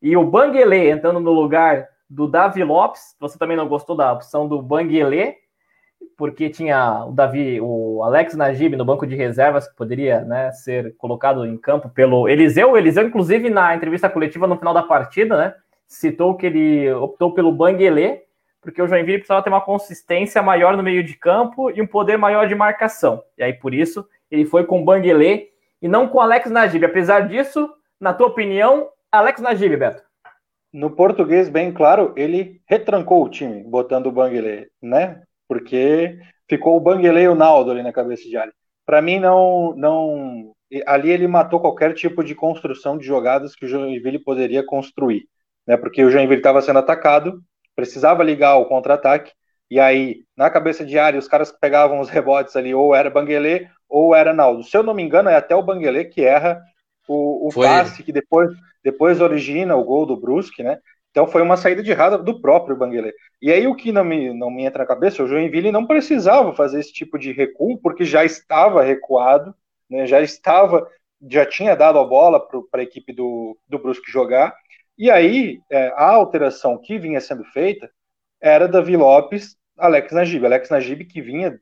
e 0.00 0.16
o 0.16 0.24
Banguelê 0.24 0.90
entrando 0.90 1.20
no 1.20 1.32
lugar 1.32 1.88
do 2.08 2.26
Davi 2.26 2.64
Lopes. 2.64 3.16
Você 3.20 3.38
também 3.38 3.56
não 3.56 3.68
gostou 3.68 3.94
da 3.94 4.12
opção 4.12 4.48
do 4.48 4.62
Banguelê? 4.62 5.36
Porque 6.18 6.50
tinha 6.50 7.04
o 7.04 7.12
Davi, 7.12 7.60
o 7.62 8.02
Alex 8.02 8.34
Najib 8.34 8.74
no 8.74 8.84
banco 8.84 9.06
de 9.06 9.14
reservas, 9.14 9.68
que 9.68 9.76
poderia 9.76 10.22
né, 10.22 10.50
ser 10.50 10.96
colocado 10.96 11.46
em 11.46 11.56
campo 11.56 11.88
pelo 11.88 12.28
Eliseu. 12.28 12.72
O 12.72 12.76
Eliseu, 12.76 13.06
inclusive, 13.06 13.48
na 13.48 13.76
entrevista 13.76 14.10
coletiva 14.10 14.44
no 14.48 14.58
final 14.58 14.74
da 14.74 14.82
partida, 14.82 15.36
né, 15.36 15.54
citou 15.86 16.36
que 16.36 16.44
ele 16.44 16.92
optou 16.92 17.32
pelo 17.32 17.52
Banguelê, 17.52 18.22
porque 18.60 18.82
o 18.82 18.88
Joinville 18.88 19.18
precisava 19.18 19.44
ter 19.44 19.48
uma 19.48 19.60
consistência 19.60 20.42
maior 20.42 20.76
no 20.76 20.82
meio 20.82 21.04
de 21.04 21.14
campo 21.14 21.70
e 21.70 21.80
um 21.80 21.86
poder 21.86 22.18
maior 22.18 22.48
de 22.48 22.54
marcação. 22.56 23.22
E 23.38 23.44
aí, 23.44 23.52
por 23.52 23.72
isso, 23.72 24.04
ele 24.28 24.44
foi 24.44 24.64
com 24.64 24.84
Banguelê 24.84 25.50
e 25.80 25.86
não 25.86 26.08
com 26.08 26.20
Alex 26.20 26.50
Najib. 26.50 26.84
Apesar 26.84 27.28
disso, 27.28 27.70
na 28.00 28.12
tua 28.12 28.26
opinião, 28.26 28.88
Alex 29.12 29.40
Najib, 29.40 29.76
Beto? 29.76 30.02
No 30.72 30.90
português, 30.90 31.48
bem 31.48 31.72
claro, 31.72 32.12
ele 32.16 32.60
retrancou 32.66 33.24
o 33.24 33.28
time, 33.28 33.62
botando 33.62 34.08
o 34.08 34.12
Banguelê, 34.12 34.68
né? 34.82 35.22
Porque 35.48 36.18
ficou 36.48 36.76
o 36.76 36.80
Banguelê 36.80 37.22
e 37.22 37.28
o 37.28 37.34
Naldo 37.34 37.70
ali 37.70 37.82
na 37.82 37.92
cabeça 37.92 38.24
de 38.24 38.36
área. 38.36 38.52
Para 38.86 39.02
mim, 39.02 39.18
não, 39.18 39.74
não. 39.74 40.52
Ali 40.86 41.10
ele 41.10 41.26
matou 41.26 41.60
qualquer 41.60 41.94
tipo 41.94 42.22
de 42.22 42.34
construção 42.34 42.96
de 42.98 43.06
jogadas 43.06 43.54
que 43.54 43.64
o 43.64 43.68
Joinville 43.68 44.22
poderia 44.22 44.64
construir, 44.64 45.26
né? 45.66 45.76
Porque 45.76 46.04
o 46.04 46.10
Joinville 46.10 46.40
estava 46.40 46.62
sendo 46.62 46.78
atacado, 46.78 47.42
precisava 47.74 48.22
ligar 48.22 48.56
o 48.56 48.66
contra-ataque, 48.66 49.32
e 49.70 49.78
aí, 49.78 50.24
na 50.36 50.48
cabeça 50.48 50.84
de 50.84 50.98
área, 50.98 51.18
os 51.18 51.28
caras 51.28 51.50
que 51.52 51.60
pegavam 51.60 52.00
os 52.00 52.08
rebotes 52.10 52.56
ali, 52.56 52.74
ou 52.74 52.94
era 52.94 53.10
Banguelê 53.10 53.68
ou 53.88 54.14
era 54.14 54.34
Naldo. 54.34 54.62
Se 54.62 54.76
eu 54.76 54.82
não 54.82 54.94
me 54.94 55.02
engano, 55.02 55.28
é 55.28 55.36
até 55.36 55.54
o 55.54 55.62
Banguelê 55.62 56.04
que 56.04 56.22
erra 56.22 56.60
o, 57.08 57.48
o 57.48 57.52
passe 57.52 58.02
que 58.02 58.12
depois, 58.12 58.50
depois 58.84 59.20
origina 59.20 59.74
o 59.76 59.84
gol 59.84 60.04
do 60.04 60.16
Brusque, 60.16 60.62
né? 60.62 60.78
Então 61.10 61.26
foi 61.26 61.42
uma 61.42 61.56
saída 61.56 61.82
de 61.82 61.90
errada 61.90 62.18
do 62.18 62.40
próprio 62.40 62.76
Banguelê. 62.76 63.12
E 63.40 63.50
aí 63.50 63.66
o 63.66 63.74
que 63.74 63.90
não 63.90 64.04
me, 64.04 64.32
não 64.32 64.50
me 64.50 64.64
entra 64.64 64.80
na 64.80 64.86
cabeça, 64.86 65.22
o 65.22 65.28
Joinville 65.28 65.72
não 65.72 65.86
precisava 65.86 66.54
fazer 66.54 66.80
esse 66.80 66.92
tipo 66.92 67.18
de 67.18 67.32
recuo, 67.32 67.78
porque 67.78 68.04
já 68.04 68.24
estava 68.24 68.82
recuado, 68.82 69.54
né? 69.90 70.06
já 70.06 70.20
estava, 70.20 70.88
já 71.28 71.44
tinha 71.46 71.74
dado 71.74 71.98
a 71.98 72.04
bola 72.04 72.40
para 72.70 72.80
a 72.80 72.84
equipe 72.84 73.12
do, 73.12 73.56
do 73.68 73.78
Brusque 73.78 74.10
jogar. 74.10 74.54
E 74.96 75.10
aí 75.10 75.60
é, 75.70 75.88
a 75.96 76.10
alteração 76.10 76.78
que 76.78 76.98
vinha 76.98 77.20
sendo 77.20 77.44
feita 77.44 77.90
era 78.40 78.68
Davi 78.68 78.96
Lopes, 78.96 79.56
Alex 79.76 80.12
Najib. 80.12 80.44
Alex 80.44 80.70
Najib 80.70 81.04
que 81.04 81.22
vinha 81.22 81.58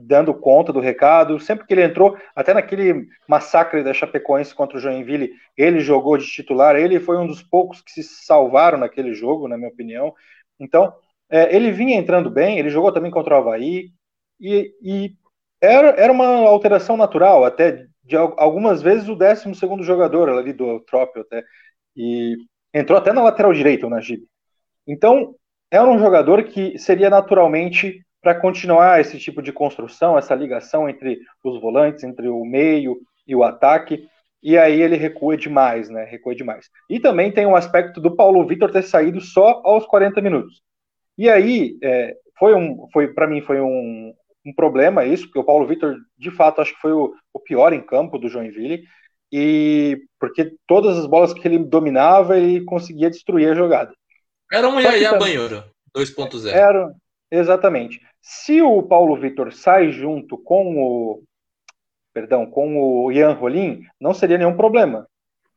dando 0.00 0.34
conta 0.34 0.72
do 0.72 0.80
recado. 0.80 1.38
Sempre 1.40 1.66
que 1.66 1.74
ele 1.74 1.84
entrou, 1.84 2.16
até 2.34 2.54
naquele 2.54 3.06
massacre 3.28 3.82
da 3.82 3.94
Chapecoense 3.94 4.54
contra 4.54 4.78
o 4.78 4.80
Joinville, 4.80 5.32
ele 5.56 5.80
jogou 5.80 6.16
de 6.16 6.26
titular. 6.26 6.76
Ele 6.76 7.00
foi 7.00 7.18
um 7.18 7.26
dos 7.26 7.42
poucos 7.42 7.80
que 7.80 8.02
se 8.02 8.24
salvaram 8.24 8.78
naquele 8.78 9.14
jogo, 9.14 9.48
na 9.48 9.56
minha 9.56 9.70
opinião. 9.70 10.14
Então, 10.58 10.92
é, 11.30 11.54
ele 11.54 11.70
vinha 11.72 11.96
entrando 11.96 12.30
bem. 12.30 12.58
Ele 12.58 12.70
jogou 12.70 12.92
também 12.92 13.10
contra 13.10 13.34
o 13.34 13.38
Havaí. 13.38 13.90
E, 14.40 14.72
e 14.82 15.14
era, 15.60 15.88
era 15.90 16.12
uma 16.12 16.26
alteração 16.48 16.96
natural, 16.96 17.44
até 17.44 17.86
de 18.04 18.16
algumas 18.16 18.82
vezes 18.82 19.08
o 19.08 19.16
12 19.16 19.52
jogador 19.82 20.28
ali 20.28 20.52
do 20.52 20.80
Trópio 20.80 21.22
até. 21.22 21.44
E 21.96 22.36
entrou 22.72 22.98
até 22.98 23.12
na 23.12 23.22
lateral 23.22 23.52
direita 23.52 23.86
o 23.86 23.90
Najib. 23.90 24.24
Então, 24.86 25.34
era 25.70 25.88
um 25.88 25.98
jogador 25.98 26.44
que 26.44 26.78
seria 26.78 27.10
naturalmente 27.10 28.05
para 28.26 28.34
continuar 28.34 29.00
esse 29.00 29.20
tipo 29.20 29.40
de 29.40 29.52
construção, 29.52 30.18
essa 30.18 30.34
ligação 30.34 30.88
entre 30.88 31.20
os 31.44 31.60
volantes, 31.60 32.02
entre 32.02 32.28
o 32.28 32.44
meio 32.44 32.98
e 33.24 33.36
o 33.36 33.44
ataque. 33.44 34.04
E 34.42 34.58
aí 34.58 34.82
ele 34.82 34.96
recua 34.96 35.36
demais, 35.36 35.88
né? 35.88 36.02
Recua 36.02 36.34
demais. 36.34 36.68
E 36.90 36.98
também 36.98 37.30
tem 37.30 37.46
um 37.46 37.54
aspecto 37.54 38.00
do 38.00 38.16
Paulo 38.16 38.44
Vitor 38.44 38.72
ter 38.72 38.82
saído 38.82 39.20
só 39.20 39.62
aos 39.64 39.86
40 39.86 40.20
minutos. 40.20 40.60
E 41.16 41.30
aí 41.30 41.78
é, 41.80 42.16
foi 42.36 42.52
um, 42.52 42.88
foi 42.92 43.06
para 43.14 43.28
mim 43.28 43.42
foi 43.42 43.60
um, 43.60 44.12
um 44.44 44.52
problema 44.52 45.04
isso, 45.04 45.26
porque 45.26 45.38
o 45.38 45.44
Paulo 45.44 45.64
Vitor, 45.64 45.94
de 46.18 46.32
fato, 46.32 46.60
acho 46.60 46.74
que 46.74 46.80
foi 46.80 46.92
o, 46.92 47.14
o 47.32 47.38
pior 47.38 47.72
em 47.72 47.80
campo 47.80 48.18
do 48.18 48.28
Joinville 48.28 48.82
e 49.30 50.02
porque 50.18 50.52
todas 50.66 50.98
as 50.98 51.06
bolas 51.06 51.32
que 51.32 51.46
ele 51.46 51.60
dominava, 51.60 52.36
ele 52.36 52.64
conseguia 52.64 53.08
destruir 53.08 53.52
a 53.52 53.54
jogada. 53.54 53.94
Era 54.50 54.68
um 54.68 54.80
Yaya 54.80 55.16
Banheiro 55.16 55.62
2.0. 55.96 56.50
Era, 56.50 56.92
exatamente. 57.30 58.00
Se 58.28 58.60
o 58.60 58.82
Paulo 58.82 59.14
Vitor 59.14 59.52
sai 59.52 59.92
junto 59.92 60.36
com 60.36 60.82
o 60.82 61.22
perdão, 62.12 62.44
com 62.44 62.76
o 62.76 63.12
Ian 63.12 63.34
Rolim, 63.34 63.84
não 64.00 64.12
seria 64.12 64.36
nenhum 64.36 64.56
problema. 64.56 65.06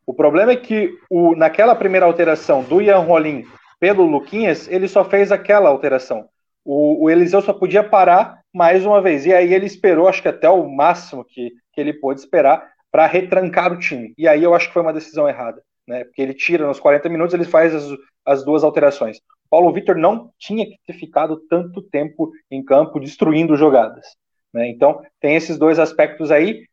O 0.05 0.13
problema 0.13 0.51
é 0.51 0.55
que 0.55 0.95
o, 1.09 1.35
naquela 1.35 1.73
primeira 1.73 2.05
alteração 2.05 2.61
do 2.61 2.79
Ian 2.79 2.99
Rolim 2.99 3.43
pelo 3.79 4.03
Luquinhas, 4.03 4.67
ele 4.67 4.87
só 4.87 5.03
fez 5.03 5.31
aquela 5.31 5.67
alteração. 5.67 6.29
O, 6.63 7.05
o, 7.05 7.09
Eliseu 7.09 7.41
só 7.41 7.53
podia 7.53 7.83
parar 7.83 8.39
mais 8.53 8.85
uma 8.85 9.01
vez. 9.01 9.25
E 9.25 9.33
aí 9.33 9.51
ele 9.51 9.65
esperou, 9.65 10.07
acho 10.07 10.21
que 10.21 10.27
até 10.27 10.47
o 10.47 10.69
máximo 10.69 11.25
que, 11.25 11.49
que 11.73 11.81
ele 11.81 11.93
pôde 11.93 12.19
esperar, 12.19 12.71
para 12.91 13.07
retrancar 13.07 13.73
o 13.73 13.79
time. 13.79 14.13
E 14.15 14.27
aí 14.27 14.43
eu 14.43 14.53
acho 14.53 14.67
que 14.67 14.73
foi 14.73 14.83
uma 14.83 14.93
decisão 14.93 15.27
errada. 15.27 15.59
Né? 15.87 16.03
Porque 16.03 16.21
ele 16.21 16.35
tira 16.35 16.67
nos 16.67 16.79
40 16.79 17.09
minutos, 17.09 17.33
ele 17.33 17.45
faz 17.45 17.73
as, 17.73 17.97
as 18.23 18.45
duas 18.45 18.63
alterações. 18.63 19.19
Paulo 19.49 19.73
Vitor 19.73 19.95
não 19.95 20.31
tinha 20.37 20.65
que 20.65 20.77
ter 20.85 20.93
ficado 20.93 21.37
tanto 21.49 21.81
tempo 21.81 22.31
em 22.49 22.63
campo 22.63 22.99
destruindo 22.99 23.55
jogadas. 23.55 24.15
Né? 24.53 24.69
Então, 24.69 25.01
tem 25.19 25.35
esses 25.35 25.57
dois 25.57 25.79
aspectos 25.79 26.31
aí. 26.31 26.65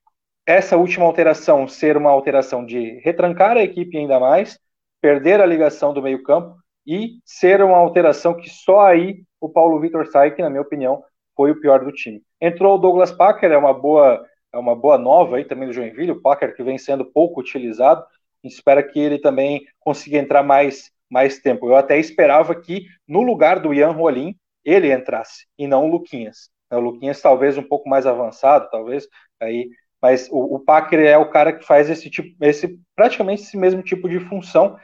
Essa 0.47 0.77
última 0.77 1.05
alteração 1.05 1.67
ser 1.67 1.97
uma 1.97 2.11
alteração 2.11 2.65
de 2.65 3.01
retrancar 3.01 3.57
a 3.57 3.63
equipe 3.63 3.97
ainda 3.97 4.21
mais, 4.21 4.59
perder 5.01 5.41
a 5.41 5.47
ligação 5.47 5.93
do 5.93 6.03
meio-campo 6.03 6.57
e 6.87 7.19
ser 7.25 7.63
uma 7.63 7.77
alteração 7.77 8.35
que 8.35 8.49
só 8.49 8.81
aí 8.81 9.23
o 9.41 9.49
Paulo 9.49 9.81
Vitor 9.81 10.07
sai, 10.07 10.31
que 10.31 10.43
na 10.43 10.51
minha 10.51 10.63
opinião 10.63 11.03
foi 11.35 11.51
o 11.51 11.61
pior 11.61 11.85
do 11.85 11.93
time. 11.93 12.23
Entrou 12.41 12.77
o 12.77 12.79
Douglas 12.79 13.13
Packer, 13.13 13.51
é 13.51 13.59
uma 13.59 13.75
boa, 13.75 14.25
é 14.53 14.59
uma 14.59 14.75
boa 14.75 14.97
nova 14.97 15.37
aí 15.37 15.45
também 15.45 15.67
do 15.69 15.75
Joinville, 15.75 16.13
o 16.13 16.23
Packer 16.23 16.55
que 16.55 16.63
vem 16.63 16.79
sendo 16.79 17.05
pouco 17.05 17.41
utilizado. 17.41 18.05
Espera 18.45 18.83
que 18.83 18.99
ele 18.99 19.19
também 19.19 19.67
consiga 19.81 20.19
entrar 20.19 20.43
mais 20.43 20.93
mais 21.11 21.39
tempo. 21.39 21.69
Eu 21.69 21.77
até 21.77 21.99
esperava 21.99 22.55
que, 22.55 22.87
no 23.07 23.23
lugar 23.23 23.61
do 23.61 23.73
Ian 23.73 23.93
Rolim, 23.93 24.35
ele 24.65 24.93
entrasse, 24.93 25.47
e 25.59 25.67
não 25.67 25.87
o 25.87 25.91
Luquinhas. 25.91 26.51
O 26.71 26.79
Luquinhas 26.79 27.21
talvez 27.21 27.57
um 27.57 27.63
pouco 27.63 27.89
mais 27.89 28.07
avançado, 28.07 28.69
talvez, 28.71 29.07
aí, 29.41 29.71
mas 30.03 30.29
o, 30.31 30.57
o 30.57 30.61
Packer 30.61 31.01
é 31.01 31.17
o 31.17 31.31
cara 31.31 31.53
que 31.53 31.65
faz 31.65 31.89
esse 31.89 32.11
tipo, 32.11 32.37
esse, 32.45 32.79
praticamente 32.95 33.43
esse 33.43 33.57
mesmo 33.57 33.83
tipo 33.83 34.09
de 34.09 34.19
função, 34.21 34.77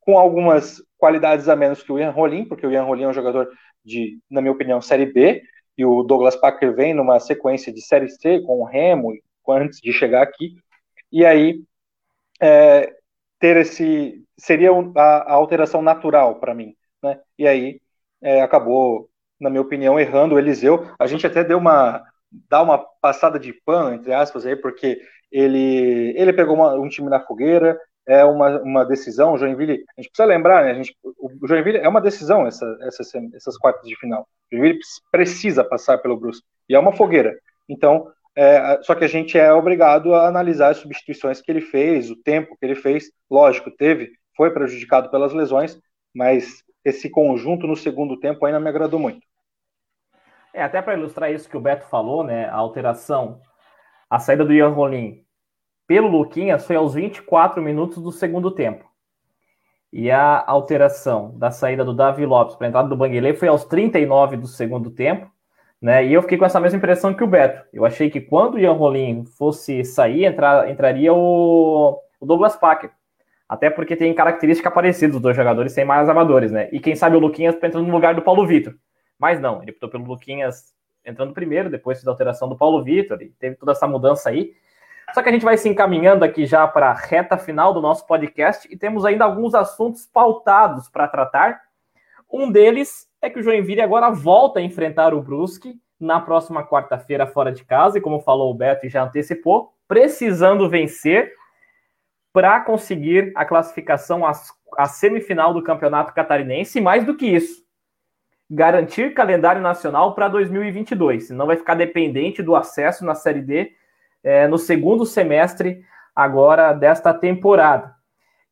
com 0.00 0.18
algumas 0.18 0.82
qualidades 0.96 1.48
a 1.48 1.54
menos 1.54 1.82
que 1.82 1.92
o 1.92 1.98
Ian 1.98 2.10
Rolim, 2.10 2.46
porque 2.46 2.66
o 2.66 2.70
Ian 2.70 2.84
Rolim 2.84 3.04
é 3.04 3.08
um 3.08 3.12
jogador 3.12 3.50
de, 3.84 4.18
na 4.30 4.40
minha 4.40 4.52
opinião, 4.52 4.80
Série 4.80 5.06
B, 5.06 5.42
e 5.76 5.84
o 5.84 6.02
Douglas 6.02 6.34
Packer 6.34 6.74
vem 6.74 6.94
numa 6.94 7.20
sequência 7.20 7.72
de 7.72 7.82
Série 7.82 8.08
C 8.08 8.40
com 8.40 8.60
o 8.60 8.64
Remo, 8.64 9.12
antes 9.50 9.80
de 9.80 9.92
chegar 9.92 10.22
aqui, 10.22 10.56
e 11.10 11.24
aí 11.24 11.62
é, 12.40 12.94
ter 13.38 13.56
esse 13.56 14.24
seria 14.36 14.70
a, 14.96 15.00
a 15.00 15.32
alteração 15.32 15.82
natural 15.82 16.36
para 16.36 16.54
mim, 16.54 16.74
né? 17.02 17.20
E 17.38 17.46
aí 17.46 17.80
é, 18.22 18.42
acabou, 18.42 19.08
na 19.40 19.50
minha 19.50 19.62
opinião, 19.62 19.98
errando 19.98 20.34
o 20.34 20.38
Eliseu. 20.38 20.88
A 20.98 21.06
gente 21.06 21.26
até 21.26 21.44
deu 21.44 21.58
uma 21.58 22.02
dá 22.30 22.60
uma 22.62 22.78
passada 23.00 23.38
de 23.38 23.52
pano 23.52 23.94
entre 23.94 24.12
aspas 24.12 24.44
aí, 24.44 24.54
porque 24.54 25.00
ele 25.30 26.14
ele 26.16 26.32
pegou 26.32 26.54
uma, 26.54 26.74
um 26.74 26.88
time 26.88 27.08
na 27.08 27.20
fogueira, 27.20 27.78
é 28.06 28.24
uma, 28.24 28.60
uma 28.62 28.84
decisão. 28.84 29.36
Joinville, 29.36 29.84
a 29.96 30.00
gente 30.00 30.10
precisa 30.10 30.24
lembrar, 30.24 30.64
né? 30.64 30.70
A 30.70 30.74
gente, 30.74 30.96
o 31.04 31.46
Joinville 31.46 31.78
é 31.78 31.88
uma 31.88 32.00
decisão 32.00 32.46
essa, 32.46 32.66
essas, 32.82 33.12
essas 33.34 33.58
quartas 33.58 33.86
de 33.86 33.94
final. 33.96 34.22
O 34.22 34.56
Joinville 34.56 34.80
precisa 35.12 35.62
passar 35.62 35.98
pelo 35.98 36.16
Brusque 36.16 36.46
e 36.68 36.74
é 36.74 36.78
uma 36.78 36.92
fogueira. 36.92 37.38
Então 37.68 38.10
é, 38.40 38.80
só 38.84 38.94
que 38.94 39.04
a 39.04 39.08
gente 39.08 39.36
é 39.36 39.52
obrigado 39.52 40.14
a 40.14 40.28
analisar 40.28 40.70
as 40.70 40.76
substituições 40.76 41.40
que 41.40 41.50
ele 41.50 41.60
fez, 41.60 42.08
o 42.08 42.14
tempo 42.14 42.56
que 42.56 42.64
ele 42.64 42.76
fez. 42.76 43.10
Lógico, 43.28 43.68
teve, 43.68 44.12
foi 44.36 44.52
prejudicado 44.52 45.10
pelas 45.10 45.32
lesões, 45.32 45.76
mas 46.14 46.62
esse 46.84 47.10
conjunto 47.10 47.66
no 47.66 47.74
segundo 47.74 48.16
tempo 48.16 48.46
ainda 48.46 48.60
me 48.60 48.68
agradou 48.68 49.00
muito. 49.00 49.26
É, 50.54 50.62
até 50.62 50.80
para 50.80 50.94
ilustrar 50.94 51.32
isso 51.32 51.48
que 51.48 51.56
o 51.56 51.60
Beto 51.60 51.86
falou, 51.86 52.22
né? 52.22 52.44
A 52.44 52.54
alteração, 52.54 53.40
a 54.08 54.20
saída 54.20 54.44
do 54.44 54.54
Ian 54.54 54.68
Rolim 54.68 55.24
pelo 55.84 56.06
Luquinhas 56.06 56.64
foi 56.64 56.76
aos 56.76 56.94
24 56.94 57.60
minutos 57.60 58.00
do 58.00 58.12
segundo 58.12 58.52
tempo. 58.52 58.88
E 59.92 60.12
a 60.12 60.44
alteração 60.46 61.36
da 61.36 61.50
saída 61.50 61.84
do 61.84 61.92
Davi 61.92 62.24
Lopes 62.24 62.54
para 62.54 62.68
a 62.68 62.68
entrada 62.68 62.88
do 62.88 62.96
Banguelê 62.96 63.34
foi 63.34 63.48
aos 63.48 63.64
39 63.64 64.36
do 64.36 64.46
segundo 64.46 64.92
tempo. 64.92 65.28
Né? 65.80 66.06
E 66.06 66.12
eu 66.12 66.22
fiquei 66.22 66.36
com 66.36 66.44
essa 66.44 66.60
mesma 66.60 66.78
impressão 66.78 67.14
que 67.14 67.22
o 67.22 67.26
Beto. 67.26 67.64
Eu 67.72 67.84
achei 67.84 68.10
que 68.10 68.20
quando 68.20 68.54
o 68.54 68.58
Ian 68.58 68.72
Rolim 68.72 69.24
fosse 69.24 69.84
sair, 69.84 70.24
entrar, 70.24 70.68
entraria 70.68 71.12
o, 71.14 72.00
o 72.20 72.26
Douglas 72.26 72.56
Packer. 72.56 72.90
Até 73.48 73.70
porque 73.70 73.96
tem 73.96 74.12
características 74.12 74.74
parecidas 74.74 75.14
dos 75.14 75.22
dois 75.22 75.36
jogadores 75.36 75.72
sem 75.72 75.84
mais 75.84 76.08
amadores, 76.08 76.52
né? 76.52 76.68
E 76.70 76.78
quem 76.80 76.94
sabe 76.94 77.16
o 77.16 77.20
Luquinhas 77.20 77.56
tá 77.56 77.66
entrando 77.66 77.86
no 77.86 77.92
lugar 77.92 78.14
do 78.14 78.22
Paulo 78.22 78.46
Vitor. 78.46 78.74
Mas 79.18 79.40
não, 79.40 79.62
ele 79.62 79.70
optou 79.70 79.88
pelo 79.88 80.04
Luquinhas 80.04 80.74
entrando 81.04 81.32
primeiro, 81.32 81.70
depois 81.70 82.02
da 82.02 82.10
alteração 82.10 82.48
do 82.48 82.56
Paulo 82.56 82.84
Vitor, 82.84 83.22
e 83.22 83.30
teve 83.30 83.56
toda 83.56 83.72
essa 83.72 83.86
mudança 83.86 84.28
aí. 84.28 84.52
Só 85.14 85.22
que 85.22 85.28
a 85.30 85.32
gente 85.32 85.44
vai 85.44 85.56
se 85.56 85.68
encaminhando 85.68 86.24
aqui 86.24 86.44
já 86.44 86.68
para 86.68 86.90
a 86.90 86.94
reta 86.94 87.38
final 87.38 87.72
do 87.72 87.80
nosso 87.80 88.06
podcast 88.06 88.68
e 88.70 88.76
temos 88.76 89.06
ainda 89.06 89.24
alguns 89.24 89.54
assuntos 89.54 90.04
pautados 90.06 90.88
para 90.90 91.08
tratar. 91.08 91.62
Um 92.30 92.52
deles 92.52 93.07
é 93.20 93.28
que 93.28 93.38
o 93.38 93.42
Joinville 93.42 93.80
agora 93.80 94.10
volta 94.10 94.60
a 94.60 94.62
enfrentar 94.62 95.12
o 95.12 95.22
Brusque 95.22 95.74
na 95.98 96.20
próxima 96.20 96.64
quarta-feira 96.64 97.26
fora 97.26 97.50
de 97.50 97.64
casa, 97.64 97.98
e 97.98 98.00
como 98.00 98.20
falou 98.20 98.50
o 98.50 98.54
Beto 98.54 98.86
e 98.86 98.88
já 98.88 99.02
antecipou, 99.02 99.74
precisando 99.86 100.68
vencer 100.68 101.32
para 102.32 102.60
conseguir 102.60 103.32
a 103.34 103.44
classificação 103.44 104.22
à, 104.76 104.86
semifinal 104.86 105.52
do 105.52 105.62
Campeonato 105.62 106.14
Catarinense, 106.14 106.78
e 106.78 106.82
mais 106.82 107.04
do 107.04 107.16
que 107.16 107.26
isso, 107.26 107.64
garantir 108.48 109.12
calendário 109.12 109.60
nacional 109.60 110.14
para 110.14 110.28
2022, 110.28 111.28
senão 111.28 111.46
vai 111.46 111.56
ficar 111.56 111.74
dependente 111.74 112.42
do 112.42 112.54
acesso 112.54 113.04
na 113.04 113.14
Série 113.14 113.42
D 113.42 113.72
é, 114.22 114.46
no 114.46 114.58
segundo 114.58 115.04
semestre 115.04 115.84
agora 116.14 116.72
desta 116.72 117.12
temporada. 117.12 117.94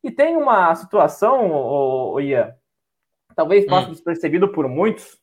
E 0.03 0.11
tem 0.11 0.35
uma 0.35 0.73
situação, 0.75 1.51
o 1.51 2.19
Ian, 2.19 2.53
talvez 3.37 3.65
passe 3.65 3.87
hum. 3.87 3.91
despercebido 3.91 4.49
por 4.49 4.67
muitos, 4.67 5.17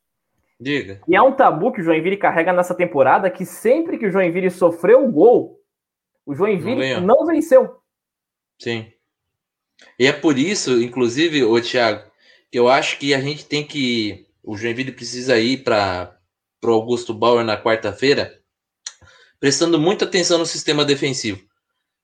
Diga. 0.59 1.01
E 1.09 1.17
é 1.17 1.21
um 1.21 1.33
tabu 1.33 1.73
que 1.73 1.81
o 1.81 1.85
Joinville 1.85 2.17
carrega 2.17 2.53
nessa 2.53 2.75
temporada 2.75 3.29
que 3.29 3.45
sempre 3.45 3.99
que 3.99 4.07
o 4.07 4.11
Joinville 4.11 4.51
sofreu 4.51 5.05
o 5.05 5.11
gol, 5.11 5.61
o 6.25 6.35
Joinville 6.35 6.95
não, 7.01 7.19
não 7.19 7.27
venceu. 7.27 7.77
Sim. 8.59 8.87
E 9.99 10.07
é 10.07 10.13
por 10.13 10.39
isso, 10.39 10.81
inclusive, 10.81 11.45
o 11.45 11.61
Thiago, 11.61 12.09
que 12.51 12.59
eu 12.59 12.69
acho 12.69 12.99
que 12.99 13.13
a 13.13 13.21
gente 13.21 13.45
tem 13.45 13.67
que. 13.67 14.27
O 14.43 14.57
Joinville 14.57 14.93
precisa 14.93 15.39
ir 15.39 15.65
para 15.65 16.17
o 16.63 16.71
Augusto 16.71 17.13
Bauer 17.13 17.45
na 17.45 17.61
quarta-feira, 17.61 18.41
prestando 19.41 19.79
muita 19.79 20.05
atenção 20.05 20.39
no 20.39 20.47
sistema 20.47 20.85
defensivo. 20.85 21.45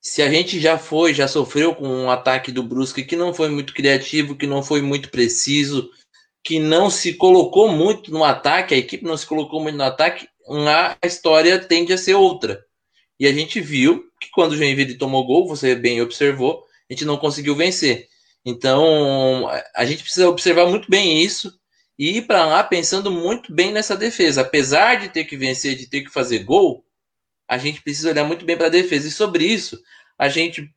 Se 0.01 0.23
a 0.23 0.31
gente 0.31 0.59
já 0.59 0.79
foi, 0.79 1.13
já 1.13 1.29
sofreu 1.29 1.75
com 1.75 1.87
um 1.87 2.11
ataque 2.11 2.51
do 2.51 2.63
Brusque 2.63 3.05
que 3.05 3.17
não 3.17 3.35
foi 3.35 3.51
muito 3.51 3.75
criativo, 3.75 4.35
que 4.35 4.47
não 4.47 4.63
foi 4.63 4.81
muito 4.81 5.11
preciso, 5.11 5.91
que 6.43 6.59
não 6.59 6.89
se 6.89 7.15
colocou 7.15 7.69
muito 7.69 8.11
no 8.11 8.25
ataque, 8.25 8.75
a 8.75 8.79
equipe 8.79 9.05
não 9.05 9.17
se 9.17 9.27
colocou 9.27 9.63
muito 9.63 9.77
no 9.77 9.85
ataque, 9.85 10.27
a 11.03 11.07
história 11.07 11.59
tende 11.59 11.93
a 11.93 11.99
ser 11.99 12.15
outra. 12.15 12.65
E 13.19 13.27
a 13.27 13.33
gente 13.33 13.61
viu 13.61 14.05
que 14.19 14.31
quando 14.31 14.53
o 14.53 14.57
Joinville 14.57 14.97
tomou 14.97 15.27
gol, 15.27 15.47
você 15.47 15.75
bem 15.75 16.01
observou, 16.01 16.65
a 16.89 16.93
gente 16.93 17.05
não 17.05 17.19
conseguiu 17.19 17.55
vencer. 17.55 18.09
Então, 18.45 19.47
a 19.77 19.85
gente 19.85 20.03
precisa 20.03 20.29
observar 20.29 20.67
muito 20.67 20.91
bem 20.91 21.23
isso 21.23 21.53
e 21.99 22.17
ir 22.17 22.23
para 22.23 22.47
lá 22.47 22.65
pensando 22.65 23.11
muito 23.11 23.55
bem 23.55 23.71
nessa 23.71 23.95
defesa. 23.95 24.41
Apesar 24.41 24.95
de 24.95 25.11
ter 25.11 25.25
que 25.25 25.37
vencer, 25.37 25.77
de 25.77 25.87
ter 25.87 26.01
que 26.01 26.11
fazer 26.11 26.41
gol, 26.41 26.83
a 27.51 27.59
gente 27.59 27.83
precisa 27.83 28.11
olhar 28.11 28.25
muito 28.25 28.45
bem 28.45 28.57
para 28.57 28.67
a 28.67 28.71
defesa. 28.71 29.09
E 29.09 29.11
sobre 29.11 29.45
isso, 29.45 29.79
a 30.19 30.29
gente 30.29 30.71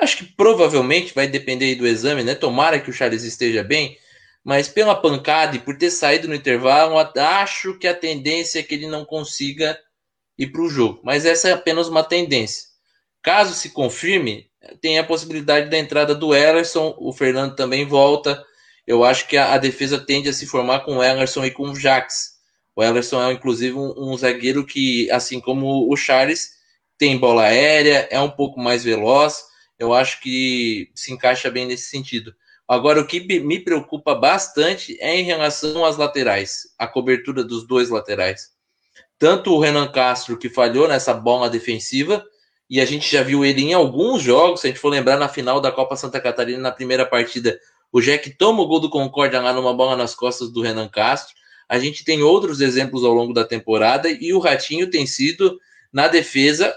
acho 0.00 0.18
que 0.18 0.24
provavelmente 0.24 1.14
vai 1.14 1.26
depender 1.26 1.74
do 1.74 1.86
exame, 1.86 2.22
né? 2.22 2.34
Tomara 2.34 2.78
que 2.78 2.88
o 2.88 2.92
Charles 2.92 3.24
esteja 3.24 3.64
bem 3.64 3.98
mas 4.48 4.66
pela 4.66 4.94
pancada 4.94 5.56
e 5.56 5.58
por 5.58 5.76
ter 5.76 5.90
saído 5.90 6.26
no 6.26 6.34
intervalo, 6.34 6.96
acho 7.18 7.78
que 7.78 7.86
a 7.86 7.94
tendência 7.94 8.60
é 8.60 8.62
que 8.62 8.74
ele 8.74 8.86
não 8.86 9.04
consiga 9.04 9.78
ir 10.38 10.46
para 10.46 10.62
o 10.62 10.70
jogo. 10.70 11.02
Mas 11.04 11.26
essa 11.26 11.50
é 11.50 11.52
apenas 11.52 11.86
uma 11.86 12.02
tendência. 12.02 12.66
Caso 13.22 13.52
se 13.52 13.68
confirme, 13.68 14.50
tem 14.80 14.98
a 14.98 15.04
possibilidade 15.04 15.68
da 15.68 15.76
entrada 15.76 16.14
do 16.14 16.34
Ellerson, 16.34 16.96
o 16.98 17.12
Fernando 17.12 17.56
também 17.56 17.84
volta. 17.84 18.42
Eu 18.86 19.04
acho 19.04 19.28
que 19.28 19.36
a, 19.36 19.52
a 19.52 19.58
defesa 19.58 19.98
tende 19.98 20.30
a 20.30 20.32
se 20.32 20.46
formar 20.46 20.80
com 20.80 20.96
o 20.96 21.04
Ellerson 21.04 21.44
e 21.44 21.50
com 21.50 21.64
o 21.64 21.76
Jax. 21.76 22.37
O 22.78 22.82
Ellerson 22.84 23.20
é, 23.20 23.32
inclusive, 23.32 23.76
um, 23.76 23.92
um 23.96 24.16
zagueiro 24.16 24.64
que, 24.64 25.10
assim 25.10 25.40
como 25.40 25.92
o 25.92 25.96
Charles, 25.96 26.50
tem 26.96 27.18
bola 27.18 27.42
aérea, 27.42 28.06
é 28.08 28.20
um 28.20 28.30
pouco 28.30 28.60
mais 28.60 28.84
veloz. 28.84 29.42
Eu 29.76 29.92
acho 29.92 30.20
que 30.20 30.88
se 30.94 31.12
encaixa 31.12 31.50
bem 31.50 31.66
nesse 31.66 31.90
sentido. 31.90 32.32
Agora, 32.68 33.00
o 33.00 33.04
que 33.04 33.18
me 33.40 33.58
preocupa 33.58 34.14
bastante 34.14 34.96
é 35.00 35.16
em 35.16 35.24
relação 35.24 35.84
às 35.84 35.96
laterais, 35.96 36.68
a 36.78 36.86
cobertura 36.86 37.42
dos 37.42 37.66
dois 37.66 37.90
laterais. 37.90 38.52
Tanto 39.18 39.54
o 39.54 39.58
Renan 39.58 39.90
Castro, 39.90 40.38
que 40.38 40.48
falhou 40.48 40.86
nessa 40.86 41.12
bola 41.12 41.50
defensiva, 41.50 42.24
e 42.70 42.80
a 42.80 42.84
gente 42.84 43.10
já 43.10 43.24
viu 43.24 43.44
ele 43.44 43.62
em 43.62 43.74
alguns 43.74 44.22
jogos, 44.22 44.60
se 44.60 44.68
a 44.68 44.70
gente 44.70 44.78
for 44.78 44.90
lembrar 44.90 45.16
na 45.16 45.28
final 45.28 45.60
da 45.60 45.72
Copa 45.72 45.96
Santa 45.96 46.20
Catarina, 46.20 46.60
na 46.60 46.70
primeira 46.70 47.04
partida, 47.04 47.58
o 47.90 48.00
Jack 48.00 48.30
toma 48.38 48.62
o 48.62 48.68
gol 48.68 48.78
do 48.78 48.88
Concórdia 48.88 49.40
lá 49.40 49.52
numa 49.52 49.74
bola 49.74 49.96
nas 49.96 50.14
costas 50.14 50.48
do 50.52 50.62
Renan 50.62 50.86
Castro. 50.86 51.37
A 51.68 51.78
gente 51.78 52.04
tem 52.04 52.22
outros 52.22 52.60
exemplos 52.60 53.04
ao 53.04 53.12
longo 53.12 53.32
da 53.32 53.44
temporada, 53.44 54.08
e 54.08 54.32
o 54.32 54.38
Ratinho 54.38 54.90
tem 54.90 55.06
sido, 55.06 55.58
na 55.92 56.08
defesa, 56.08 56.74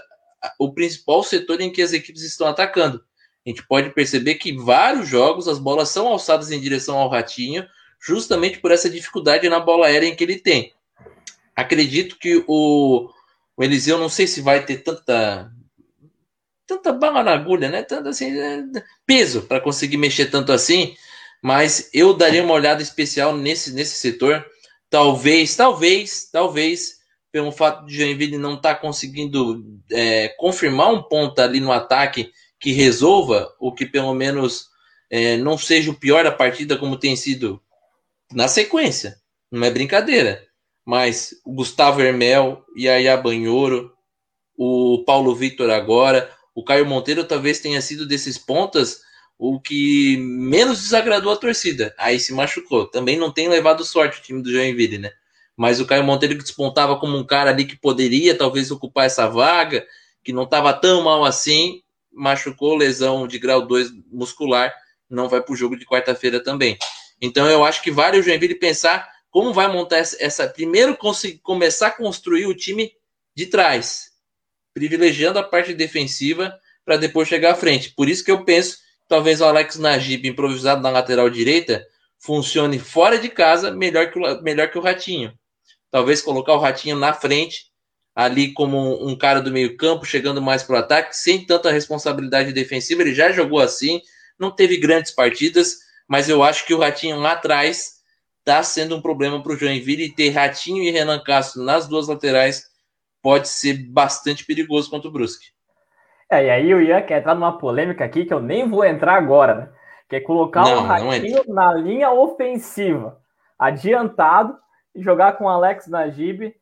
o 0.58 0.72
principal 0.72 1.22
setor 1.22 1.60
em 1.60 1.70
que 1.70 1.80
as 1.80 1.92
equipes 1.92 2.22
estão 2.22 2.46
atacando 2.46 3.02
a 3.44 3.48
gente 3.48 3.66
pode 3.66 3.90
perceber 3.90 4.36
que 4.36 4.56
vários 4.56 5.08
jogos 5.08 5.48
as 5.48 5.58
bolas 5.58 5.88
são 5.88 6.06
alçadas 6.06 6.50
em 6.50 6.60
direção 6.60 6.96
ao 6.96 7.08
Ratinho, 7.08 7.66
justamente 8.00 8.58
por 8.58 8.70
essa 8.70 8.88
dificuldade 8.88 9.48
na 9.48 9.58
bola 9.58 9.86
aérea 9.86 10.06
em 10.06 10.14
que 10.14 10.22
ele 10.22 10.38
tem. 10.38 10.72
Acredito 11.54 12.18
que 12.18 12.44
o, 12.46 13.10
o 13.56 13.64
Eliseu 13.64 13.98
não 13.98 14.08
sei 14.08 14.26
se 14.26 14.40
vai 14.40 14.64
ter 14.64 14.78
tanta 14.78 15.52
tanta 16.66 16.92
bala 16.92 17.22
na 17.22 17.32
agulha, 17.32 17.68
né? 17.68 17.82
Tanto 17.82 18.08
assim, 18.08 18.38
é, 18.38 18.64
peso 19.04 19.42
para 19.42 19.60
conseguir 19.60 19.96
mexer 19.96 20.26
tanto 20.26 20.52
assim, 20.52 20.96
mas 21.42 21.90
eu 21.92 22.14
daria 22.14 22.42
uma 22.42 22.54
olhada 22.54 22.80
especial 22.80 23.36
nesse 23.36 23.72
nesse 23.72 23.96
setor. 23.96 24.46
Talvez, 24.92 25.56
talvez, 25.56 26.28
talvez, 26.30 26.98
pelo 27.32 27.50
fato 27.50 27.86
de 27.86 27.96
Joinville 27.96 28.36
não 28.36 28.56
estar 28.56 28.74
tá 28.74 28.80
conseguindo 28.82 29.64
é, 29.90 30.28
confirmar 30.36 30.92
um 30.92 31.02
ponto 31.02 31.38
ali 31.40 31.60
no 31.60 31.72
ataque 31.72 32.30
que 32.60 32.72
resolva, 32.72 33.50
ou 33.58 33.74
que 33.74 33.86
pelo 33.86 34.12
menos 34.12 34.66
é, 35.08 35.38
não 35.38 35.56
seja 35.56 35.90
o 35.90 35.98
pior 35.98 36.24
da 36.24 36.30
partida 36.30 36.76
como 36.76 36.98
tem 36.98 37.16
sido 37.16 37.58
na 38.34 38.48
sequência. 38.48 39.16
Não 39.50 39.64
é 39.66 39.70
brincadeira. 39.70 40.46
Mas 40.84 41.36
o 41.42 41.54
Gustavo 41.54 42.02
Hermel, 42.02 42.62
Yaya 42.76 43.16
Banhoro, 43.16 43.94
o 44.54 45.02
Paulo 45.06 45.34
Vitor 45.34 45.70
agora, 45.70 46.30
o 46.54 46.62
Caio 46.62 46.84
Monteiro 46.84 47.24
talvez 47.24 47.60
tenha 47.60 47.80
sido 47.80 48.06
desses 48.06 48.36
pontas 48.36 49.00
o 49.44 49.58
que 49.58 50.16
menos 50.18 50.82
desagradou 50.82 51.32
a 51.32 51.36
torcida. 51.36 51.92
Aí 51.98 52.20
se 52.20 52.32
machucou. 52.32 52.86
Também 52.86 53.16
não 53.16 53.32
tem 53.32 53.48
levado 53.48 53.84
sorte 53.84 54.20
o 54.20 54.22
time 54.22 54.40
do 54.40 54.52
Joinville, 54.52 54.98
né? 54.98 55.10
Mas 55.56 55.80
o 55.80 55.84
Caio 55.84 56.04
Monteiro 56.04 56.36
que 56.36 56.44
despontava 56.44 56.96
como 56.96 57.16
um 57.18 57.26
cara 57.26 57.50
ali 57.50 57.64
que 57.64 57.74
poderia 57.74 58.38
talvez 58.38 58.70
ocupar 58.70 59.06
essa 59.06 59.26
vaga, 59.26 59.84
que 60.22 60.32
não 60.32 60.44
estava 60.44 60.72
tão 60.72 61.02
mal 61.02 61.24
assim, 61.24 61.82
machucou, 62.12 62.76
lesão 62.76 63.26
de 63.26 63.36
grau 63.40 63.66
2 63.66 63.90
muscular, 64.12 64.72
não 65.10 65.28
vai 65.28 65.42
para 65.42 65.52
o 65.52 65.56
jogo 65.56 65.76
de 65.76 65.84
quarta-feira 65.84 66.38
também. 66.40 66.78
Então 67.20 67.50
eu 67.50 67.64
acho 67.64 67.82
que 67.82 67.90
vale 67.90 68.20
o 68.20 68.22
Joinville 68.22 68.54
pensar 68.54 69.10
como 69.28 69.52
vai 69.52 69.66
montar 69.66 69.98
essa. 69.98 70.16
essa 70.20 70.46
primeiro 70.46 70.96
começar 71.42 71.88
a 71.88 71.90
construir 71.90 72.46
o 72.46 72.54
time 72.54 72.92
de 73.34 73.46
trás, 73.46 74.12
privilegiando 74.72 75.40
a 75.40 75.42
parte 75.42 75.74
defensiva 75.74 76.56
para 76.84 76.96
depois 76.96 77.26
chegar 77.26 77.50
à 77.50 77.56
frente. 77.56 77.90
Por 77.90 78.08
isso 78.08 78.24
que 78.24 78.30
eu 78.30 78.44
penso 78.44 78.81
talvez 79.12 79.42
o 79.42 79.44
Alex 79.44 79.76
Najib 79.76 80.26
improvisado 80.26 80.80
na 80.80 80.88
lateral 80.88 81.28
direita 81.28 81.86
funcione 82.18 82.78
fora 82.78 83.18
de 83.18 83.28
casa 83.28 83.70
melhor 83.70 84.10
que 84.10 84.18
o, 84.18 84.42
melhor 84.42 84.70
que 84.70 84.78
o 84.78 84.80
Ratinho. 84.80 85.38
Talvez 85.90 86.22
colocar 86.22 86.54
o 86.54 86.58
Ratinho 86.58 86.96
na 86.96 87.12
frente 87.12 87.66
ali 88.14 88.54
como 88.54 89.06
um 89.06 89.14
cara 89.14 89.42
do 89.42 89.52
meio-campo, 89.52 90.06
chegando 90.06 90.40
mais 90.40 90.62
para 90.62 90.76
o 90.76 90.78
ataque, 90.78 91.14
sem 91.14 91.44
tanta 91.44 91.70
responsabilidade 91.70 92.54
defensiva. 92.54 93.02
Ele 93.02 93.14
já 93.14 93.30
jogou 93.30 93.60
assim, 93.60 94.00
não 94.38 94.50
teve 94.50 94.78
grandes 94.78 95.10
partidas, 95.10 95.80
mas 96.08 96.30
eu 96.30 96.42
acho 96.42 96.64
que 96.64 96.72
o 96.72 96.78
Ratinho 96.78 97.18
lá 97.18 97.32
atrás 97.32 97.96
está 98.38 98.62
sendo 98.62 98.96
um 98.96 99.02
problema 99.02 99.42
para 99.42 99.52
o 99.52 99.56
Joinville 99.58 100.04
e 100.04 100.14
ter 100.14 100.30
Ratinho 100.30 100.82
e 100.82 100.90
Renan 100.90 101.22
Castro 101.22 101.62
nas 101.62 101.86
duas 101.86 102.08
laterais 102.08 102.64
pode 103.20 103.50
ser 103.50 103.74
bastante 103.74 104.42
perigoso 104.46 104.88
contra 104.88 105.10
o 105.10 105.12
Brusque. 105.12 105.48
É, 106.32 106.46
e 106.46 106.50
aí 106.50 106.74
o 106.74 106.80
Ian 106.80 107.02
quer 107.02 107.18
entrar 107.18 107.34
numa 107.34 107.58
polêmica 107.58 108.02
aqui 108.02 108.24
que 108.24 108.32
eu 108.32 108.40
nem 108.40 108.66
vou 108.66 108.82
entrar 108.86 109.16
agora, 109.16 109.54
né? 109.54 109.68
Que 110.08 110.16
é 110.16 110.20
colocar 110.20 110.62
não, 110.62 110.82
o 110.82 110.86
Ratinho 110.86 111.42
na 111.48 111.74
linha 111.74 112.10
ofensiva, 112.10 113.18
adiantado, 113.58 114.56
e 114.94 115.02
jogar 115.02 115.34
com 115.34 115.44
o 115.44 115.48
Alex 115.48 115.88
Najib 115.88 116.54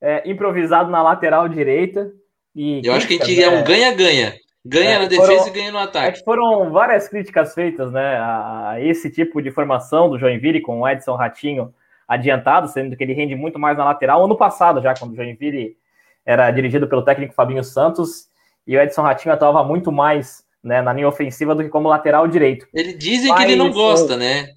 é, 0.00 0.22
improvisado 0.28 0.90
na 0.90 1.02
lateral 1.02 1.46
direita. 1.46 2.10
E, 2.56 2.80
Eu 2.82 2.94
acho 2.94 3.06
que 3.06 3.20
a 3.20 3.24
gente 3.24 3.42
é 3.42 3.50
um 3.50 3.62
ganha-ganha. 3.62 4.34
Ganha 4.64 4.90
é, 4.92 4.98
na 4.98 5.04
defesa 5.04 5.26
foram, 5.26 5.46
e 5.46 5.50
ganha 5.50 5.72
no 5.72 5.78
ataque. 5.78 6.20
É 6.20 6.24
foram 6.24 6.70
várias 6.70 7.06
críticas 7.06 7.52
feitas 7.52 7.92
né, 7.92 8.16
a, 8.16 8.70
a, 8.70 8.80
esse 8.80 9.10
tipo 9.10 9.42
de 9.42 9.50
formação 9.50 10.08
do 10.08 10.18
Joinville 10.18 10.62
com 10.62 10.80
o 10.80 10.88
Edson 10.88 11.16
Ratinho 11.16 11.74
adiantado, 12.06 12.66
sendo 12.68 12.96
que 12.96 13.04
ele 13.04 13.12
rende 13.12 13.34
muito 13.34 13.58
mais 13.58 13.76
na 13.76 13.84
lateral. 13.84 14.24
Ano 14.24 14.36
passado, 14.36 14.80
já, 14.80 14.94
quando 14.94 15.12
o 15.12 15.16
Joinville 15.16 15.76
era 16.24 16.50
dirigido 16.50 16.88
pelo 16.88 17.02
técnico 17.02 17.34
Fabinho 17.34 17.62
Santos, 17.62 18.28
e 18.68 18.76
o 18.76 18.80
Edson 18.80 19.00
Ratinho 19.00 19.34
atuava 19.34 19.64
muito 19.64 19.90
mais 19.90 20.44
né, 20.62 20.82
na 20.82 20.92
linha 20.92 21.08
ofensiva 21.08 21.54
do 21.54 21.62
que 21.62 21.70
como 21.70 21.88
lateral 21.88 22.28
direito. 22.28 22.68
Ele 22.74 22.92
dizem 22.92 23.30
Mas, 23.30 23.38
que 23.38 23.44
ele 23.44 23.56
não 23.56 23.72
gosta, 23.72 24.14
né? 24.14 24.48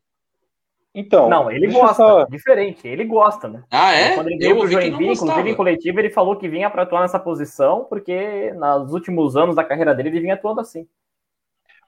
Então. 0.93 1.30
Não, 1.30 1.49
ele 1.49 1.68
gosta. 1.72 1.95
Só... 1.95 2.26
Diferente, 2.26 2.86
ele 2.86 3.05
gosta, 3.05 3.47
né? 3.47 3.64
Ah, 3.72 3.93
é? 3.93 4.16
Quando 4.16 4.28
ele 4.28 4.38
veio 4.38 4.57
pro 4.57 4.68
Joinville, 4.68 5.14
inclusive 5.14 5.49
em 5.49 5.55
coletivo, 5.55 5.99
ele 5.99 6.09
falou 6.09 6.36
que 6.36 6.49
vinha 6.49 6.70
para 6.70 6.84
atuar 6.84 7.01
nessa 7.01 7.18
posição, 7.18 7.86
porque 7.86 8.51
nos 8.51 8.91
últimos 8.91 9.38
anos 9.38 9.55
da 9.55 9.64
carreira 9.64 9.95
dele 9.95 10.09
ele 10.09 10.20
vinha 10.20 10.34
atuando 10.34 10.59
assim. 10.59 10.86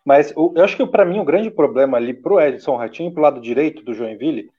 Mas 0.06 0.34
eu 0.36 0.54
acho 0.64 0.78
que 0.78 0.86
para 0.88 1.04
mim 1.04 1.20
o 1.20 1.26
grande 1.26 1.52
problema 1.52 1.98
ali 1.98 2.14
pro 2.14 2.40
Edson 2.40 2.78
Ratinho, 2.78 3.12
pro 3.12 3.22
lado 3.22 3.42
direito 3.42 3.84
do 3.84 3.94
Joinville, 3.94 4.50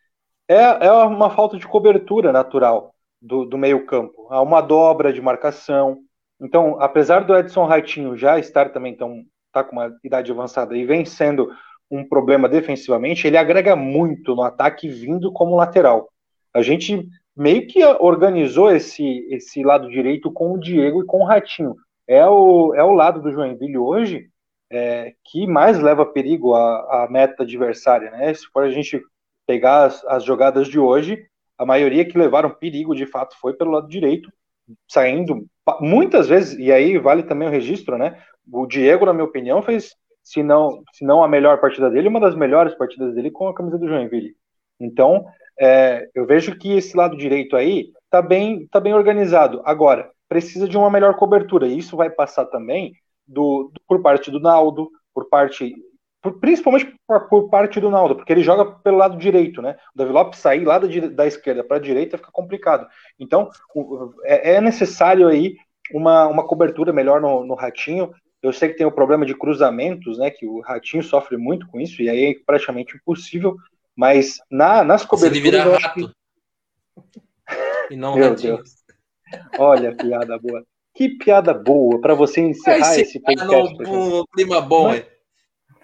é, 0.47 0.87
é 0.87 0.93
uma 0.93 1.31
falta 1.31 1.57
de 1.57 1.67
cobertura 1.67 2.31
natural 2.31 2.95
do, 3.21 3.47
do 3.47 3.57
meio-campo. 3.57 4.27
Há 4.29 4.43
uma 4.43 4.61
dobra 4.61 5.13
de 5.13 5.23
marcação. 5.23 6.03
Então, 6.41 6.81
apesar 6.81 7.25
do 7.25 7.37
Edson 7.37 7.65
Ratinho 7.65 8.17
já 8.17 8.39
estar 8.39 8.71
também 8.71 8.97
tão, 8.97 9.25
tá 9.53 9.63
com 9.63 9.73
uma 9.73 9.95
idade 10.03 10.31
avançada 10.31 10.77
e 10.77 10.85
vem 10.85 11.05
sendo 11.05 11.49
um 11.91 12.07
problema 12.07 12.49
defensivamente, 12.49 13.27
ele 13.27 13.37
agrega 13.37 13.77
muito 13.77 14.35
no 14.35 14.43
ataque 14.43 14.89
vindo 14.89 15.33
como 15.33 15.57
lateral. 15.57 16.09
A 16.53 16.63
gente 16.63 17.07
meio 17.37 17.67
que 17.67 17.85
organizou 17.85 18.71
esse, 18.71 19.27
esse 19.31 19.63
lado 19.63 19.89
direito 19.91 20.33
com 20.33 20.53
o 20.53 20.59
Diego 20.59 21.03
e 21.03 21.07
com 21.07 21.21
o 21.21 21.25
Ratinho. 21.25 21.75
é 22.07 22.27
o, 22.27 22.75
é 22.75 22.83
o 22.83 22.93
lado 22.93 23.21
do 23.21 23.33
Joinville 23.33 23.79
hoje 23.79 24.29
é, 24.71 25.15
que 25.25 25.47
mais 25.47 25.79
leva 25.79 26.05
perigo 26.05 26.55
à, 26.55 27.05
à 27.05 27.09
meta 27.11 27.43
adversária, 27.43 28.11
né? 28.11 28.33
Se 28.35 28.47
for 28.47 28.65
a 28.65 28.71
gente 28.71 29.01
pegar 29.47 29.85
as, 29.85 30.05
as 30.07 30.25
jogadas 30.25 30.69
de 30.69 30.79
hoje, 30.79 31.27
a 31.59 31.65
maioria 31.65 32.05
que 32.05 32.19
levaram 32.19 32.51
perigo 32.51 32.95
de 32.95 33.07
fato 33.07 33.37
foi 33.39 33.55
pelo 33.55 33.71
lado 33.71 33.89
direito, 33.89 34.33
saindo 34.89 35.47
muitas 35.81 36.29
vezes, 36.29 36.59
e 36.59 36.73
aí 36.73 36.99
vale 36.99 37.23
também 37.23 37.49
o 37.49 37.51
registro, 37.51 37.97
né? 37.97 38.23
O 38.51 38.67
Diego, 38.67 39.07
na 39.07 39.13
minha 39.13 39.25
opinião, 39.25 39.63
fez, 39.63 39.95
se 40.23 40.43
não, 40.43 40.83
se 40.93 41.05
não 41.05 41.23
a 41.23 41.29
melhor 41.29 41.61
partida 41.61 41.91
dele, 41.91 42.09
uma 42.09 42.21
das 42.21 42.35
melhores 42.35 42.75
partidas 42.75 43.15
dele 43.15 43.31
com 43.31 43.49
a 43.49 43.55
camisa 43.55 43.79
do 43.79 43.89
Joinville. 43.89 44.35
Então, 44.79 45.25
é, 45.59 46.09
eu 46.15 46.27
vejo 46.27 46.57
que 46.59 46.77
esse 46.77 46.97
lado 46.97 47.17
direito 47.17 47.57
aí 47.57 47.91
tá 48.11 48.21
bem, 48.21 48.67
tá 48.69 48.81
bem 48.81 48.95
organizado. 48.95 49.63
Agora, 49.65 50.11
precisa 50.29 50.69
de 50.69 50.77
uma 50.77 50.91
melhor 50.91 51.15
cobertura, 51.17 51.67
e 51.67 51.79
isso 51.79 51.97
vai 51.97 52.11
passar 52.11 52.47
também 52.47 52.93
do, 53.27 53.71
do 53.73 53.81
por 53.87 54.03
parte 54.03 54.31
do 54.31 54.41
Naldo, 54.41 54.91
por 55.15 55.29
parte 55.29 55.75
principalmente 56.33 56.95
por, 57.07 57.29
por, 57.29 57.49
parte 57.49 57.81
do 57.81 57.91
Naldo, 57.91 58.17
porque 58.17 58.33
ele 58.33 58.43
joga 58.43 58.65
pelo 58.65 58.97
lado 58.97 59.17
direito, 59.17 59.61
né? 59.61 59.77
O 59.95 59.99
Davi 59.99 60.13
Lopes 60.13 60.41
sair 60.41 60.65
lá 60.65 60.79
da, 60.79 60.87
da 61.09 61.27
esquerda 61.27 61.63
para 61.63 61.77
a 61.77 61.81
direita 61.81 62.19
fica 62.19 62.31
complicado. 62.33 62.87
Então, 63.19 63.51
é, 64.25 64.55
é, 64.55 64.61
necessário 64.61 65.29
aí 65.29 65.57
uma, 65.93 66.27
uma 66.27 66.47
cobertura 66.47 66.93
melhor 66.93 67.21
no, 67.21 67.45
no 67.45 67.55
Ratinho. 67.55 68.13
Eu 68.43 68.53
sei 68.53 68.69
que 68.69 68.77
tem 68.77 68.87
o 68.87 68.93
problema 68.93 69.25
de 69.25 69.35
cruzamentos, 69.35 70.19
né? 70.19 70.31
Que 70.31 70.47
o 70.47 70.61
Ratinho 70.61 71.03
sofre 71.03 71.37
muito 71.37 71.67
com 71.69 71.81
isso, 71.81 72.03
e 72.03 72.09
aí 72.09 72.33
é 72.33 72.35
praticamente 72.45 72.97
impossível. 72.97 73.57
Mas 73.97 74.39
na, 74.51 74.83
nas 74.83 75.05
coberturas. 75.05 75.37
Se 75.37 75.49
ele 75.49 75.51
vira 75.51 75.79
rato. 75.79 76.09
Que... 76.09 76.15
E 77.91 77.97
não 77.97 78.15
Meu 78.15 78.31
Ratinho. 78.31 78.57
Deus. 78.57 78.71
Olha, 79.59 79.95
piada 79.95 80.39
boa. 80.39 80.65
Que 80.95 81.09
piada 81.09 81.53
boa 81.53 82.01
para 82.01 82.15
você 82.15 82.41
encerrar 82.41 82.99
esse 82.99 83.21
podcast. 83.21 83.75
Um 83.87 84.25
clima 84.33 84.61
bom, 84.61 84.89
Mas, 84.89 85.05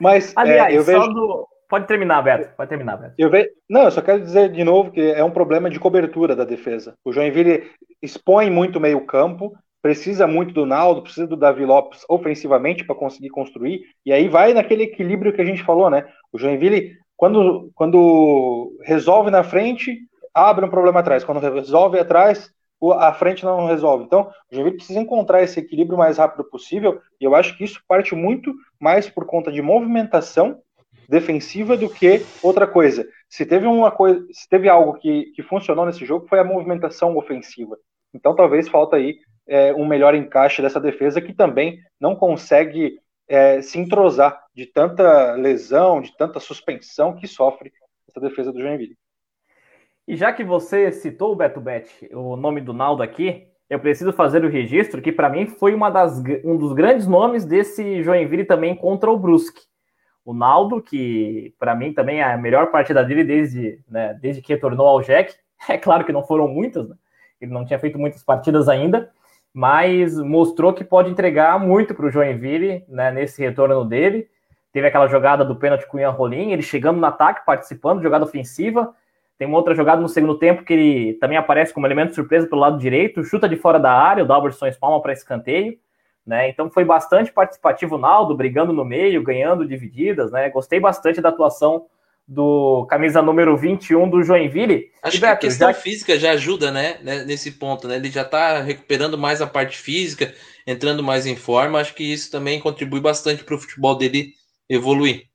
mas 0.00 0.32
Aliás, 0.36 0.74
é, 0.74 0.78
eu 0.78 0.82
vejo... 0.82 1.08
Do... 1.08 1.46
Pode 1.68 1.86
terminar, 1.86 2.20
Beto. 2.22 2.50
Pode 2.56 2.68
terminar, 2.68 2.96
Beto. 2.96 3.14
Eu 3.16 3.30
ve... 3.30 3.48
Não, 3.68 3.82
eu 3.82 3.90
só 3.90 4.02
quero 4.02 4.20
dizer 4.20 4.50
de 4.50 4.64
novo 4.64 4.90
que 4.90 5.00
é 5.00 5.22
um 5.22 5.30
problema 5.30 5.70
de 5.70 5.78
cobertura 5.78 6.34
da 6.34 6.44
defesa. 6.44 6.94
O 7.04 7.12
Joinville 7.12 7.70
expõe 8.02 8.50
muito 8.50 8.80
meio 8.80 9.06
campo, 9.06 9.52
precisa 9.80 10.26
muito 10.26 10.52
do 10.52 10.66
Naldo, 10.66 11.02
precisa 11.02 11.26
do 11.26 11.36
Davi 11.36 11.64
Lopes 11.64 12.04
ofensivamente 12.08 12.84
para 12.84 12.96
conseguir 12.96 13.30
construir, 13.30 13.82
e 14.04 14.12
aí 14.12 14.28
vai 14.28 14.52
naquele 14.52 14.82
equilíbrio 14.82 15.32
que 15.32 15.40
a 15.40 15.44
gente 15.44 15.62
falou, 15.62 15.88
né? 15.88 16.06
O 16.32 16.38
Joinville, 16.38 16.92
quando, 17.16 17.70
quando 17.74 18.76
resolve 18.82 19.30
na 19.30 19.42
frente, 19.42 19.98
abre 20.34 20.64
um 20.64 20.70
problema 20.70 21.00
atrás. 21.00 21.24
Quando 21.24 21.40
resolve 21.40 21.98
atrás, 21.98 22.50
a 22.94 23.12
frente 23.12 23.44
não 23.44 23.66
resolve. 23.66 24.04
Então, 24.04 24.30
o 24.50 24.54
Joinville 24.54 24.76
precisa 24.76 25.00
encontrar 25.00 25.42
esse 25.42 25.60
equilíbrio 25.60 25.96
o 25.96 25.98
mais 25.98 26.18
rápido 26.18 26.44
possível, 26.44 27.00
e 27.20 27.24
eu 27.24 27.34
acho 27.34 27.56
que 27.56 27.64
isso 27.64 27.82
parte 27.86 28.14
muito 28.14 28.54
mais 28.78 29.08
por 29.08 29.26
conta 29.26 29.52
de 29.52 29.60
movimentação 29.60 30.60
defensiva 31.08 31.76
do 31.76 31.90
que 31.90 32.24
outra 32.42 32.66
coisa. 32.66 33.06
Se 33.28 33.44
teve 33.44 33.66
uma 33.66 33.90
coisa, 33.90 34.24
se 34.32 34.48
teve 34.48 34.68
algo 34.68 34.94
que, 34.94 35.32
que 35.34 35.42
funcionou 35.42 35.84
nesse 35.84 36.06
jogo 36.06 36.26
foi 36.28 36.38
a 36.38 36.44
movimentação 36.44 37.16
ofensiva. 37.16 37.76
Então, 38.14 38.34
talvez 38.34 38.68
falta 38.68 38.96
aí 38.96 39.18
é, 39.46 39.74
um 39.74 39.84
melhor 39.84 40.14
encaixe 40.14 40.62
dessa 40.62 40.80
defesa 40.80 41.20
que 41.20 41.32
também 41.32 41.80
não 42.00 42.14
consegue 42.14 42.98
é, 43.28 43.60
se 43.60 43.78
entrosar 43.78 44.40
de 44.54 44.66
tanta 44.66 45.32
lesão, 45.34 46.00
de 46.00 46.16
tanta 46.16 46.40
suspensão 46.40 47.14
que 47.14 47.26
sofre 47.26 47.72
essa 48.08 48.20
defesa 48.20 48.52
do 48.52 48.60
Joinville. 48.60 48.96
E 50.06 50.16
já 50.16 50.32
que 50.32 50.42
você 50.42 50.90
citou, 50.90 51.36
Beto 51.36 51.60
Bet, 51.60 51.88
o 52.12 52.36
nome 52.36 52.60
do 52.60 52.72
Naldo 52.72 53.02
aqui, 53.02 53.46
eu 53.68 53.78
preciso 53.78 54.12
fazer 54.12 54.44
o 54.44 54.48
registro 54.48 55.00
que 55.00 55.12
para 55.12 55.28
mim 55.28 55.46
foi 55.46 55.72
uma 55.72 55.90
das, 55.90 56.20
um 56.44 56.56
dos 56.56 56.72
grandes 56.72 57.06
nomes 57.06 57.44
desse 57.44 58.02
Joinville 58.02 58.44
também 58.44 58.74
contra 58.74 59.08
o 59.08 59.16
Brusque. 59.16 59.62
O 60.24 60.34
Naldo, 60.34 60.82
que 60.82 61.54
para 61.58 61.74
mim 61.74 61.92
também 61.92 62.20
é 62.20 62.24
a 62.24 62.36
melhor 62.36 62.70
partida 62.72 63.04
dele 63.04 63.22
desde, 63.22 63.80
né, 63.88 64.18
desde 64.20 64.42
que 64.42 64.52
retornou 64.52 64.86
ao 64.86 65.00
Jack. 65.00 65.34
É 65.68 65.76
claro 65.76 66.06
que 66.06 66.12
não 66.12 66.24
foram 66.24 66.48
muitas, 66.48 66.88
né? 66.88 66.96
ele 67.38 67.52
não 67.52 67.66
tinha 67.66 67.78
feito 67.78 67.98
muitas 67.98 68.22
partidas 68.22 68.66
ainda, 68.66 69.10
mas 69.52 70.16
mostrou 70.18 70.72
que 70.72 70.82
pode 70.82 71.10
entregar 71.10 71.60
muito 71.60 71.94
para 71.94 72.06
o 72.06 72.10
Joinville 72.10 72.82
né, 72.88 73.10
nesse 73.10 73.42
retorno 73.42 73.84
dele. 73.84 74.26
Teve 74.72 74.86
aquela 74.86 75.06
jogada 75.06 75.44
do 75.44 75.54
pênalti 75.54 75.86
com 75.86 75.98
o 75.98 76.00
Ian 76.00 76.10
Rolim, 76.10 76.52
ele 76.52 76.62
chegando 76.62 76.98
no 76.98 77.06
ataque, 77.06 77.44
participando, 77.44 78.02
jogada 78.02 78.24
ofensiva, 78.24 78.94
tem 79.40 79.48
uma 79.48 79.56
outra 79.56 79.74
jogada 79.74 80.02
no 80.02 80.08
segundo 80.08 80.36
tempo 80.36 80.62
que 80.62 80.74
ele 80.74 81.14
também 81.14 81.38
aparece 81.38 81.72
como 81.72 81.86
elemento 81.86 82.10
de 82.10 82.14
surpresa 82.16 82.46
pelo 82.46 82.60
lado 82.60 82.78
direito, 82.78 83.24
chuta 83.24 83.48
de 83.48 83.56
fora 83.56 83.80
da 83.80 83.90
área, 83.90 84.22
o 84.22 84.26
Dalberson 84.26 84.66
espalma 84.66 85.00
para 85.00 85.14
escanteio. 85.14 85.78
Né? 86.26 86.50
Então 86.50 86.70
foi 86.70 86.84
bastante 86.84 87.32
participativo 87.32 87.94
o 87.94 87.98
Naldo, 87.98 88.36
brigando 88.36 88.70
no 88.70 88.84
meio, 88.84 89.22
ganhando 89.22 89.66
divididas. 89.66 90.30
Né? 90.30 90.50
Gostei 90.50 90.78
bastante 90.78 91.22
da 91.22 91.30
atuação 91.30 91.86
do 92.28 92.84
camisa 92.90 93.22
número 93.22 93.56
21 93.56 94.10
do 94.10 94.22
Joinville. 94.22 94.90
Acho 95.02 95.16
e, 95.16 95.20
Beto, 95.20 95.40
que 95.40 95.46
a 95.46 95.48
questão 95.48 95.68
já... 95.68 95.74
física 95.74 96.18
já 96.18 96.32
ajuda, 96.32 96.70
né, 96.70 96.98
né, 97.00 97.24
nesse 97.24 97.52
ponto, 97.52 97.88
né? 97.88 97.96
Ele 97.96 98.10
já 98.10 98.22
está 98.22 98.60
recuperando 98.60 99.16
mais 99.16 99.40
a 99.40 99.46
parte 99.46 99.78
física, 99.78 100.34
entrando 100.66 101.02
mais 101.02 101.24
em 101.24 101.34
forma. 101.34 101.80
Acho 101.80 101.94
que 101.94 102.04
isso 102.04 102.30
também 102.30 102.60
contribui 102.60 103.00
bastante 103.00 103.42
para 103.42 103.54
o 103.54 103.58
futebol 103.58 103.96
dele 103.96 104.34
evoluir. 104.68 105.29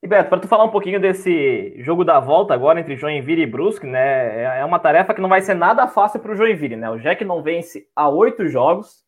E 0.00 0.06
Beto, 0.06 0.28
para 0.28 0.40
tu 0.40 0.46
falar 0.46 0.64
um 0.64 0.70
pouquinho 0.70 1.00
desse 1.00 1.74
jogo 1.82 2.04
da 2.04 2.20
volta 2.20 2.54
agora 2.54 2.78
entre 2.78 2.96
Joinville 2.96 3.42
e 3.42 3.46
Brusque, 3.46 3.86
né? 3.86 4.60
É 4.60 4.64
uma 4.64 4.78
tarefa 4.78 5.12
que 5.12 5.20
não 5.20 5.28
vai 5.28 5.42
ser 5.42 5.54
nada 5.54 5.88
fácil 5.88 6.20
para 6.20 6.32
o 6.32 6.36
Joinville, 6.36 6.76
né? 6.76 6.88
O 6.88 7.00
Jack 7.00 7.24
não 7.24 7.42
vence 7.42 7.88
há 7.96 8.08
oito 8.08 8.46
jogos, 8.46 9.04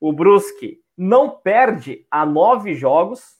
o 0.00 0.12
Brusque 0.12 0.80
não 0.98 1.30
perde 1.30 2.04
há 2.10 2.26
nove 2.26 2.74
jogos, 2.74 3.36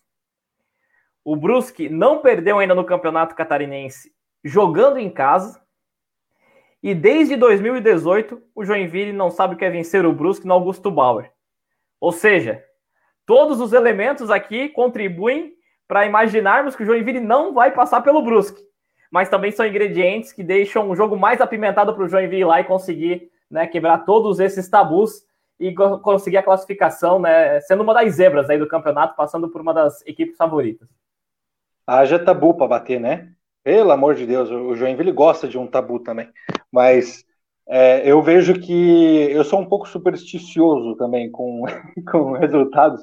o 1.24 1.34
Brusque 1.34 1.88
não 1.88 2.20
perdeu 2.20 2.60
ainda 2.60 2.74
no 2.74 2.84
Campeonato 2.84 3.34
Catarinense 3.34 4.14
jogando 4.44 4.98
em 4.98 5.10
casa, 5.10 5.60
e 6.80 6.94
desde 6.94 7.34
2018 7.34 8.40
o 8.54 8.64
Joinville 8.64 9.12
não 9.12 9.28
sabe 9.28 9.54
o 9.54 9.58
que 9.58 9.64
é 9.64 9.70
vencer 9.70 10.06
o 10.06 10.12
Brusque 10.12 10.46
no 10.46 10.54
Augusto 10.54 10.88
Bauer. 10.88 11.32
Ou 12.00 12.12
seja, 12.12 12.64
todos 13.24 13.60
os 13.60 13.72
elementos 13.72 14.30
aqui 14.30 14.68
contribuem 14.68 15.55
para 15.86 16.06
imaginarmos 16.06 16.74
que 16.74 16.82
o 16.82 16.86
Joinville 16.86 17.20
não 17.20 17.52
vai 17.52 17.72
passar 17.72 18.00
pelo 18.00 18.22
Brusque. 18.22 18.62
Mas 19.10 19.28
também 19.28 19.52
são 19.52 19.66
ingredientes 19.66 20.32
que 20.32 20.42
deixam 20.42 20.90
o 20.90 20.96
jogo 20.96 21.16
mais 21.16 21.40
apimentado 21.40 21.94
para 21.94 22.04
o 22.04 22.08
Joinville 22.08 22.44
lá 22.44 22.60
e 22.60 22.64
conseguir 22.64 23.30
né, 23.50 23.66
quebrar 23.66 23.98
todos 23.98 24.40
esses 24.40 24.68
tabus 24.68 25.24
e 25.58 25.72
conseguir 26.02 26.36
a 26.36 26.42
classificação, 26.42 27.18
né, 27.18 27.60
sendo 27.60 27.82
uma 27.82 27.94
das 27.94 28.14
zebras 28.14 28.50
aí 28.50 28.58
do 28.58 28.68
campeonato, 28.68 29.16
passando 29.16 29.48
por 29.48 29.60
uma 29.60 29.72
das 29.72 30.04
equipes 30.06 30.36
favoritas. 30.36 30.88
Haja 31.86 32.18
tabu 32.18 32.54
para 32.54 32.66
bater, 32.66 33.00
né? 33.00 33.32
Pelo 33.62 33.92
amor 33.92 34.14
de 34.14 34.26
Deus, 34.26 34.50
o 34.50 34.74
Joinville 34.74 35.12
gosta 35.12 35.48
de 35.48 35.56
um 35.56 35.66
tabu 35.66 36.00
também. 36.00 36.28
Mas 36.70 37.24
é, 37.68 38.08
eu 38.08 38.22
vejo 38.22 38.60
que 38.60 39.30
eu 39.30 39.44
sou 39.44 39.60
um 39.60 39.66
pouco 39.66 39.88
supersticioso 39.88 40.96
também 40.96 41.30
com, 41.30 41.64
com 42.10 42.32
resultados. 42.32 43.02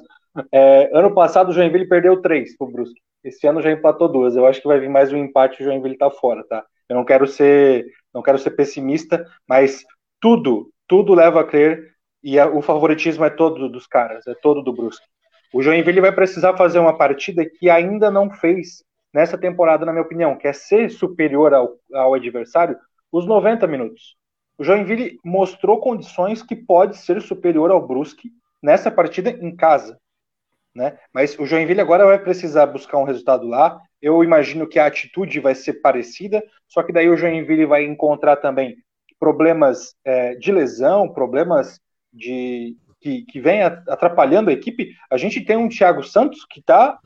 É, 0.50 0.90
ano 0.92 1.14
passado 1.14 1.50
o 1.50 1.52
Joinville 1.52 1.88
perdeu 1.88 2.20
três 2.20 2.56
pro 2.56 2.66
Brusque. 2.66 3.00
Esse 3.22 3.46
ano 3.46 3.62
já 3.62 3.70
empatou 3.70 4.08
duas. 4.08 4.34
Eu 4.34 4.46
acho 4.46 4.60
que 4.60 4.68
vai 4.68 4.80
vir 4.80 4.88
mais 4.88 5.12
um 5.12 5.16
empate 5.16 5.62
e 5.62 5.66
o 5.66 5.68
Joinville 5.68 5.96
tá 5.96 6.10
fora, 6.10 6.44
tá? 6.44 6.64
Eu 6.88 6.96
não 6.96 7.04
quero 7.04 7.26
ser, 7.26 7.86
não 8.12 8.22
quero 8.22 8.38
ser 8.38 8.50
pessimista, 8.50 9.24
mas 9.48 9.84
tudo, 10.20 10.70
tudo 10.88 11.14
leva 11.14 11.40
a 11.40 11.44
crer 11.44 11.94
e 12.22 12.38
a, 12.38 12.48
o 12.48 12.60
favoritismo 12.60 13.24
é 13.24 13.30
todo 13.30 13.68
dos 13.68 13.86
caras, 13.86 14.26
é 14.26 14.34
todo 14.34 14.62
do 14.62 14.72
Brusque. 14.72 15.06
O 15.52 15.62
Joinville 15.62 16.00
vai 16.00 16.12
precisar 16.12 16.56
fazer 16.56 16.80
uma 16.80 16.98
partida 16.98 17.44
que 17.48 17.70
ainda 17.70 18.10
não 18.10 18.28
fez 18.28 18.84
nessa 19.12 19.38
temporada, 19.38 19.86
na 19.86 19.92
minha 19.92 20.04
opinião, 20.04 20.36
que 20.36 20.48
é 20.48 20.52
ser 20.52 20.90
superior 20.90 21.54
ao, 21.54 21.76
ao 21.92 22.14
adversário 22.14 22.76
os 23.12 23.24
90 23.24 23.66
minutos. 23.68 24.16
O 24.58 24.64
Joinville 24.64 25.18
mostrou 25.24 25.80
condições 25.80 26.42
que 26.42 26.56
pode 26.56 26.96
ser 26.96 27.22
superior 27.22 27.70
ao 27.70 27.86
Brusque 27.86 28.30
nessa 28.60 28.90
partida 28.90 29.30
em 29.30 29.54
casa 29.54 29.98
né? 30.74 30.98
Mas 31.12 31.38
o 31.38 31.46
Joinville 31.46 31.80
agora 31.80 32.04
vai 32.04 32.18
precisar 32.18 32.66
buscar 32.66 32.98
um 32.98 33.04
resultado 33.04 33.46
lá. 33.46 33.80
Eu 34.02 34.24
imagino 34.24 34.66
que 34.66 34.78
a 34.78 34.86
atitude 34.86 35.40
vai 35.40 35.54
ser 35.54 35.74
parecida, 35.74 36.42
só 36.68 36.82
que 36.82 36.92
daí 36.92 37.08
o 37.08 37.16
Joinville 37.16 37.66
vai 37.66 37.84
encontrar 37.84 38.36
também 38.36 38.76
problemas 39.18 39.94
é, 40.04 40.34
de 40.34 40.52
lesão, 40.52 41.08
problemas 41.08 41.80
de 42.12 42.76
que, 43.00 43.22
que 43.22 43.40
vem 43.40 43.62
atrapalhando 43.62 44.50
a 44.50 44.52
equipe. 44.52 44.94
A 45.10 45.16
gente 45.16 45.40
tem 45.44 45.56
um 45.56 45.68
Thiago 45.68 46.02
Santos 46.02 46.44
que 46.48 46.60
está 46.60 46.98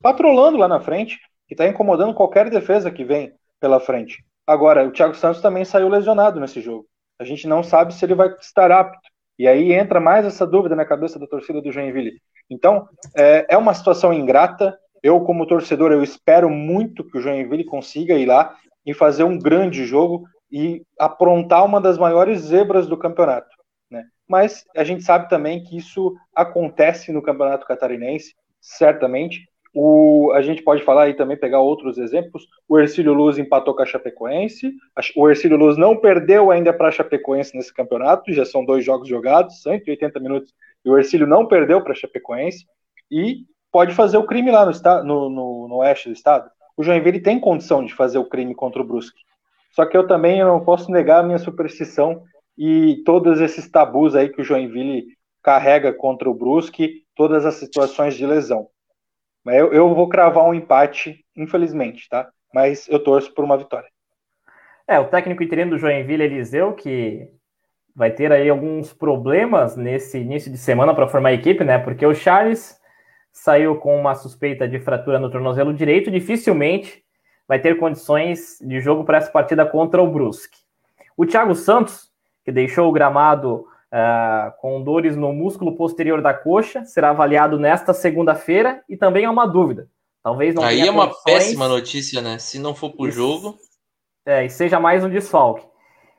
patrolando 0.00 0.58
lá 0.58 0.68
na 0.68 0.80
frente, 0.80 1.18
que 1.46 1.54
está 1.54 1.66
incomodando 1.66 2.14
qualquer 2.14 2.48
defesa 2.50 2.90
que 2.90 3.04
vem 3.04 3.32
pela 3.60 3.80
frente. 3.80 4.24
Agora, 4.46 4.86
o 4.86 4.92
Thiago 4.92 5.14
Santos 5.14 5.40
também 5.40 5.64
saiu 5.64 5.88
lesionado 5.88 6.38
nesse 6.38 6.60
jogo. 6.60 6.86
A 7.18 7.24
gente 7.24 7.46
não 7.46 7.62
sabe 7.62 7.94
se 7.94 8.04
ele 8.04 8.14
vai 8.14 8.28
estar 8.40 8.70
apto. 8.70 9.08
E 9.38 9.48
aí 9.48 9.72
entra 9.72 9.98
mais 9.98 10.24
essa 10.24 10.46
dúvida 10.46 10.76
na 10.76 10.84
cabeça 10.84 11.18
da 11.18 11.26
torcida 11.26 11.60
do 11.60 11.72
Joinville. 11.72 12.20
Então, 12.50 12.88
é, 13.16 13.46
é 13.50 13.56
uma 13.56 13.74
situação 13.74 14.12
ingrata. 14.12 14.78
Eu, 15.02 15.20
como 15.20 15.46
torcedor, 15.46 15.92
eu 15.92 16.02
espero 16.02 16.48
muito 16.48 17.04
que 17.04 17.18
o 17.18 17.20
Joinville 17.20 17.64
consiga 17.64 18.14
ir 18.14 18.26
lá 18.26 18.56
e 18.86 18.94
fazer 18.94 19.24
um 19.24 19.38
grande 19.38 19.84
jogo 19.84 20.24
e 20.50 20.82
aprontar 20.98 21.64
uma 21.64 21.80
das 21.80 21.98
maiores 21.98 22.40
zebras 22.40 22.86
do 22.86 22.96
campeonato. 22.96 23.54
Né? 23.90 24.04
mas 24.28 24.64
a 24.74 24.82
gente 24.84 25.02
sabe 25.04 25.28
também 25.28 25.62
que 25.62 25.76
isso 25.76 26.14
acontece 26.34 27.12
no 27.12 27.22
Campeonato 27.22 27.66
Catarinense, 27.66 28.34
certamente. 28.60 29.48
O, 29.76 30.30
a 30.32 30.40
gente 30.40 30.62
pode 30.62 30.84
falar 30.84 31.04
aí 31.04 31.14
também, 31.14 31.36
pegar 31.36 31.60
outros 31.60 31.98
exemplos. 31.98 32.46
O 32.68 32.78
Ercílio 32.78 33.12
Luz 33.12 33.38
empatou 33.38 33.74
com 33.74 33.82
a 33.82 33.86
Chapecoense. 33.86 34.72
O 35.16 35.28
Ercílio 35.28 35.56
Luz 35.56 35.76
não 35.76 35.96
perdeu 35.96 36.50
ainda 36.50 36.72
para 36.72 36.88
a 36.88 36.92
Chapecoense 36.92 37.56
nesse 37.56 37.74
campeonato, 37.74 38.32
já 38.32 38.44
são 38.44 38.64
dois 38.64 38.84
jogos 38.84 39.08
jogados, 39.08 39.62
180 39.62 40.20
minutos, 40.20 40.54
e 40.84 40.90
o 40.90 40.98
Ercílio 40.98 41.26
não 41.26 41.46
perdeu 41.46 41.82
para 41.82 41.94
Chapecoense. 41.94 42.66
E 43.10 43.44
pode 43.70 43.94
fazer 43.94 44.16
o 44.16 44.26
crime 44.26 44.50
lá 44.50 44.64
no, 44.64 44.72
no, 45.04 45.30
no, 45.30 45.68
no 45.68 45.76
oeste 45.76 46.08
do 46.08 46.12
estado. 46.12 46.50
O 46.76 46.82
Joinville 46.82 47.20
tem 47.20 47.40
condição 47.40 47.84
de 47.84 47.94
fazer 47.94 48.18
o 48.18 48.28
crime 48.28 48.54
contra 48.54 48.80
o 48.80 48.84
Brusque. 48.84 49.20
Só 49.72 49.84
que 49.84 49.96
eu 49.96 50.06
também 50.06 50.40
não 50.44 50.64
posso 50.64 50.90
negar 50.90 51.20
a 51.20 51.22
minha 51.22 51.38
superstição 51.38 52.22
e 52.56 53.02
todos 53.04 53.40
esses 53.40 53.68
tabus 53.68 54.14
aí 54.14 54.28
que 54.28 54.40
o 54.40 54.44
Joinville 54.44 55.06
carrega 55.42 55.92
contra 55.92 56.30
o 56.30 56.34
Brusque, 56.34 57.02
todas 57.14 57.44
as 57.44 57.56
situações 57.56 58.14
de 58.14 58.24
lesão. 58.24 58.68
Mas 59.44 59.56
eu, 59.56 59.72
eu 59.72 59.94
vou 59.94 60.08
cravar 60.08 60.44
um 60.44 60.54
empate, 60.54 61.24
infelizmente, 61.36 62.08
tá? 62.08 62.28
Mas 62.52 62.88
eu 62.88 63.02
torço 63.02 63.34
por 63.34 63.44
uma 63.44 63.58
vitória. 63.58 63.88
É, 64.86 64.98
o 64.98 65.08
técnico 65.08 65.42
interino 65.42 65.72
do 65.72 65.78
Joinville, 65.78 66.22
Eliseu, 66.22 66.74
que 66.74 67.28
vai 67.94 68.10
ter 68.10 68.32
aí 68.32 68.48
alguns 68.48 68.92
problemas 68.92 69.76
nesse 69.76 70.18
início 70.18 70.50
de 70.50 70.58
semana 70.58 70.94
para 70.94 71.06
formar 71.06 71.28
a 71.30 71.34
equipe, 71.34 71.62
né? 71.62 71.78
Porque 71.78 72.04
o 72.04 72.14
Charles 72.14 72.78
saiu 73.32 73.76
com 73.76 73.98
uma 73.98 74.14
suspeita 74.14 74.66
de 74.66 74.78
fratura 74.80 75.18
no 75.18 75.30
tornozelo 75.30 75.72
direito, 75.72 76.10
dificilmente 76.10 77.04
vai 77.46 77.58
ter 77.58 77.78
condições 77.78 78.58
de 78.60 78.80
jogo 78.80 79.04
para 79.04 79.18
essa 79.18 79.30
partida 79.30 79.66
contra 79.66 80.02
o 80.02 80.10
Brusque. 80.10 80.58
O 81.16 81.26
Thiago 81.26 81.54
Santos, 81.54 82.08
que 82.44 82.50
deixou 82.50 82.88
o 82.88 82.92
gramado 82.92 83.66
uh, 83.92 84.52
com 84.60 84.82
dores 84.82 85.16
no 85.16 85.32
músculo 85.32 85.76
posterior 85.76 86.22
da 86.22 86.32
coxa, 86.34 86.84
será 86.84 87.10
avaliado 87.10 87.58
nesta 87.58 87.92
segunda-feira 87.92 88.82
e 88.88 88.96
também 88.96 89.24
é 89.24 89.30
uma 89.30 89.46
dúvida. 89.46 89.88
Talvez 90.22 90.54
não 90.54 90.64
Aí 90.64 90.80
é 90.80 90.90
uma 90.90 91.14
péssima 91.22 91.68
notícia, 91.68 92.22
né? 92.22 92.38
Se 92.38 92.58
não 92.58 92.74
for 92.74 92.90
para 92.90 93.02
o 93.04 93.10
jogo. 93.10 93.58
É, 94.24 94.46
e 94.46 94.48
seja 94.48 94.80
mais 94.80 95.04
um 95.04 95.10
desfalque. 95.10 95.66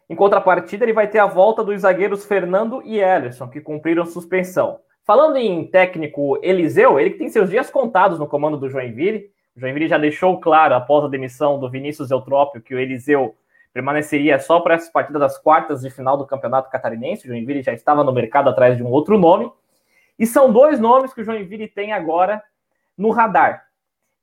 Em 0.10 0.16
contrapartida, 0.16 0.86
ele 0.86 0.94
vai 0.94 1.08
ter 1.08 1.20
a 1.20 1.26
volta 1.26 1.64
dos 1.64 1.82
zagueiros 1.82 2.26
Fernando 2.26 2.82
e 2.84 3.00
Ellerson, 3.00 3.48
que 3.48 3.60
cumpriram 3.60 4.06
suspensão. 4.06 4.80
Falando 5.04 5.38
em 5.38 5.66
técnico 5.66 6.40
Eliseu, 6.44 7.00
ele 7.00 7.12
que 7.12 7.18
tem 7.18 7.30
seus 7.30 7.50
dias 7.50 7.70
contados 7.70 8.20
no 8.20 8.28
comando 8.28 8.58
do 8.58 8.70
Joinville. 8.70 9.30
O 9.56 9.60
Joinville 9.60 9.88
já 9.88 9.98
deixou 9.98 10.40
claro, 10.40 10.76
após 10.76 11.06
a 11.06 11.08
demissão 11.08 11.60
do 11.60 11.70
Vinícius 11.70 12.12
Eutrópio, 12.12 12.62
que 12.62 12.74
o 12.74 12.80
Eliseu 12.80 13.36
permaneceria 13.74 14.40
só 14.40 14.60
para 14.60 14.76
essa 14.76 14.92
partida 14.92 15.20
das 15.20 15.38
quartas 15.38 15.82
de 15.82 15.90
final 15.90 16.18
do 16.18 16.26
Campeonato 16.26 16.70
Catarinense. 16.70 17.26
O 17.26 17.28
Joinville 17.28 17.62
já 17.62 17.74
estava 17.74 18.04
no 18.04 18.12
mercado 18.12 18.50
atrás 18.50 18.78
de 18.78 18.84
um 18.84 18.88
outro 18.88 19.18
nome. 19.18 19.52
E 20.18 20.26
são 20.26 20.52
dois 20.52 20.80
nomes 20.80 21.14
que 21.14 21.22
o 21.22 21.24
Joinville 21.24 21.68
tem 21.68 21.92
agora 21.92 22.42
no 22.98 23.10
radar. 23.10 23.66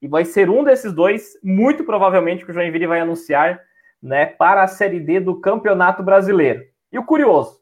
E 0.01 0.09
vai 0.09 0.25
ser 0.25 0.49
um 0.49 0.65
desses 0.65 0.93
dois, 0.93 1.39
muito 1.43 1.85
provavelmente, 1.85 2.45
que 2.45 2.51
o 2.51 2.55
Joinville 2.55 2.87
vai 2.87 3.01
anunciar 3.01 3.61
né, 4.03 4.27
para 4.27 4.63
a 4.63 4.69
Série 4.69 4.99
D 4.99 5.21
do 5.21 5.41
Campeonato 5.41 6.03
Brasileiro. 6.03 6.65
E 6.91 6.99
o 6.99 7.05
curioso, 7.05 7.61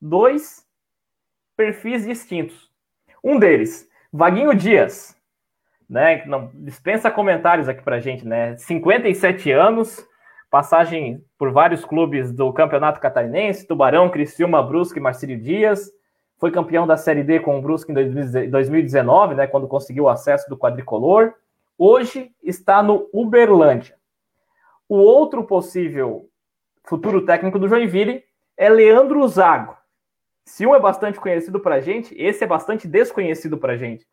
dois 0.00 0.64
perfis 1.56 2.06
distintos. 2.06 2.70
Um 3.22 3.38
deles, 3.38 3.88
Vaguinho 4.12 4.54
Dias, 4.54 5.16
né, 5.88 6.24
não 6.26 6.50
dispensa 6.54 7.10
comentários 7.10 7.68
aqui 7.68 7.82
para 7.82 8.00
gente, 8.00 8.26
né? 8.26 8.56
57 8.56 9.50
anos, 9.52 10.04
passagem 10.50 11.22
por 11.38 11.52
vários 11.52 11.84
clubes 11.84 12.32
do 12.32 12.52
Campeonato 12.52 13.00
Catarinense, 13.00 13.66
Tubarão, 13.66 14.08
Criciúma, 14.08 14.62
Brusque, 14.62 15.00
Marcílio 15.00 15.38
Dias, 15.38 15.90
foi 16.38 16.50
campeão 16.50 16.86
da 16.86 16.96
Série 16.96 17.22
D 17.22 17.40
com 17.40 17.58
o 17.58 17.62
Brusque 17.62 17.92
em 17.92 18.50
2019, 18.50 19.34
né, 19.34 19.46
quando 19.46 19.68
conseguiu 19.68 20.04
o 20.04 20.08
acesso 20.08 20.48
do 20.48 20.56
quadricolor. 20.56 21.34
Hoje 21.78 22.30
está 22.42 22.82
no 22.82 23.08
Uberlândia. 23.12 23.96
O 24.88 24.96
outro 24.96 25.44
possível 25.44 26.28
futuro 26.84 27.24
técnico 27.24 27.58
do 27.58 27.68
Joinville 27.68 28.22
é 28.56 28.68
Leandro 28.68 29.26
Zago. 29.26 29.76
Se 30.44 30.66
um 30.66 30.74
é 30.74 30.80
bastante 30.80 31.18
conhecido 31.18 31.58
para 31.58 31.76
a 31.76 31.80
gente, 31.80 32.14
esse 32.18 32.44
é 32.44 32.46
bastante 32.46 32.86
desconhecido 32.86 33.56
para 33.56 33.72
a 33.72 33.76
gente. 33.76 34.06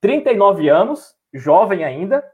39 0.00 0.68
anos, 0.68 1.16
jovem 1.32 1.84
ainda, 1.84 2.24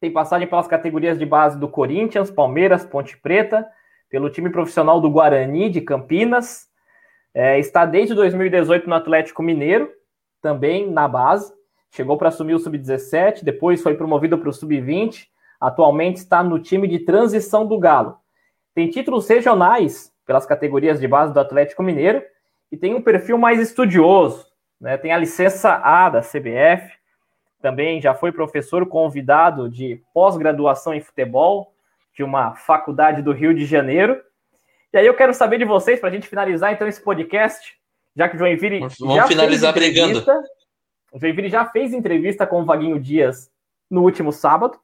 tem 0.00 0.12
passagem 0.12 0.46
pelas 0.46 0.68
categorias 0.68 1.18
de 1.18 1.26
base 1.26 1.58
do 1.58 1.68
Corinthians, 1.68 2.30
Palmeiras, 2.30 2.84
Ponte 2.84 3.16
Preta, 3.16 3.68
pelo 4.08 4.30
time 4.30 4.50
profissional 4.50 5.00
do 5.00 5.10
Guarani 5.10 5.70
de 5.70 5.80
Campinas. 5.80 6.68
É, 7.34 7.58
está 7.58 7.84
desde 7.84 8.14
2018 8.14 8.88
no 8.88 8.94
Atlético 8.94 9.42
Mineiro, 9.42 9.90
também 10.40 10.90
na 10.90 11.08
base. 11.08 11.52
Chegou 11.90 12.16
para 12.16 12.28
assumir 12.28 12.54
o 12.54 12.58
Sub-17, 12.58 13.42
depois 13.42 13.82
foi 13.82 13.94
promovido 13.94 14.38
para 14.38 14.48
o 14.48 14.52
Sub-20. 14.52 15.28
Atualmente 15.62 16.16
está 16.16 16.42
no 16.42 16.58
time 16.58 16.88
de 16.88 16.98
transição 16.98 17.64
do 17.64 17.78
Galo. 17.78 18.16
Tem 18.74 18.90
títulos 18.90 19.28
regionais 19.28 20.12
pelas 20.26 20.44
categorias 20.44 20.98
de 20.98 21.06
base 21.06 21.32
do 21.32 21.38
Atlético 21.38 21.84
Mineiro 21.84 22.20
e 22.72 22.76
tem 22.76 22.94
um 22.96 23.00
perfil 23.00 23.38
mais 23.38 23.60
estudioso. 23.60 24.44
Né? 24.80 24.98
Tem 24.98 25.12
a 25.12 25.18
licença 25.18 25.74
A 25.74 26.10
da 26.10 26.20
CBF, 26.20 26.90
também 27.60 28.00
já 28.00 28.12
foi 28.12 28.32
professor 28.32 28.84
convidado 28.86 29.70
de 29.70 30.02
pós-graduação 30.12 30.92
em 30.92 31.00
futebol 31.00 31.72
de 32.12 32.24
uma 32.24 32.56
faculdade 32.56 33.22
do 33.22 33.30
Rio 33.30 33.54
de 33.54 33.64
Janeiro. 33.64 34.20
E 34.92 34.98
aí 34.98 35.06
eu 35.06 35.14
quero 35.14 35.32
saber 35.32 35.58
de 35.58 35.64
vocês, 35.64 36.00
para 36.00 36.08
a 36.08 36.12
gente 36.12 36.26
finalizar 36.26 36.72
então 36.72 36.88
esse 36.88 37.00
podcast, 37.00 37.74
já 38.16 38.28
que 38.28 38.34
o 38.34 38.38
Joinville 38.40 38.80
Vamos 38.98 39.14
já 39.14 39.28
finalizar 39.28 39.72
brigando. 39.72 40.24
O 41.12 41.20
Joinville 41.20 41.48
já 41.48 41.64
fez 41.66 41.92
entrevista 41.92 42.48
com 42.48 42.62
o 42.62 42.64
Vaguinho 42.64 42.98
Dias 42.98 43.48
no 43.88 44.02
último 44.02 44.32
sábado. 44.32 44.76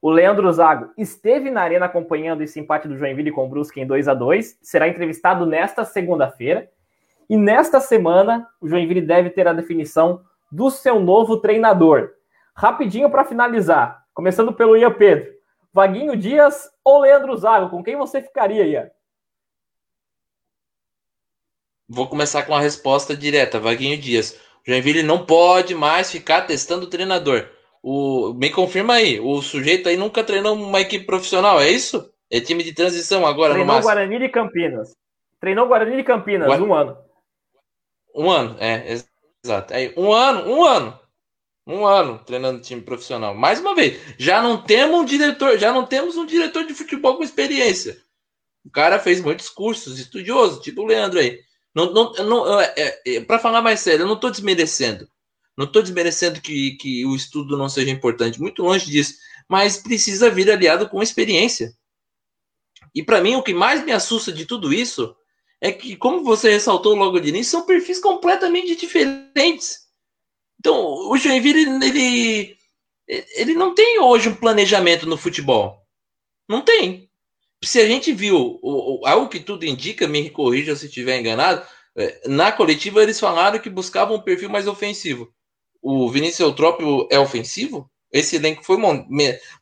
O 0.00 0.10
Leandro 0.10 0.50
Zago 0.52 0.92
esteve 0.96 1.50
na 1.50 1.62
arena 1.62 1.86
acompanhando 1.86 2.42
esse 2.42 2.60
empate 2.60 2.86
do 2.86 2.96
Joinville 2.96 3.32
com 3.32 3.46
o 3.46 3.48
Brusque 3.48 3.80
em 3.80 3.86
2 3.86 4.08
a 4.08 4.14
2 4.14 4.58
Será 4.62 4.88
entrevistado 4.88 5.44
nesta 5.44 5.84
segunda-feira. 5.84 6.70
E 7.28 7.36
nesta 7.36 7.80
semana, 7.80 8.48
o 8.60 8.68
Joinville 8.68 9.02
deve 9.02 9.30
ter 9.30 9.46
a 9.46 9.52
definição 9.52 10.22
do 10.50 10.70
seu 10.70 10.98
novo 10.98 11.38
treinador. 11.38 12.10
Rapidinho 12.54 13.10
para 13.10 13.24
finalizar, 13.24 14.04
começando 14.14 14.52
pelo 14.52 14.76
Ian 14.76 14.92
Pedro. 14.92 15.32
Vaguinho 15.72 16.16
Dias 16.16 16.70
ou 16.82 17.00
Leandro 17.00 17.36
Zago? 17.36 17.68
Com 17.68 17.82
quem 17.82 17.96
você 17.96 18.22
ficaria, 18.22 18.66
Ian? 18.66 18.90
Vou 21.88 22.06
começar 22.08 22.42
com 22.44 22.54
a 22.54 22.60
resposta 22.60 23.16
direta, 23.16 23.60
Vaguinho 23.60 23.98
Dias. 23.98 24.32
O 24.66 24.70
Joinville 24.70 25.02
não 25.02 25.24
pode 25.24 25.74
mais 25.74 26.10
ficar 26.10 26.42
testando 26.42 26.86
o 26.86 26.90
treinador. 26.90 27.48
O, 27.82 28.34
me 28.34 28.50
confirma 28.50 28.94
aí, 28.94 29.20
o 29.20 29.40
sujeito 29.40 29.88
aí 29.88 29.96
nunca 29.96 30.24
treinou 30.24 30.54
uma 30.54 30.80
equipe 30.80 31.06
profissional, 31.06 31.60
é 31.60 31.70
isso? 31.70 32.10
É 32.30 32.40
time 32.40 32.62
de 32.62 32.72
transição 32.72 33.26
agora 33.26 33.54
Treinou 33.54 33.76
no 33.76 33.82
Guarani 33.82 34.18
de 34.18 34.28
Campinas. 34.28 34.94
Treinou 35.40 35.68
Guarani 35.68 35.96
de 35.96 36.04
Campinas, 36.04 36.60
um 36.60 36.74
ano. 36.74 36.98
Um 38.14 38.30
ano, 38.30 38.56
é, 38.58 38.98
Exato. 39.44 39.72
Aí, 39.72 39.92
um 39.96 40.12
ano, 40.12 40.50
um 40.50 40.64
ano. 40.64 40.98
Um 41.66 41.86
ano 41.86 42.18
treinando 42.24 42.62
time 42.62 42.80
profissional. 42.80 43.34
Mais 43.34 43.60
uma 43.60 43.74
vez, 43.74 44.00
já 44.18 44.42
não 44.42 44.62
temos 44.62 45.00
um 45.00 45.04
diretor, 45.04 45.58
já 45.58 45.72
não 45.72 45.84
temos 45.84 46.16
um 46.16 46.24
diretor 46.24 46.64
de 46.64 46.74
futebol 46.74 47.16
com 47.16 47.22
experiência. 47.22 47.98
O 48.64 48.70
cara 48.70 48.98
fez 48.98 49.20
muitos 49.20 49.48
cursos, 49.48 49.98
estudioso, 49.98 50.60
tipo 50.60 50.82
o 50.82 50.86
Leandro 50.86 51.18
aí. 51.18 51.40
Não, 51.74 51.92
não, 51.92 52.12
não, 52.14 52.60
é, 52.60 53.00
é, 53.06 53.20
para 53.20 53.38
falar 53.38 53.62
mais 53.62 53.80
sério, 53.80 54.02
eu 54.02 54.06
não 54.06 54.14
estou 54.14 54.30
desmerecendo. 54.30 55.06
Não 55.58 55.64
estou 55.64 55.82
desmerecendo 55.82 56.40
que, 56.40 56.76
que 56.76 57.04
o 57.04 57.16
estudo 57.16 57.58
não 57.58 57.68
seja 57.68 57.90
importante, 57.90 58.40
muito 58.40 58.62
longe 58.62 58.88
disso. 58.88 59.14
Mas 59.48 59.76
precisa 59.76 60.30
vir 60.30 60.48
aliado 60.48 60.88
com 60.88 61.02
experiência. 61.02 61.74
E 62.94 63.02
para 63.02 63.20
mim, 63.20 63.34
o 63.34 63.42
que 63.42 63.52
mais 63.52 63.84
me 63.84 63.90
assusta 63.90 64.30
de 64.30 64.46
tudo 64.46 64.72
isso 64.72 65.16
é 65.60 65.72
que, 65.72 65.96
como 65.96 66.22
você 66.22 66.52
ressaltou 66.52 66.94
logo 66.94 67.18
de 67.18 67.30
início, 67.30 67.50
são 67.50 67.66
perfis 67.66 67.98
completamente 67.98 68.76
diferentes. 68.76 69.88
Então, 70.60 71.10
o 71.10 71.16
Joinville, 71.18 71.62
ele, 71.84 72.56
ele 73.08 73.54
não 73.54 73.74
tem 73.74 73.98
hoje 73.98 74.28
um 74.28 74.36
planejamento 74.36 75.06
no 75.06 75.16
futebol. 75.16 75.84
Não 76.48 76.62
tem. 76.62 77.10
Se 77.64 77.80
a 77.80 77.86
gente 77.88 78.12
viu 78.12 78.60
algo 79.04 79.28
que 79.28 79.40
tudo 79.40 79.66
indica, 79.66 80.06
me 80.06 80.30
corrija 80.30 80.76
se 80.76 80.86
estiver 80.86 81.18
enganado, 81.18 81.66
é, 81.96 82.28
na 82.28 82.52
coletiva 82.52 83.02
eles 83.02 83.18
falaram 83.18 83.58
que 83.58 83.68
buscavam 83.68 84.18
um 84.18 84.22
perfil 84.22 84.48
mais 84.48 84.68
ofensivo. 84.68 85.34
O 85.90 86.06
Vinícius 86.10 86.40
Eutrópio 86.40 87.08
é 87.10 87.18
ofensivo? 87.18 87.90
Esse 88.12 88.36
elenco 88.36 88.62
foi 88.62 88.76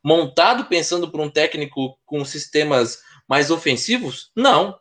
montado 0.03 0.65
pensando 0.65 1.09
por 1.09 1.21
um 1.21 1.31
técnico 1.31 1.97
com 2.05 2.25
sistemas 2.25 3.01
mais 3.29 3.49
ofensivos? 3.49 4.33
Não 4.35 4.77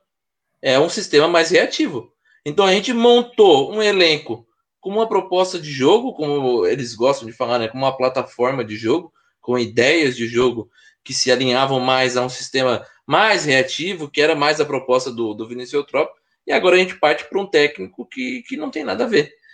é 0.60 0.80
um 0.80 0.90
sistema 0.90 1.28
mais 1.28 1.52
reativo. 1.52 2.12
Então 2.44 2.66
a 2.66 2.74
gente 2.74 2.92
montou 2.94 3.72
um 3.72 3.80
elenco 3.80 4.44
com 4.82 4.90
uma 4.90 5.08
proposta 5.08 5.60
de 5.60 5.72
jogo, 5.72 6.16
como 6.16 6.66
eles 6.66 6.96
gostam 6.96 7.28
de 7.28 7.32
falar, 7.32 7.60
né, 7.60 7.68
com 7.68 7.78
uma 7.78 7.96
plataforma 7.96 8.66
de 8.66 8.76
jogo, 8.76 9.14
com 9.40 9.56
ideias 9.56 10.18
de 10.18 10.26
jogo 10.28 10.68
que 11.04 11.14
se 11.14 11.32
alinhavam 11.32 11.80
mais 11.80 12.18
a 12.18 12.26
um 12.26 12.30
sistema 12.30 12.84
mais 13.06 13.46
reativo, 13.46 14.10
que 14.10 14.20
era 14.20 14.34
mais 14.34 14.60
a 14.60 14.66
proposta 14.66 15.12
do, 15.12 15.36
do 15.36 15.48
Vinícius 15.48 15.74
Eutrópio, 15.74 16.16
e 16.48 16.52
agora 16.52 16.76
a 16.76 16.80
gente 16.80 17.00
parte 17.00 17.24
para 17.26 17.40
um 17.40 17.46
técnico 17.46 18.04
que, 18.04 18.42
que 18.48 18.58
não 18.58 18.72
tem 18.72 18.84
nada 18.84 19.04
a 19.04 19.08
ver. 19.08 19.45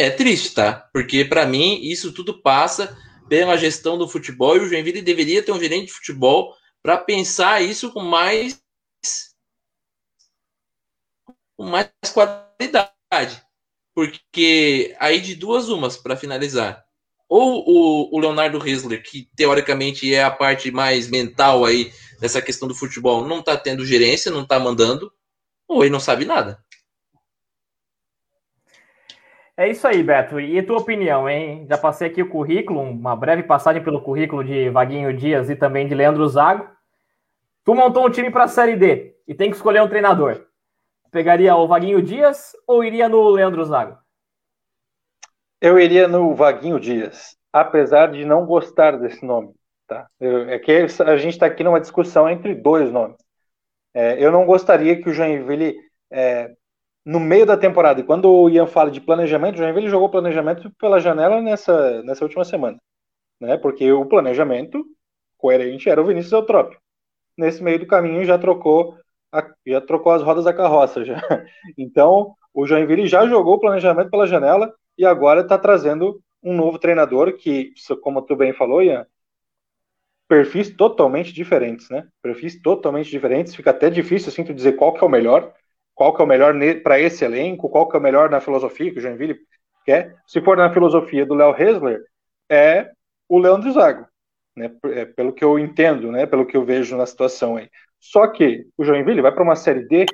É 0.00 0.08
triste, 0.08 0.54
tá? 0.54 0.88
Porque 0.94 1.26
para 1.26 1.44
mim 1.44 1.78
isso 1.82 2.10
tudo 2.10 2.40
passa 2.40 2.96
pela 3.28 3.58
gestão 3.58 3.98
do 3.98 4.08
futebol 4.08 4.56
e 4.56 4.60
o 4.60 4.66
Joinville 4.66 5.02
deveria 5.02 5.42
ter 5.42 5.52
um 5.52 5.60
gerente 5.60 5.88
de 5.88 5.92
futebol 5.92 6.56
para 6.82 6.96
pensar 6.96 7.60
isso 7.60 7.92
com 7.92 8.00
mais 8.00 8.62
com 11.54 11.66
mais 11.66 11.90
qualidade. 12.14 13.44
Porque 13.94 14.96
aí 14.98 15.20
de 15.20 15.34
duas 15.34 15.68
umas 15.68 15.98
para 15.98 16.16
finalizar. 16.16 16.82
Ou 17.28 17.62
o, 17.68 18.16
o 18.16 18.18
Leonardo 18.18 18.58
Risler, 18.58 19.02
que 19.02 19.28
teoricamente 19.36 20.14
é 20.14 20.24
a 20.24 20.30
parte 20.30 20.70
mais 20.70 21.10
mental 21.10 21.66
aí 21.66 21.92
dessa 22.18 22.40
questão 22.40 22.66
do 22.66 22.74
futebol, 22.74 23.28
não 23.28 23.40
está 23.40 23.54
tendo 23.54 23.84
gerência, 23.84 24.32
não 24.32 24.44
está 24.44 24.58
mandando, 24.58 25.12
ou 25.68 25.84
ele 25.84 25.92
não 25.92 26.00
sabe 26.00 26.24
nada. 26.24 26.58
É 29.60 29.68
isso 29.68 29.86
aí, 29.86 30.02
Beto. 30.02 30.40
E 30.40 30.62
tua 30.62 30.78
opinião, 30.78 31.28
hein? 31.28 31.66
Já 31.68 31.76
passei 31.76 32.08
aqui 32.08 32.22
o 32.22 32.30
currículo, 32.30 32.80
uma 32.80 33.14
breve 33.14 33.42
passagem 33.42 33.84
pelo 33.84 34.00
currículo 34.00 34.42
de 34.42 34.70
Vaguinho 34.70 35.14
Dias 35.14 35.50
e 35.50 35.54
também 35.54 35.86
de 35.86 35.94
Leandro 35.94 36.26
Zago. 36.26 36.66
Tu 37.62 37.74
montou 37.74 38.06
um 38.06 38.10
time 38.10 38.30
para 38.30 38.44
a 38.44 38.48
Série 38.48 38.74
D 38.74 39.14
e 39.28 39.34
tem 39.34 39.50
que 39.50 39.56
escolher 39.56 39.82
um 39.82 39.88
treinador. 39.88 40.46
Pegaria 41.10 41.54
o 41.54 41.68
Vaguinho 41.68 42.00
Dias 42.00 42.56
ou 42.66 42.82
iria 42.82 43.06
no 43.06 43.28
Leandro 43.28 43.62
Zago? 43.66 43.98
Eu 45.60 45.78
iria 45.78 46.08
no 46.08 46.34
Vaguinho 46.34 46.80
Dias, 46.80 47.36
apesar 47.52 48.12
de 48.12 48.24
não 48.24 48.46
gostar 48.46 48.92
desse 48.92 49.26
nome. 49.26 49.52
Tá? 49.86 50.08
Eu, 50.18 50.48
é 50.48 50.58
que 50.58 50.72
a 50.72 51.16
gente 51.18 51.34
está 51.34 51.44
aqui 51.44 51.62
numa 51.62 51.82
discussão 51.82 52.30
entre 52.30 52.54
dois 52.54 52.90
nomes. 52.90 53.18
É, 53.92 54.24
eu 54.24 54.32
não 54.32 54.46
gostaria 54.46 55.02
que 55.02 55.10
o 55.10 55.12
Joinville 55.12 55.76
é, 56.10 56.50
no 57.10 57.18
meio 57.18 57.44
da 57.44 57.56
temporada, 57.56 58.00
e 58.00 58.04
quando 58.04 58.30
o 58.30 58.48
Ian 58.48 58.68
fala 58.68 58.88
de 58.88 59.00
planejamento, 59.00 59.56
o 59.56 59.58
Joinville 59.58 59.90
jogou 59.90 60.08
planejamento 60.08 60.70
pela 60.78 61.00
janela 61.00 61.42
nessa, 61.42 62.04
nessa 62.04 62.24
última 62.24 62.44
semana, 62.44 62.78
né? 63.40 63.56
Porque 63.56 63.90
o 63.90 64.06
planejamento 64.06 64.84
coerente 65.36 65.90
era 65.90 66.00
o 66.00 66.06
Vinícius 66.06 66.32
Eutrópio. 66.32 66.78
Nesse 67.36 67.64
meio 67.64 67.80
do 67.80 67.86
caminho 67.86 68.24
já 68.24 68.38
trocou 68.38 68.96
a, 69.32 69.44
já 69.66 69.80
trocou 69.80 70.12
as 70.12 70.22
rodas 70.22 70.44
da 70.44 70.54
carroça 70.54 71.04
já. 71.04 71.20
Então, 71.76 72.36
o 72.54 72.64
Joinville 72.64 73.08
já 73.08 73.26
jogou 73.26 73.54
o 73.54 73.60
planejamento 73.60 74.08
pela 74.08 74.26
janela 74.28 74.72
e 74.96 75.04
agora 75.04 75.40
está 75.40 75.58
trazendo 75.58 76.22
um 76.40 76.54
novo 76.54 76.78
treinador 76.78 77.32
que, 77.36 77.72
como 78.02 78.22
tu 78.22 78.36
bem 78.36 78.52
falou, 78.52 78.84
Ian, 78.84 79.04
perfis 80.28 80.70
totalmente 80.76 81.32
diferentes, 81.32 81.90
né? 81.90 82.06
Perfis 82.22 82.62
totalmente 82.62 83.10
diferentes. 83.10 83.52
Fica 83.52 83.70
até 83.70 83.90
difícil 83.90 84.28
assim 84.28 84.44
tu 84.44 84.54
dizer 84.54 84.76
qual 84.76 84.94
que 84.94 85.02
é 85.02 85.06
o 85.06 85.10
melhor 85.10 85.52
qual 86.00 86.14
que 86.14 86.22
é 86.22 86.24
o 86.24 86.26
melhor 86.26 86.54
para 86.82 86.98
esse 86.98 87.26
elenco, 87.26 87.68
qual 87.68 87.86
que 87.86 87.94
é 87.94 88.00
o 88.00 88.02
melhor 88.02 88.30
na 88.30 88.40
filosofia 88.40 88.90
que 88.90 88.98
o 88.98 89.02
Joinville 89.02 89.38
quer. 89.84 90.16
Se 90.26 90.40
for 90.40 90.56
na 90.56 90.72
filosofia 90.72 91.26
do 91.26 91.34
Léo 91.34 91.54
Hesler, 91.54 92.02
é 92.48 92.90
o 93.28 93.38
Leandro 93.38 93.70
Zago, 93.70 94.06
né? 94.56 94.70
É, 94.94 95.04
pelo 95.04 95.30
que 95.30 95.44
eu 95.44 95.58
entendo, 95.58 96.10
né? 96.10 96.24
Pelo 96.24 96.46
que 96.46 96.56
eu 96.56 96.64
vejo 96.64 96.96
na 96.96 97.04
situação 97.04 97.58
aí. 97.58 97.68
Só 98.00 98.26
que 98.28 98.66
o 98.78 98.82
Joinville 98.82 99.20
vai 99.20 99.30
para 99.30 99.42
uma 99.42 99.54
série 99.54 99.86
D. 99.86 100.06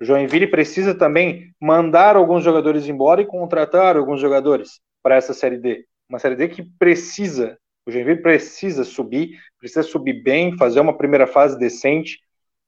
O 0.00 0.04
Joinville 0.04 0.46
precisa 0.46 0.94
também 0.94 1.52
mandar 1.60 2.14
alguns 2.14 2.44
jogadores 2.44 2.86
embora 2.86 3.20
e 3.20 3.26
contratar 3.26 3.96
alguns 3.96 4.20
jogadores 4.20 4.80
para 5.02 5.16
essa 5.16 5.34
série 5.34 5.58
D. 5.58 5.84
Uma 6.08 6.20
série 6.20 6.36
D 6.36 6.46
que 6.46 6.62
precisa, 6.78 7.58
o 7.84 7.90
Joinville 7.90 8.22
precisa 8.22 8.84
subir, 8.84 9.36
precisa 9.58 9.82
subir 9.82 10.22
bem, 10.22 10.56
fazer 10.56 10.78
uma 10.78 10.96
primeira 10.96 11.26
fase 11.26 11.58
decente 11.58 12.20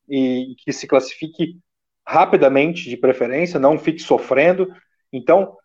e 0.09 0.57
que 0.59 0.73
se 0.73 0.89
classifique 0.89 1.57
rapidamente, 2.07 2.89
de 2.89 2.97
preferência, 2.97 3.61
não 3.61 3.79
fique 3.79 4.01
sofrendo. 4.01 4.69
Então, 5.13 5.57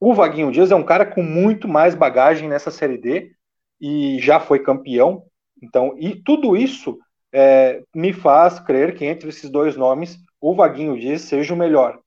o 0.00 0.14
Vaguinho 0.14 0.52
Dias 0.52 0.70
é 0.70 0.74
um 0.74 0.82
cara 0.82 1.06
com 1.06 1.22
muito 1.22 1.66
mais 1.66 1.94
bagagem 1.94 2.48
nessa 2.48 2.70
Série 2.70 2.98
D 2.98 3.32
e 3.80 4.18
já 4.20 4.38
foi 4.38 4.58
campeão. 4.58 5.24
Então, 5.62 5.94
e 5.98 6.14
tudo 6.14 6.56
isso 6.56 6.98
é, 7.32 7.82
me 7.94 8.12
faz 8.12 8.60
crer 8.60 8.94
que 8.94 9.04
entre 9.04 9.28
esses 9.28 9.50
dois 9.50 9.76
nomes, 9.76 10.18
o 10.40 10.54
Vaguinho 10.54 10.98
Dias 10.98 11.22
seja 11.22 11.54
o 11.54 11.56
melhor. 11.56 11.98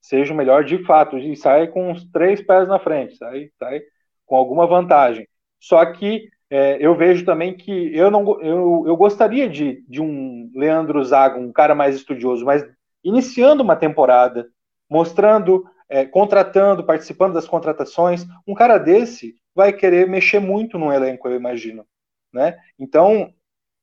Seja 0.00 0.32
o 0.32 0.36
melhor 0.36 0.64
de 0.64 0.82
fato, 0.84 1.18
e 1.18 1.36
sai 1.36 1.68
com 1.68 1.90
uns 1.90 2.10
três 2.10 2.40
pés 2.40 2.66
na 2.66 2.78
frente, 2.78 3.16
sai, 3.16 3.50
sai 3.58 3.82
com 4.24 4.36
alguma 4.36 4.66
vantagem. 4.66 5.28
Só 5.58 5.84
que 5.84 6.28
é, 6.48 6.78
eu 6.80 6.96
vejo 6.96 7.24
também 7.24 7.54
que 7.54 7.94
eu 7.94 8.10
não 8.10 8.40
eu, 8.40 8.84
eu 8.86 8.96
gostaria 8.96 9.48
de, 9.48 9.84
de 9.88 10.00
um 10.00 10.50
Leandro 10.54 11.04
Zago, 11.04 11.38
um 11.38 11.52
cara 11.52 11.74
mais 11.74 11.94
estudioso, 11.94 12.44
mas 12.44 12.64
iniciando 13.04 13.62
uma 13.62 13.76
temporada, 13.76 14.48
mostrando, 14.88 15.64
é, 15.88 16.04
contratando, 16.04 16.84
participando 16.84 17.34
das 17.34 17.46
contratações. 17.46 18.26
Um 18.46 18.54
cara 18.54 18.78
desse 18.78 19.34
vai 19.54 19.72
querer 19.72 20.08
mexer 20.08 20.40
muito 20.40 20.78
no 20.78 20.92
elenco, 20.92 21.28
eu 21.28 21.36
imagino. 21.36 21.84
Né? 22.32 22.56
Então, 22.78 23.32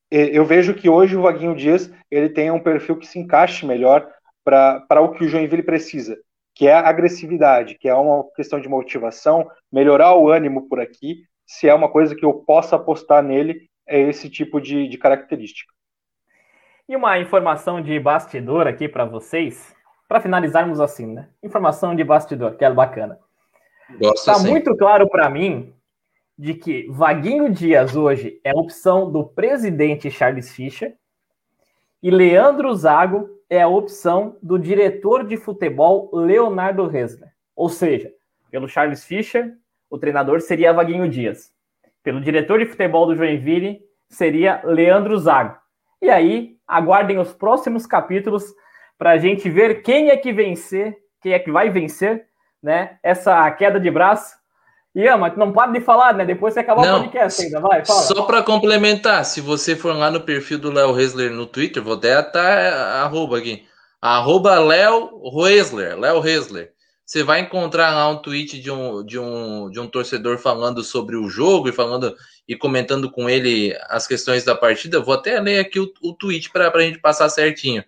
eu 0.09 0.45
vejo 0.45 0.73
que 0.73 0.87
hoje 0.87 1.17
o 1.17 1.21
Vaguinho 1.21 1.55
Dias 1.55 1.91
ele 2.09 2.29
tem 2.29 2.49
um 2.49 2.63
perfil 2.63 2.97
que 2.97 3.05
se 3.05 3.19
encaixe 3.19 3.65
melhor 3.65 4.09
para 4.43 5.01
o 5.01 5.11
que 5.11 5.25
o 5.25 5.27
Joinville 5.27 5.63
precisa, 5.63 6.17
que 6.55 6.67
é 6.67 6.73
agressividade, 6.73 7.75
que 7.75 7.89
é 7.89 7.93
uma 7.93 8.23
questão 8.33 8.59
de 8.61 8.69
motivação, 8.69 9.49
melhorar 9.69 10.15
o 10.15 10.29
ânimo 10.29 10.69
por 10.69 10.79
aqui. 10.79 11.23
Se 11.45 11.67
é 11.67 11.73
uma 11.73 11.89
coisa 11.89 12.15
que 12.15 12.23
eu 12.23 12.33
possa 12.33 12.77
apostar 12.77 13.21
nele, 13.21 13.69
é 13.85 13.99
esse 13.99 14.29
tipo 14.29 14.61
de, 14.61 14.87
de 14.87 14.97
característica. 14.97 15.73
E 16.87 16.95
uma 16.95 17.19
informação 17.19 17.81
de 17.81 17.99
bastidor 17.99 18.65
aqui 18.65 18.87
para 18.87 19.03
vocês, 19.03 19.75
para 20.07 20.21
finalizarmos 20.21 20.79
assim, 20.79 21.05
né? 21.05 21.27
Informação 21.43 21.93
de 21.93 22.03
bastidor, 22.03 22.55
que 22.55 22.63
é 22.63 22.71
bacana. 22.71 23.19
Está 23.99 24.33
assim. 24.33 24.49
muito 24.49 24.75
claro 24.77 25.07
para 25.09 25.29
mim 25.29 25.73
de 26.37 26.53
que 26.53 26.87
Vaguinho 26.89 27.49
Dias 27.49 27.95
hoje 27.95 28.39
é 28.43 28.51
a 28.51 28.55
opção 28.59 29.11
do 29.11 29.25
presidente 29.25 30.09
Charles 30.11 30.53
Fischer 30.53 30.95
e 32.01 32.11
Leandro 32.11 32.73
Zago 32.75 33.29
é 33.49 33.61
a 33.61 33.67
opção 33.67 34.37
do 34.41 34.57
diretor 34.59 35.25
de 35.25 35.35
futebol 35.35 36.09
Leonardo 36.13 36.87
Resler. 36.87 37.31
Ou 37.55 37.69
seja, 37.69 38.13
pelo 38.51 38.67
Charles 38.67 39.03
Fischer, 39.03 39.57
o 39.89 39.97
treinador 39.97 40.41
seria 40.41 40.73
Vaguinho 40.73 41.09
Dias. 41.09 41.51
Pelo 42.03 42.21
diretor 42.21 42.59
de 42.59 42.65
futebol 42.65 43.07
do 43.07 43.15
Joinville, 43.15 43.81
seria 44.07 44.61
Leandro 44.63 45.17
Zago. 45.17 45.57
E 46.01 46.09
aí, 46.09 46.55
aguardem 46.67 47.19
os 47.19 47.33
próximos 47.33 47.85
capítulos 47.85 48.43
para 48.97 49.11
a 49.11 49.17
gente 49.17 49.49
ver 49.49 49.81
quem 49.81 50.09
é 50.09 50.17
que 50.17 50.31
vencer, 50.31 50.95
quem 51.21 51.33
é 51.33 51.39
que 51.39 51.51
vai 51.51 51.69
vencer, 51.69 52.25
né? 52.61 52.97
Essa 53.03 53.49
queda 53.51 53.79
de 53.79 53.89
braço. 53.89 54.35
E 54.95 55.07
ama, 55.07 55.31
não 55.37 55.51
pode 55.51 55.73
de 55.73 55.81
falar, 55.81 56.13
né? 56.13 56.25
Depois 56.25 56.53
você 56.53 56.61
acabar 56.61 56.85
não, 56.85 56.97
o 56.97 57.03
podcast 57.03 57.43
ainda, 57.43 57.59
vai, 57.59 57.85
fala. 57.85 58.01
Só 58.01 58.23
para 58.23 58.41
complementar, 58.41 59.23
se 59.25 59.41
você 59.41 59.75
for 59.75 59.95
lá 59.95 60.09
no 60.09 60.21
perfil 60.21 60.57
do 60.57 60.71
Léo 60.71 60.91
Resler 60.91 61.31
no 61.31 61.45
Twitter, 61.45 61.83
vou 61.83 61.93
até 61.93 62.15
atar 62.15 62.73
arroba 63.03 63.37
aqui. 63.37 63.63
Arroba 64.01 64.57
Léo 64.59 65.11
Resler, 65.29 65.99
Léo 65.99 66.19
Resler. 66.19 66.71
Você 67.07 67.23
vai 67.23 67.39
encontrar 67.39 67.91
lá 67.95 68.09
um 68.09 68.17
tweet 68.17 68.59
de 68.59 68.69
um, 68.69 69.01
de, 69.01 69.17
um, 69.17 69.69
de 69.69 69.79
um 69.79 69.87
torcedor 69.87 70.37
falando 70.37 70.83
sobre 70.83 71.15
o 71.15 71.29
jogo 71.29 71.69
e 71.69 71.71
falando 71.71 72.13
e 72.45 72.53
comentando 72.53 73.09
com 73.09 73.29
ele 73.29 73.73
as 73.83 74.05
questões 74.05 74.43
da 74.43 74.53
partida, 74.53 74.99
vou 74.99 75.13
até 75.13 75.39
ler 75.39 75.59
aqui 75.59 75.79
o, 75.79 75.89
o 76.01 76.13
tweet 76.13 76.49
para 76.49 76.69
a 76.69 76.81
gente 76.81 76.99
passar 76.99 77.29
certinho. 77.29 77.81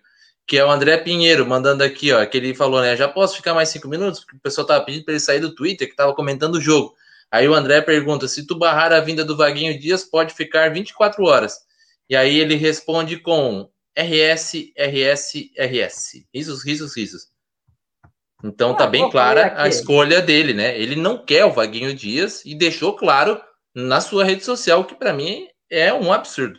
Que 0.46 0.56
é 0.56 0.64
o 0.64 0.70
André 0.70 0.96
Pinheiro 0.96 1.46
mandando 1.46 1.84
aqui, 1.84 2.10
ó, 2.12 2.24
que 2.24 2.38
ele 2.38 2.54
falou, 2.54 2.80
né? 2.80 2.96
Já 2.96 3.08
posso 3.08 3.36
ficar 3.36 3.52
mais 3.52 3.68
cinco 3.68 3.88
minutos? 3.88 4.20
Porque 4.20 4.38
o 4.38 4.40
pessoal 4.40 4.66
tava 4.66 4.86
pedindo 4.86 5.04
para 5.04 5.12
ele 5.12 5.20
sair 5.20 5.38
do 5.38 5.54
Twitter, 5.54 5.86
que 5.86 5.94
tava 5.94 6.14
comentando 6.14 6.54
o 6.54 6.60
jogo. 6.60 6.94
Aí 7.30 7.46
o 7.46 7.54
André 7.54 7.82
pergunta: 7.82 8.26
se 8.26 8.46
tu 8.46 8.56
barrar 8.56 8.90
a 8.90 9.00
vinda 9.00 9.22
do 9.22 9.36
Vaguinho 9.36 9.78
Dias, 9.78 10.02
pode 10.02 10.32
ficar 10.32 10.72
24 10.72 11.22
horas. 11.24 11.58
E 12.08 12.16
aí 12.16 12.38
ele 12.38 12.54
responde 12.54 13.18
com 13.18 13.68
RS, 13.94 14.72
RS, 14.78 15.50
RS. 15.58 16.24
Risos, 16.34 16.64
risos, 16.64 16.96
risos. 16.96 17.28
Então 18.42 18.70
tá 18.70 18.84
ah, 18.84 18.86
tá 18.86 18.90
bem 18.90 19.10
clara 19.10 19.54
a 19.56 19.68
escolha 19.68 20.22
dele, 20.22 20.54
né? 20.54 20.78
Ele 20.78 20.96
não 20.96 21.18
quer 21.18 21.44
o 21.44 21.52
Vaguinho 21.52 21.94
Dias 21.94 22.44
e 22.44 22.54
deixou 22.54 22.94
claro 22.94 23.40
na 23.74 24.00
sua 24.00 24.24
rede 24.24 24.44
social, 24.44 24.84
que 24.84 24.94
para 24.94 25.12
mim 25.12 25.46
é 25.70 25.92
um 25.92 26.12
absurdo. 26.12 26.58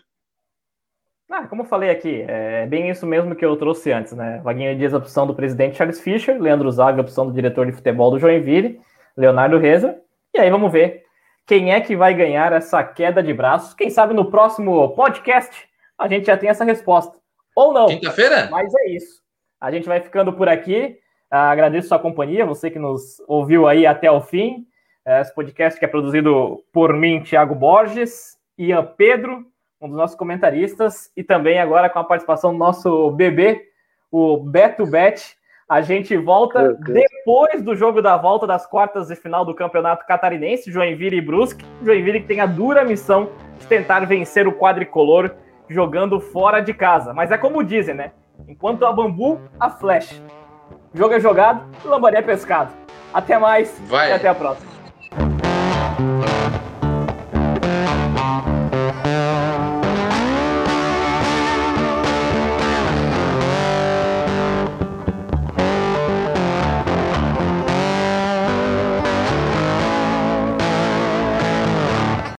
Ah, 1.29 1.47
como 1.47 1.61
eu 1.61 1.65
falei 1.65 1.89
aqui, 1.89 2.25
é 2.27 2.65
bem 2.67 2.89
isso 2.89 3.05
mesmo 3.05 3.35
que 3.35 3.45
eu 3.45 3.55
trouxe 3.55 3.91
antes, 3.91 4.11
né? 4.13 4.41
Vaguinho 4.43 4.77
Dias, 4.77 4.93
opção 4.93 5.25
do 5.25 5.33
presidente 5.33 5.77
Charles 5.77 5.99
Fischer, 5.99 6.39
Leandro 6.41 6.69
Zaga, 6.71 7.01
opção 7.01 7.25
do 7.25 7.33
diretor 7.33 7.65
de 7.65 7.71
futebol 7.71 8.11
do 8.11 8.19
Joinville, 8.19 8.81
Leonardo 9.15 9.57
Reza. 9.57 9.97
E 10.33 10.39
aí 10.39 10.49
vamos 10.49 10.71
ver 10.71 11.03
quem 11.47 11.73
é 11.73 11.79
que 11.79 11.95
vai 11.95 12.13
ganhar 12.13 12.51
essa 12.51 12.83
queda 12.83 13.23
de 13.23 13.33
braços. 13.33 13.73
Quem 13.73 13.89
sabe 13.89 14.13
no 14.13 14.29
próximo 14.29 14.89
podcast 14.89 15.69
a 15.97 16.07
gente 16.07 16.25
já 16.25 16.35
tem 16.35 16.49
essa 16.49 16.65
resposta. 16.65 17.15
Ou 17.55 17.73
não. 17.73 17.87
Quinta-feira? 17.87 18.49
Mas 18.49 18.73
é 18.73 18.89
isso. 18.89 19.21
A 19.59 19.71
gente 19.71 19.87
vai 19.87 20.01
ficando 20.01 20.33
por 20.33 20.49
aqui. 20.49 20.97
Agradeço 21.31 21.87
a 21.87 21.89
sua 21.89 21.99
companhia, 21.99 22.45
você 22.45 22.69
que 22.69 22.77
nos 22.77 23.21
ouviu 23.27 23.67
aí 23.67 23.85
até 23.85 24.11
o 24.11 24.19
fim. 24.21 24.65
É, 25.05 25.21
esse 25.21 25.33
podcast 25.33 25.79
que 25.79 25.85
é 25.85 25.87
produzido 25.87 26.63
por 26.71 26.93
mim, 26.93 27.23
Thiago 27.23 27.55
Borges, 27.55 28.37
Ian 28.57 28.85
Pedro, 28.97 29.45
um 29.81 29.87
dos 29.87 29.97
nossos 29.97 30.15
comentaristas, 30.15 31.11
e 31.17 31.23
também 31.23 31.59
agora 31.59 31.89
com 31.89 31.97
a 31.97 32.03
participação 32.03 32.51
do 32.51 32.59
nosso 32.59 33.09
bebê, 33.11 33.63
o 34.11 34.37
Beto 34.37 34.85
Bet, 34.85 35.35
A 35.67 35.79
gente 35.79 36.17
volta 36.17 36.73
depois 36.73 37.61
do 37.63 37.73
jogo 37.77 38.01
da 38.01 38.17
volta 38.17 38.45
das 38.45 38.67
quartas 38.67 39.07
de 39.07 39.15
final 39.15 39.45
do 39.45 39.55
Campeonato 39.55 40.05
Catarinense, 40.05 40.69
Joinville 40.69 41.15
e 41.15 41.21
Brusque. 41.21 41.65
Joinville 41.81 42.19
que 42.19 42.27
tem 42.27 42.41
a 42.41 42.45
dura 42.45 42.83
missão 42.83 43.29
de 43.57 43.65
tentar 43.67 44.01
vencer 44.01 44.45
o 44.45 44.51
quadricolor 44.51 45.33
jogando 45.69 46.19
fora 46.19 46.59
de 46.59 46.73
casa. 46.73 47.13
Mas 47.13 47.31
é 47.31 47.37
como 47.37 47.63
dizem, 47.63 47.95
né? 47.95 48.11
Enquanto 48.49 48.85
a 48.85 48.91
bambu, 48.91 49.39
a 49.57 49.69
flecha. 49.69 50.21
Jogo 50.93 51.13
é 51.13 51.19
jogado, 51.21 51.63
lambaré 51.85 52.19
é 52.19 52.21
pescado. 52.21 52.73
Até 53.13 53.37
mais 53.37 53.79
Vai. 53.87 54.09
e 54.09 54.13
até 54.13 54.27
a 54.27 54.35
próxima. 54.35 54.69